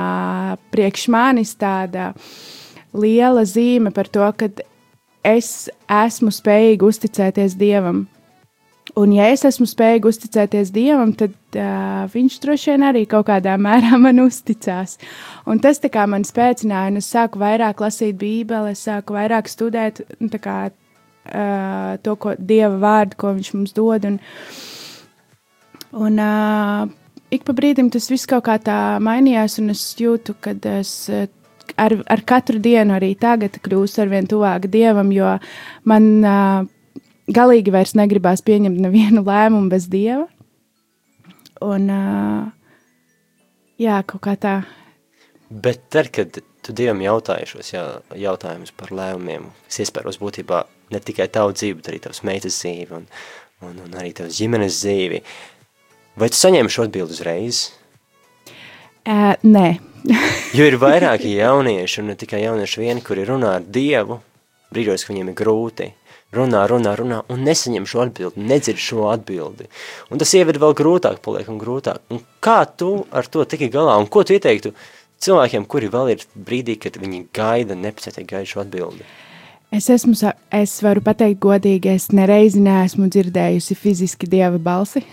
uh, 0.56 0.56
priekš 0.74 1.06
manis 1.14 1.54
tāda 1.60 2.10
liela 2.96 3.44
zīme 3.46 3.92
par 3.94 4.10
to, 4.10 4.26
ka 4.34 4.48
es 5.22 5.68
esmu 5.86 6.32
spējīga 6.34 6.88
uzticēties 6.88 7.54
dievam. 7.60 8.08
Un, 8.98 9.12
ja 9.14 9.28
es 9.30 9.44
esmu 9.46 9.66
spējīga 9.70 10.10
uzticēties 10.10 10.72
Dievam, 10.74 11.12
tad 11.18 11.34
uh, 11.58 12.08
Viņš 12.10 12.38
droši 12.42 12.72
vien 12.72 12.84
arī 12.88 13.04
kaut 13.10 13.28
kādā 13.28 13.54
mērā 13.60 13.98
man 14.00 14.22
uzticās. 14.24 14.96
Un 15.46 15.60
tas 15.62 15.78
kā, 15.84 16.06
man 16.10 16.26
spēcināja, 16.26 16.90
un 16.90 16.98
es 16.98 17.10
sāku 17.12 17.42
vairāk 17.42 17.82
lasīt 17.84 18.18
Bībeli, 18.18 18.74
es 18.74 18.82
sāku 18.88 19.14
vairāk 19.14 19.50
studēt 19.50 20.02
nu, 20.18 20.30
kā, 20.42 20.56
uh, 20.70 21.92
to, 22.02 22.16
ko 22.16 22.34
Dieva 22.38 22.80
vārdu, 22.82 23.18
ko 23.20 23.34
Viņš 23.36 23.52
mums 23.54 23.76
dod. 23.76 24.08
Un, 24.10 24.18
un 26.08 26.18
uh, 26.24 26.88
ik 27.30 27.46
pa 27.46 27.54
brīdim 27.54 27.92
tas 27.94 28.10
viss 28.10 28.26
kaut 28.30 28.48
kā 28.48 28.58
tā 28.58 28.80
mainījās, 29.02 29.60
un 29.62 29.76
es 29.76 29.84
jūtu, 30.00 30.38
ka 30.40 30.56
es. 30.78 30.96
Uh, 31.10 31.28
Ar, 31.78 31.92
ar 32.10 32.18
katru 32.26 32.58
dienu 32.58 32.96
arī 32.96 33.12
tagad 33.14 33.54
kļūstu 33.62 34.00
ar 34.02 34.08
vien 34.10 34.26
tuvāk 34.26 34.64
dievam, 34.72 35.12
jo 35.14 35.36
man 35.86 36.08
uh, 36.26 36.64
galīgi 37.34 37.72
vairs 37.74 37.96
negribās 37.98 38.42
pieņemt 38.46 38.80
nevienu 38.82 39.24
lēmumu 39.26 39.70
bez 39.72 39.88
dieva. 39.90 40.26
Un, 41.60 41.90
uh, 41.92 42.46
jā, 43.80 44.00
kaut 44.08 44.22
kā 44.24 44.36
tā. 44.40 44.54
Bet 45.50 45.88
tad, 45.92 46.08
kad 46.14 46.38
tu 46.64 46.74
Dievam 46.76 47.02
jautāji 47.04 47.48
šos 47.50 47.72
jā, 47.72 47.82
jautājumus 48.16 48.72
par 48.76 48.92
lēmumiem, 48.94 49.48
es 49.68 49.80
iespēros 49.84 50.20
būtībā 50.22 50.62
ne 50.94 51.00
tikai 51.02 51.26
tavu 51.32 51.54
dzīvi, 51.56 51.78
bet 51.80 51.90
arī 51.90 52.00
tavas 52.04 52.22
meitas 52.26 52.58
dzīvi 52.60 52.96
un, 52.96 53.06
un, 53.66 53.76
un 53.84 53.98
arī 53.98 54.12
tavas 54.16 54.38
ģimenes 54.38 54.80
dzīvi, 54.82 55.20
vai 56.20 56.30
tu 56.32 56.40
saņēmi 56.40 56.72
šo 56.72 56.86
atbildi 56.86 57.16
uzreiz? 57.16 57.62
Uh, 59.04 59.34
nē. 59.42 59.80
jo 60.56 60.66
ir 60.68 60.76
vairāki 60.80 61.34
jaunieši, 61.34 62.02
un 62.02 62.12
ne 62.12 62.18
tikai 62.20 62.44
jaunieši 62.44 62.84
vieni, 62.84 63.04
kuri 63.04 63.26
runā 63.28 63.56
ar 63.58 63.66
Dievu, 63.66 64.20
brīžos, 64.70 65.04
ka 65.04 65.12
viņiem 65.12 65.32
ir 65.32 65.38
grūti, 65.40 65.90
runā, 66.36 66.64
runā, 66.70 66.94
runā, 66.98 67.20
un 67.32 67.42
nesaņem 67.46 67.86
šo 67.90 68.04
atbildi, 68.04 68.44
nedzird 68.50 68.80
šo 68.80 69.08
atbildi. 69.10 69.66
Un 70.10 70.22
tas 70.22 70.34
ieved 70.38 70.60
vēl 70.62 70.76
grūtāk, 70.78 71.20
paliek 71.24 71.48
un 71.50 71.58
grūtāk. 71.60 72.02
Un 72.12 72.22
kā 72.44 72.62
tu 72.68 72.92
ar 73.10 73.26
to 73.26 73.44
tiki 73.48 73.70
galā, 73.72 73.96
un 74.00 74.08
ko 74.10 74.22
tu 74.26 74.36
ieteiktu 74.36 74.74
cilvēkiem, 75.20 75.66
kuri 75.70 75.90
vēl 75.92 76.14
ir 76.14 76.28
brīdī, 76.34 76.78
kad 76.80 77.00
viņi 77.00 77.26
gaida, 77.36 77.76
nepacietīgi 77.78 78.30
gaida 78.30 78.52
šo 78.52 78.62
atbildi? 78.64 79.08
Es, 79.70 79.86
esmu, 79.92 80.16
es 80.50 80.72
varu 80.82 81.02
pateikt 81.06 81.38
godīgi, 81.42 81.92
es 81.94 82.08
nereizi 82.10 82.58
neesmu 82.62 83.06
dzirdējusi 83.06 83.76
fiziski 83.78 84.26
dieva 84.30 84.58
balsi. 84.58 85.04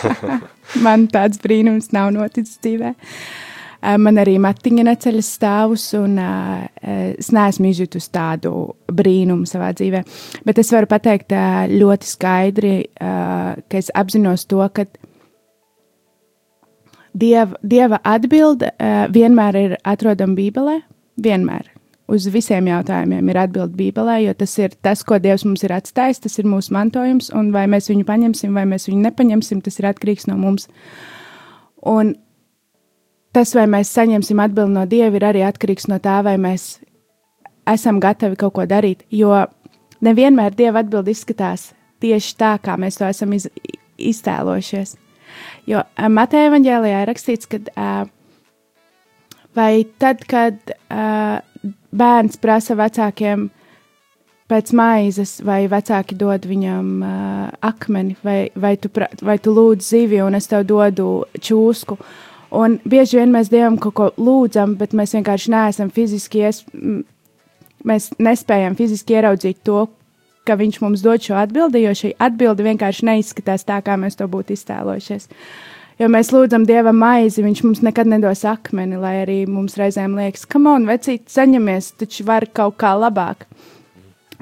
Man 0.84 1.04
tāds 1.12 1.40
brīnums 1.42 1.90
nav 1.92 2.08
noticis 2.14 2.56
dzīvē. 2.64 2.94
Man 4.00 4.16
arī 4.22 4.38
matiņa 4.40 4.84
neceļas 4.88 5.30
stāvus, 5.36 5.86
un 5.98 6.16
uh, 6.22 6.62
es 7.18 7.28
neesmu 7.34 7.68
izjutusi 7.68 8.08
tādu 8.14 8.52
brīnumu 8.88 9.44
savā 9.48 9.72
dzīvē. 9.76 10.00
Bet 10.48 10.60
es 10.62 10.72
varu 10.72 10.88
pateikt 10.88 11.34
ļoti 11.74 12.08
skaidri, 12.08 12.74
ka 12.96 13.80
es 13.80 13.92
apzinos 13.92 14.46
to, 14.48 14.62
ka 14.72 14.86
dieva, 17.12 17.60
dieva 17.60 18.00
atbilde 18.00 18.72
vienmēr 19.12 19.60
ir 19.60 19.78
atrodama 19.84 20.38
Bībelē. 20.40 20.80
Vienmēr. 21.20 21.70
Uz 22.10 22.26
visiem 22.28 22.66
jautājumiem 22.68 23.30
ir 23.32 23.38
atbilde 23.40 23.78
Bībelē, 23.78 24.18
jo 24.26 24.34
tas 24.36 24.52
ir 24.60 24.74
tas, 24.84 25.00
ko 25.06 25.16
Dievs 25.22 25.46
mums 25.46 25.62
ir 25.64 25.72
atstājis, 25.72 26.20
tas 26.26 26.34
ir 26.40 26.48
mūsu 26.50 26.74
mantojums, 26.76 27.30
un 27.32 27.48
vai 27.54 27.64
mēs 27.70 27.88
viņu 27.88 28.04
paņemsim, 28.08 28.52
vai 28.52 28.66
mēs 28.68 28.90
viņu 28.90 29.06
nepaņemsim, 29.06 29.62
tas 29.64 29.80
ir 29.80 29.88
atkarīgs 29.88 30.28
no 30.28 30.36
mums. 30.36 30.68
Un 31.88 32.12
tas, 33.34 33.54
vai 33.56 33.66
mēs 33.70 33.92
saņemsim 33.94 34.40
atbildi 34.44 34.76
no 34.76 34.84
Dieva, 34.88 35.18
ir 35.18 35.28
arī 35.28 35.44
atkarīgs 35.46 35.88
no 35.90 36.00
tā, 36.02 36.20
vai 36.26 36.36
mēs 36.40 36.78
esam 37.70 38.00
gatavi 38.02 38.38
kaut 38.40 38.54
ko 38.58 38.66
darīt. 38.68 39.04
Jo 39.10 39.46
nevienmēr 40.04 40.54
Dieva 40.56 40.84
atbildi 40.84 41.14
izskatās 41.14 41.72
tieši 42.04 42.36
tā, 42.40 42.54
kā 42.62 42.76
mēs 42.80 43.00
to 43.00 43.08
esam 43.08 43.32
iz, 43.36 43.48
iztēlojušies. 43.98 44.96
Jo 45.66 45.82
Mateja 46.12 46.50
evanģēlijā 46.50 47.02
ir 47.02 47.10
rakstīts, 47.10 47.48
ka 47.50 47.60
uh, 47.74 48.06
vai 49.56 49.84
tad, 49.98 50.24
kad 50.30 50.58
uh, 50.70 51.40
bērns 51.94 52.38
prasa 52.42 52.76
vecākiem 52.78 53.48
pēc 54.50 54.74
maizes, 54.76 55.38
vai 55.44 55.64
vecāki 55.72 56.18
dod 56.20 56.44
viņam 56.46 56.90
uh, 57.00 57.48
akmeni, 57.64 58.18
vai, 58.22 58.38
vai, 58.54 58.74
tu, 58.76 58.90
pra, 58.92 59.08
vai 59.24 59.38
tu 59.42 59.54
lūdz 59.56 59.88
zivi, 59.94 60.20
un 60.22 60.36
es 60.36 60.50
tev 60.50 60.66
dodu 60.68 61.24
čūsku. 61.40 61.98
Un 62.54 62.78
bieži 62.86 63.18
vien 63.18 63.32
mēs 63.34 63.50
Dievam 63.50 63.76
kaut 63.82 63.94
ko 63.98 64.08
lūdzam, 64.20 64.76
bet 64.78 64.94
mēs 64.94 65.14
vienkārši 65.16 65.50
neesam 65.54 65.90
fiziski, 65.94 66.44
ies, 66.46 66.62
mēs 67.84 68.12
nespējam 68.22 68.76
fiziski 68.78 69.18
ieraudzīt 69.18 69.62
to, 69.66 69.86
ka 70.44 70.58
Viņš 70.60 70.80
mums 70.82 71.02
dod 71.04 71.24
šo 71.24 71.38
atbildi, 71.40 71.84
jo 71.86 71.94
šī 71.96 72.12
atbilde 72.20 72.66
vienkārši 72.66 73.06
neizskatās 73.08 73.64
tā, 73.64 73.80
kā 73.84 73.96
mēs 74.00 74.18
to 74.20 74.28
būtu 74.30 74.52
iztēlojušies. 74.54 75.30
Jo 75.98 76.08
mēs 76.10 76.32
lūdzam 76.34 76.66
Dievam 76.68 76.98
maizi, 77.00 77.42
Viņš 77.44 77.62
mums 77.64 77.80
nekad 77.86 78.10
nedos 78.10 78.44
akmeni, 78.48 78.98
lai 79.00 79.16
arī 79.22 79.38
mums 79.48 79.78
reizēm 79.80 80.18
liekas, 80.18 80.44
ka 80.44 80.60
man 80.60 80.86
vecīt 80.90 81.30
saņemies, 81.32 81.94
taču 82.02 82.28
var 82.28 82.46
kaut 82.52 82.76
kā 82.82 82.92
labāk. 82.98 83.48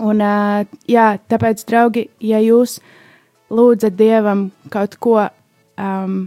Un, 0.02 0.20
uh, 0.24 0.64
jā, 0.90 1.12
tāpēc, 1.30 1.62
draugi, 1.68 2.08
ja 2.24 2.40
jūs 2.42 2.80
lūdzat 3.52 3.94
Dievam 3.94 4.48
kaut 4.72 4.96
ko, 5.02 5.18
um, 5.78 6.24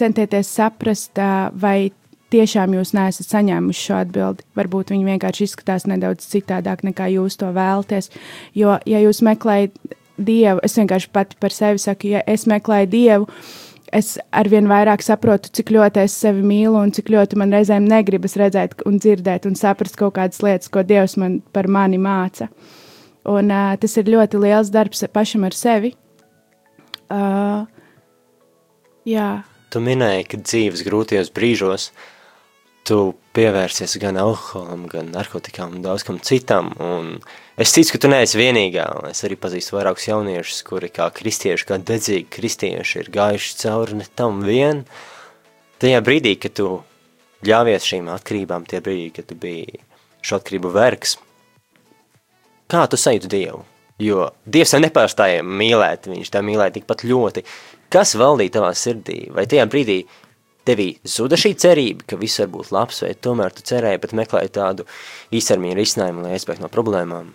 centieties 0.00 0.50
saprast, 0.56 1.20
vai 1.60 1.92
tiešām 2.30 2.74
jūs 2.76 2.92
neesat 2.96 3.30
saņēmuši 3.30 3.86
šo 3.86 3.96
atbildi. 4.04 4.44
Varbūt 4.58 4.92
viņi 4.94 5.08
vienkārši 5.08 5.48
izskatās 5.48 5.86
nedaudz 5.90 6.28
citādāk 6.30 6.84
nekā 6.86 7.10
jūs 7.16 7.38
to 7.40 7.50
vēlaties. 7.54 8.10
Jo, 8.56 8.78
ja 8.86 9.02
jūs 9.02 9.22
meklējat 9.26 9.74
Dievu, 10.20 10.60
es 10.66 10.76
vienkārši 10.76 11.08
pati 11.14 11.38
par 11.40 11.54
sevi 11.54 11.80
saku, 11.80 12.10
ja 12.12 12.20
es 12.28 12.44
meklēju 12.50 12.88
Dievu, 12.92 13.28
es 13.96 14.14
arvien 14.36 14.68
vairāk 14.70 15.02
saprotu, 15.02 15.50
cik 15.56 15.72
ļoti 15.74 16.04
es 16.04 16.16
sevi 16.20 16.44
mīlu 16.46 16.76
un 16.78 16.92
cik 16.94 17.08
ļoti 17.10 17.38
man 17.40 17.54
reizēm 17.54 17.88
negribas 17.88 18.36
redzēt 18.38 18.84
un 18.86 19.00
dzirdēt 19.00 19.48
un 19.48 19.56
saprast 19.58 19.98
kaut 19.98 20.18
kādas 20.18 20.42
lietas, 20.44 20.70
ko 20.70 20.84
Dievs 20.86 21.16
man 21.20 21.40
par 21.54 21.70
mani 21.72 21.98
māca. 21.98 22.50
Un 23.30 23.50
uh, 23.52 23.74
tas 23.80 23.96
ir 24.00 24.12
ļoti 24.12 24.40
liels 24.40 24.70
darbs 24.72 25.04
pašam 25.12 25.48
ar 25.48 25.56
sevi. 25.56 25.94
Uh, 27.10 27.66
jā. 29.08 29.40
Tu 29.70 29.82
minēji, 29.82 30.26
ka 30.26 30.40
dzīves 30.42 30.82
grūtajos 30.82 31.30
brīžos 31.34 31.90
tu 32.86 33.12
pievērsies 33.36 33.92
gan 34.02 34.16
alkoholam, 34.18 34.88
gan 34.90 35.12
narkotikām 35.14 35.76
un 35.76 35.84
daudz 35.84 36.02
kam 36.06 36.18
citam. 36.26 36.72
Un 36.82 37.12
es 37.60 37.74
ticu, 37.76 37.94
ka 37.94 38.00
tu 38.02 38.10
neesi 38.10 38.40
vienīgā. 38.40 38.88
Es 39.12 39.22
arī 39.26 39.38
pazīstu 39.38 39.76
vairākus 39.76 40.08
jauniešus, 40.08 40.64
kuri 40.66 40.90
kā 40.90 41.06
kristieši, 41.14 41.68
kā 41.68 41.78
dedzīgi 41.78 42.26
kristieši 42.34 43.04
ir 43.04 43.12
gājuši 43.14 43.56
cauri 43.62 44.00
ne 44.00 44.08
tam 44.18 44.42
vien. 44.46 44.82
Tajā 45.80 46.02
brīdī, 46.04 46.34
kad 46.40 46.56
tu 46.58 46.68
ļāvies 47.46 47.86
šīm 47.86 48.10
atkarībām, 48.16 48.66
tie 48.68 48.82
brīdī, 48.84 49.10
kad 49.20 49.30
tu 49.30 49.38
biji 49.38 49.84
šo 50.26 50.40
atkarību 50.40 50.72
vergs, 50.74 51.14
kā 52.70 52.84
tu 52.90 52.98
sajūti 53.00 53.30
Dievu? 53.30 53.62
Jo 54.00 54.30
Dievs 54.48 54.72
nepārstāja 54.80 55.44
mīlēt, 55.44 56.08
viņš 56.08 56.32
tā 56.32 56.40
mīlēja 56.44 56.78
tikpat 56.78 57.04
ļoti. 57.04 57.44
Kas 57.90 58.14
valdīja 58.18 58.58
tavā 58.58 58.70
sirdī? 58.78 59.24
Vai 59.34 59.48
tajā 59.50 59.66
brīdī 59.70 60.00
tevī 60.68 60.92
zuda 61.08 61.38
šī 61.40 61.54
cerība, 61.58 62.06
ka 62.06 62.18
viss 62.20 62.38
var 62.42 62.50
būt 62.52 62.70
labs, 62.74 63.00
vai 63.02 63.14
tomēr 63.26 63.54
tu 63.56 63.64
cerēji, 63.66 64.02
bet 64.02 64.14
meklēji 64.16 64.52
tādu 64.54 64.86
īstermiņu 65.34 65.78
risinājumu, 65.78 66.22
lai 66.26 66.36
aizbēgtu 66.36 66.62
no 66.64 66.70
problēmām? 66.72 67.32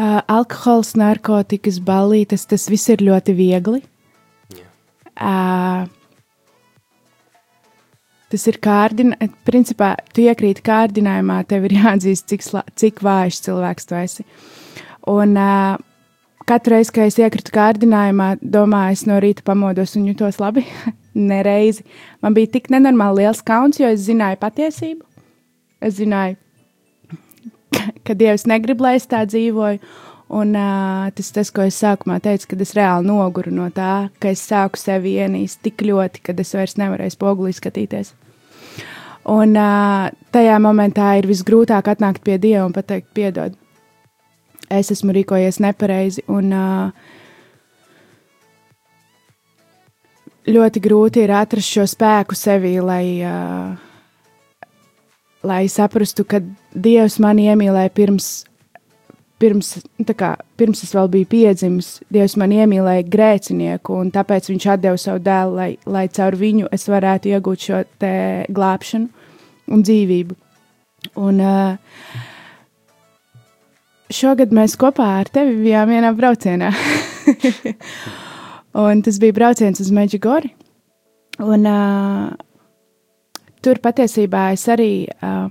Uh, 0.00 0.20
alkohols, 0.30 0.92
narkotikas, 1.00 1.80
ballītes, 1.82 2.46
tas 2.50 2.68
viss 2.70 2.92
ir 2.92 3.02
ļoti 3.06 3.34
viegli. 3.36 3.80
Jā. 4.54 4.68
Uh, 5.16 5.88
tas 8.30 8.46
ir 8.52 8.60
kārdinājums, 8.62 9.36
principā, 9.48 9.94
tu 10.14 10.22
iekrīti 10.28 10.64
kārdinājumā, 10.66 11.40
tev 11.50 11.66
ir 11.70 11.76
jāatzīst, 11.80 12.28
cik, 12.30 12.46
cik 12.78 13.04
vājš 13.06 13.44
cilvēks 13.48 13.88
tu 13.90 13.98
esi. 13.98 14.26
Un 15.10 15.34
uh, 15.40 15.80
katru 16.48 16.76
reizi, 16.76 16.94
kad 16.96 17.10
es 17.10 17.18
iekritu 17.20 17.52
kārdinājumā, 17.54 18.36
domāju, 18.40 18.96
es 18.96 19.06
no 19.08 19.20
rīta 19.22 19.44
pamodos 19.46 19.96
un 19.98 20.08
jutos 20.10 20.40
labi. 20.42 20.66
nereizi. 21.14 21.84
Man 22.22 22.34
bija 22.34 22.52
tik 22.54 22.70
nenormāli 22.70 23.24
liels 23.24 23.42
kauns, 23.46 23.80
jo 23.80 23.88
es 23.90 24.04
zināju 24.06 24.38
patiesību. 24.40 25.04
Es 25.80 25.96
zināju, 25.98 26.36
ka, 28.04 28.14
Dievs 28.14 28.46
negrib, 28.50 28.82
lai 28.84 28.96
es 29.00 29.08
tā 29.10 29.24
dzīvoju. 29.28 29.80
Un 30.30 30.54
uh, 30.54 31.08
tas, 31.16 31.32
tas, 31.34 31.48
ko 31.50 31.64
es 31.66 31.78
sākumā 31.82 32.20
teicu, 32.22 32.52
kad 32.52 32.60
es 32.62 32.76
reāli 32.78 33.08
noguru 33.08 33.50
no 33.50 33.66
tā, 33.74 34.10
ka 34.22 34.30
es 34.30 34.44
sāku 34.46 34.78
sevi 34.78 35.16
ienīst 35.18 35.58
tik 35.66 35.82
ļoti, 35.82 36.22
ka 36.22 36.36
es 36.38 36.54
vairs 36.54 36.76
nevarēju 36.78 37.16
spogulī 37.16 37.50
skatīties. 37.56 38.12
Un 39.30 39.58
uh, 39.58 40.06
tajā 40.30 40.60
momentā 40.62 41.16
ir 41.18 41.26
visgrūtāk 41.26 41.90
atnākt 41.90 42.22
pie 42.22 42.38
Dieva 42.38 42.62
un 42.68 42.76
pateikt, 42.76 43.10
piedod, 43.16 43.56
es 44.70 44.92
esmu 44.94 45.14
rīkojies 45.16 45.60
nepareizi. 45.62 46.24
Un, 46.30 46.52
ļoti 50.50 50.82
grūti 50.82 51.24
ir 51.24 51.34
atrast 51.36 51.74
šo 51.74 51.86
spēku 51.90 52.36
sevī, 52.38 52.76
lai, 52.82 53.04
lai 55.46 55.64
saprastu, 55.70 56.24
ka 56.24 56.42
Dievs 56.70 57.18
mani 57.22 57.48
iemīlēja 57.50 57.90
pirms, 57.94 58.28
pirms, 59.42 59.72
kā, 60.16 60.34
pirms 60.60 60.84
es 60.86 60.92
vēl 60.94 61.10
biju 61.14 61.30
piedzimis. 61.32 61.92
Dievs 62.12 62.36
man 62.40 62.54
iemīlēja 62.54 63.06
grēcinieku, 63.10 63.96
un 64.04 64.12
tāpēc 64.14 64.52
viņš 64.52 64.68
deva 64.82 65.00
savu 65.00 65.22
dēlu, 65.24 65.56
lai, 65.56 65.70
lai 65.86 66.06
caur 66.12 66.38
viņu 66.38 66.70
es 66.72 66.86
varētu 66.90 67.34
iegūt 67.34 67.66
šo 67.66 67.82
glābšanu 68.54 69.08
un 69.70 69.84
dzīvību. 69.86 70.36
Un, 71.16 71.40
uh, 71.40 72.28
šogad 74.14 74.52
mēs 74.54 74.76
kopā 74.80 75.06
ar 75.20 75.30
tevi 75.32 75.56
bijām 75.64 75.90
vienā 75.92 76.12
braucienā. 76.16 76.70
Un 78.84 79.02
tas 79.02 79.18
bija 79.22 79.34
brauciens 79.34 79.80
uz 79.82 79.90
Meģigori. 79.94 80.52
Un 81.40 81.66
uh, 81.66 82.30
tur 83.64 83.80
patiesībā 83.82 84.50
es 84.54 84.66
arī. 84.70 84.92
Uh, 85.22 85.48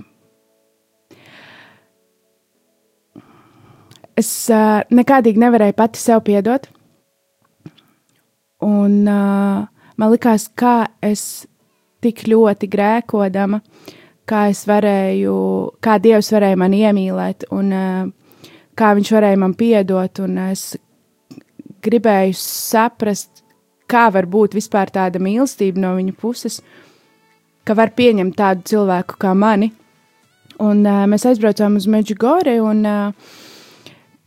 es 4.20 4.30
uh, 4.52 4.80
nekādīgi 4.92 5.40
nevarēju 5.40 5.76
pati 5.76 6.00
sev 6.00 6.22
piedot. 6.26 6.68
Un 8.64 9.08
uh, 9.08 9.64
man 9.96 10.12
likās, 10.12 10.48
kā 10.52 10.84
es 11.04 11.46
tik 12.04 12.26
ļoti 12.28 12.68
grēkodama, 12.72 13.60
kā 14.28 14.46
es 14.52 14.62
varēju, 14.68 15.36
kā 15.84 15.96
Dievs 16.00 16.30
varēja 16.32 16.58
mani 16.60 16.84
iemīlēt, 16.84 17.48
un 17.56 17.72
uh, 17.72 18.08
kā 18.80 18.94
Viņš 18.96 19.12
varēja 19.16 19.40
man 19.40 19.54
piedot. 19.58 20.22
Es 20.48 20.64
gribēju 21.84 22.36
saprast, 22.38 23.44
kā 23.90 24.08
var 24.14 24.28
būt 24.30 24.56
vispār 24.56 24.92
tāda 24.92 25.20
mīlestība 25.22 25.82
no 25.82 25.94
viņa 25.98 26.16
puses, 26.20 26.60
ka 27.64 27.76
var 27.76 27.92
pieņemt 27.96 28.36
tādu 28.38 28.66
cilvēku 28.72 29.18
kā 29.20 29.34
mani. 29.36 29.72
Un 30.60 30.82
uh, 30.84 31.06
mēs 31.08 31.24
aizbraucām 31.24 31.78
uz 31.78 31.86
Meģigori, 31.88 32.58
un 32.60 32.82
uh, 32.84 33.30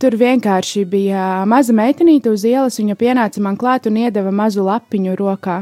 tur 0.01 0.17
vienkārši 0.17 0.81
bija 0.89 1.43
maza 1.49 1.75
meitenīte 1.77 2.31
uz 2.33 2.45
ielas. 2.49 2.79
Viņa 2.81 2.97
pienāca 2.97 3.43
man 3.45 3.59
klāt 3.59 3.85
un 3.89 3.99
iedeva 4.01 4.33
mazu 4.33 4.65
lapiņu 4.65 5.13
rokā. 5.19 5.59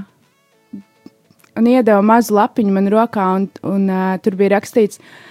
Un 1.60 1.68
iedeva 1.68 2.00
mazu 2.00 2.38
lapiņu 2.38 2.72
man 2.72 2.88
rokā, 2.94 3.28
un, 3.36 3.50
un 3.68 3.92
uh, 3.92 4.16
tur 4.24 4.39
bija 4.39 4.54
rakstīts, 4.56 5.02
uh, 5.02 5.30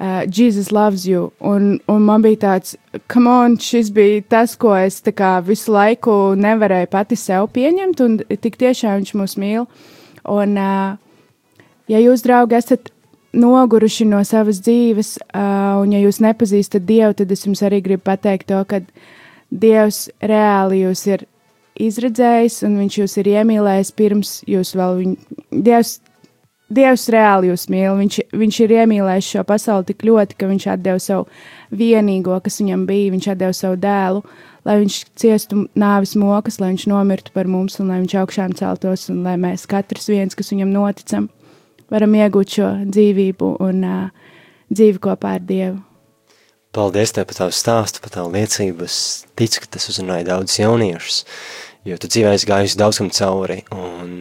uh, 0.00 0.26
Jesus 0.26 0.70
loves 0.72 1.06
you. 1.06 1.32
Un, 1.40 1.80
un 1.88 2.02
man 2.02 2.22
bija 2.22 2.40
tāds, 2.44 2.76
come 3.08 3.30
on, 3.30 3.56
šis 3.58 3.90
bija 3.94 4.22
tas, 4.28 4.56
ko 4.56 4.74
es 4.76 5.00
kā, 5.02 5.38
visu 5.44 5.72
laiku 5.74 6.34
nevarēju 6.38 6.90
pati 6.92 7.18
sev 7.18 7.50
pieņemt, 7.54 8.04
un 8.04 8.18
tik 8.38 8.58
tiešām 8.60 9.00
viņš 9.00 9.14
mūs 9.18 9.36
mīl. 9.40 9.66
Un, 10.28 10.56
uh, 10.58 11.64
ja 11.88 12.02
jūs, 12.02 12.24
draugi, 12.26 12.58
esat 12.58 12.92
noguruši 13.38 14.06
no 14.08 14.22
savas 14.24 14.60
dzīves, 14.64 15.16
uh, 15.28 15.78
un 15.82 15.92
ja 15.92 16.02
jūs 16.02 16.22
nepazīstat 16.24 16.86
Dievu, 16.88 17.14
tad 17.18 17.32
es 17.32 17.44
jums 17.46 17.62
arī 17.66 17.82
gribu 17.84 18.06
pateikt 18.08 18.48
to, 18.52 18.62
ka 18.68 18.82
Dievs 19.48 20.08
reāli 20.20 20.82
jūs 20.82 21.06
ir 21.08 21.24
izredzējis, 21.78 22.62
un 22.66 22.76
viņš 22.82 22.98
jūs 23.00 23.16
ir 23.20 23.30
iemīlējis 23.36 23.92
pirms 23.96 24.32
jūs 24.48 24.74
vēl 24.76 24.98
viņu. 24.98 25.42
Dievs 25.64 25.98
Dievs 26.68 27.06
reāli 27.08 27.48
jūs 27.48 27.64
mīl. 27.72 27.94
Viņš, 27.96 28.18
viņš 28.36 28.58
ir 28.64 28.74
iemīlējis 28.82 29.30
šo 29.32 29.44
pasauli 29.48 29.88
tik 29.88 30.04
ļoti, 30.04 30.36
ka 30.36 30.50
viņš 30.50 30.66
deva 30.84 31.00
savu 31.00 31.24
vienīgo, 31.72 32.36
kas 32.44 32.60
viņam 32.60 32.84
bija. 32.88 33.14
Viņš 33.14 33.28
deva 33.40 33.54
savu 33.56 33.78
dēlu, 33.80 34.22
lai 34.68 34.76
viņš 34.82 34.98
ciestu 35.16 35.64
nāvis 35.78 36.12
mokas, 36.20 36.60
lai 36.60 36.74
viņš 36.74 36.86
nomirtu 36.92 37.32
par 37.32 37.48
mums 37.48 37.80
un 37.80 37.88
lai 37.92 38.02
viņš 38.02 38.16
augšām 38.20 38.56
celtos 38.58 39.08
un 39.08 39.22
lai 39.24 39.38
mēs 39.40 39.64
katrs 39.70 40.10
viens, 40.12 40.36
kas 40.36 40.52
viņam 40.52 40.74
noticam, 40.74 41.30
varam 41.88 42.16
iegūt 42.20 42.58
šo 42.58 42.72
dzīvību 42.84 43.54
un 43.64 43.84
uh, 43.88 44.34
dzīvi 44.68 45.00
kopā 45.08 45.38
ar 45.38 45.46
Dievu. 45.48 45.78
Paldies 46.76 47.14
tev 47.16 47.24
par 47.30 47.38
tavu 47.38 47.54
stāstu, 47.56 48.02
par 48.04 48.12
tavu 48.12 48.34
liecību. 48.34 48.84
Es 48.84 49.24
ticu, 49.40 49.62
ka 49.64 49.72
tas 49.78 49.88
uzrunāja 49.88 50.26
daudzus 50.34 50.60
jauniešus, 50.60 51.22
jo 51.88 51.96
tu 51.96 52.12
dzīvē 52.12 52.34
esi 52.36 52.50
gājusi 52.50 52.78
daudz 52.78 53.00
kam 53.00 53.08
cauri 53.14 53.62
un 53.72 54.12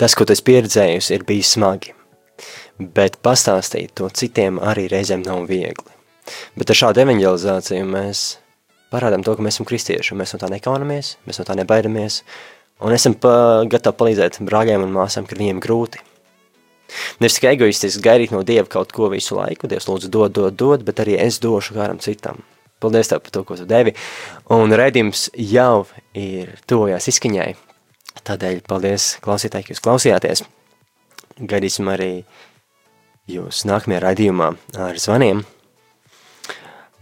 tas, 0.00 0.14
ko 0.14 0.26
tu 0.26 0.34
esi 0.34 0.44
pieredzējusi, 0.46 1.12
ir 1.14 1.26
bijis 1.28 1.54
smagi. 1.56 1.94
Bet 2.78 3.20
pastāstīt 3.22 3.94
to 3.98 4.08
citiem 4.10 4.58
arī 4.62 4.88
reizēm 4.90 5.22
nav 5.26 5.44
viegli. 5.50 5.92
Bet 6.58 6.72
ar 6.72 6.80
šādu 6.80 7.04
evanģelizāciju 7.04 7.86
mēs 7.86 8.24
parādām 8.94 9.24
to, 9.26 9.34
ka 9.36 9.44
mēs 9.44 9.58
esam 9.58 9.68
kristieši, 9.68 10.14
un 10.14 10.22
mēs 10.22 10.34
no 10.34 10.40
tā 10.42 10.50
nekaunamies, 10.52 11.14
mēs 11.28 11.40
no 11.40 11.46
tā 11.46 11.56
nebaidamies, 11.58 12.22
un 12.84 12.94
esam 12.96 13.14
pa, 13.18 13.34
gatavi 13.70 14.00
palīdzēt 14.00 14.40
brāļiem 14.46 14.86
un 14.86 14.94
māsām, 14.94 15.28
kad 15.28 15.40
viņiem 15.40 15.62
grūti. 15.62 16.02
Nevis 17.20 17.38
tikai 17.38 17.54
egoistiski 17.56 18.02
gaidīt 18.04 18.34
no 18.34 18.42
Dieva 18.46 18.66
kaut 18.70 18.92
ko 18.94 19.08
visu 19.12 19.38
laiku, 19.38 19.68
Dievs 19.70 19.88
lūdzu 19.88 20.10
dod, 20.12 20.34
dod, 20.36 20.56
dod, 20.58 20.84
bet 20.86 21.00
arī 21.02 21.16
es 21.20 21.40
došu 21.42 21.76
kādam 21.76 22.00
citam. 22.02 22.42
Paldies 22.82 23.08
tev 23.08 23.22
par 23.24 23.32
to, 23.32 23.44
ko 23.46 23.56
tu 23.56 23.64
devi, 23.68 23.94
un 24.52 24.74
redzījums 24.76 25.30
jau 25.38 25.86
ir 26.18 26.52
tojās 26.68 27.08
izskaņai, 27.10 27.54
Tādēļ 28.22 28.62
paldies 28.68 29.14
klausītāji, 29.24 29.66
ka 29.66 29.74
jūs 29.74 29.82
klausījāties. 29.84 30.44
Gaidīsim 31.40 31.90
arī 31.90 32.12
jūs 33.30 33.64
nākamajā 33.66 34.04
raidījumā 34.04 34.52
ar 34.86 35.00
zvaniem. 35.00 35.42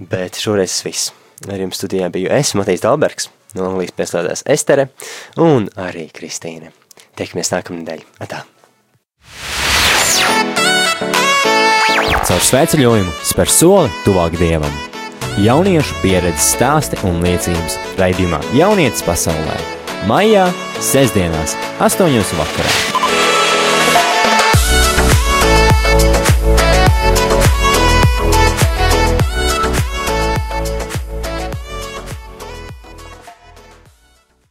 Bet 0.00 0.40
šoreiz 0.40 0.80
viss. 0.86 1.12
Ar 1.50 1.58
jums 1.58 1.78
studijā 1.78 2.08
biju 2.14 2.30
es, 2.32 2.54
Matīs 2.58 2.82
Dalbergs, 2.84 3.28
no 3.58 3.66
Anglijas 3.68 3.94
pieslēdzās 3.98 4.44
Estere 4.50 4.88
un 5.42 5.68
arī 5.76 6.06
Kristīne. 6.14 6.72
Tiekamies 7.18 7.52
nākamnedēļ. 7.52 8.04
Atā! 8.24 8.44
Caur 12.22 12.44
svētceļojumu 12.46 13.12
spēr 13.26 13.50
soli 13.50 13.92
tuvāk 14.06 14.38
Dievam. 14.38 14.72
Jauniešu 15.42 15.98
pieredzes 16.04 16.52
stāsti 16.54 17.00
un 17.08 17.22
liecības 17.24 17.78
raidījumā 17.98 18.42
Jaunietis 18.54 19.02
pasaulē. 19.06 19.81
Maijā, 20.10 20.48
sestdienās, 20.82 21.54
astoņos 21.78 22.34
vakarā. 22.34 23.21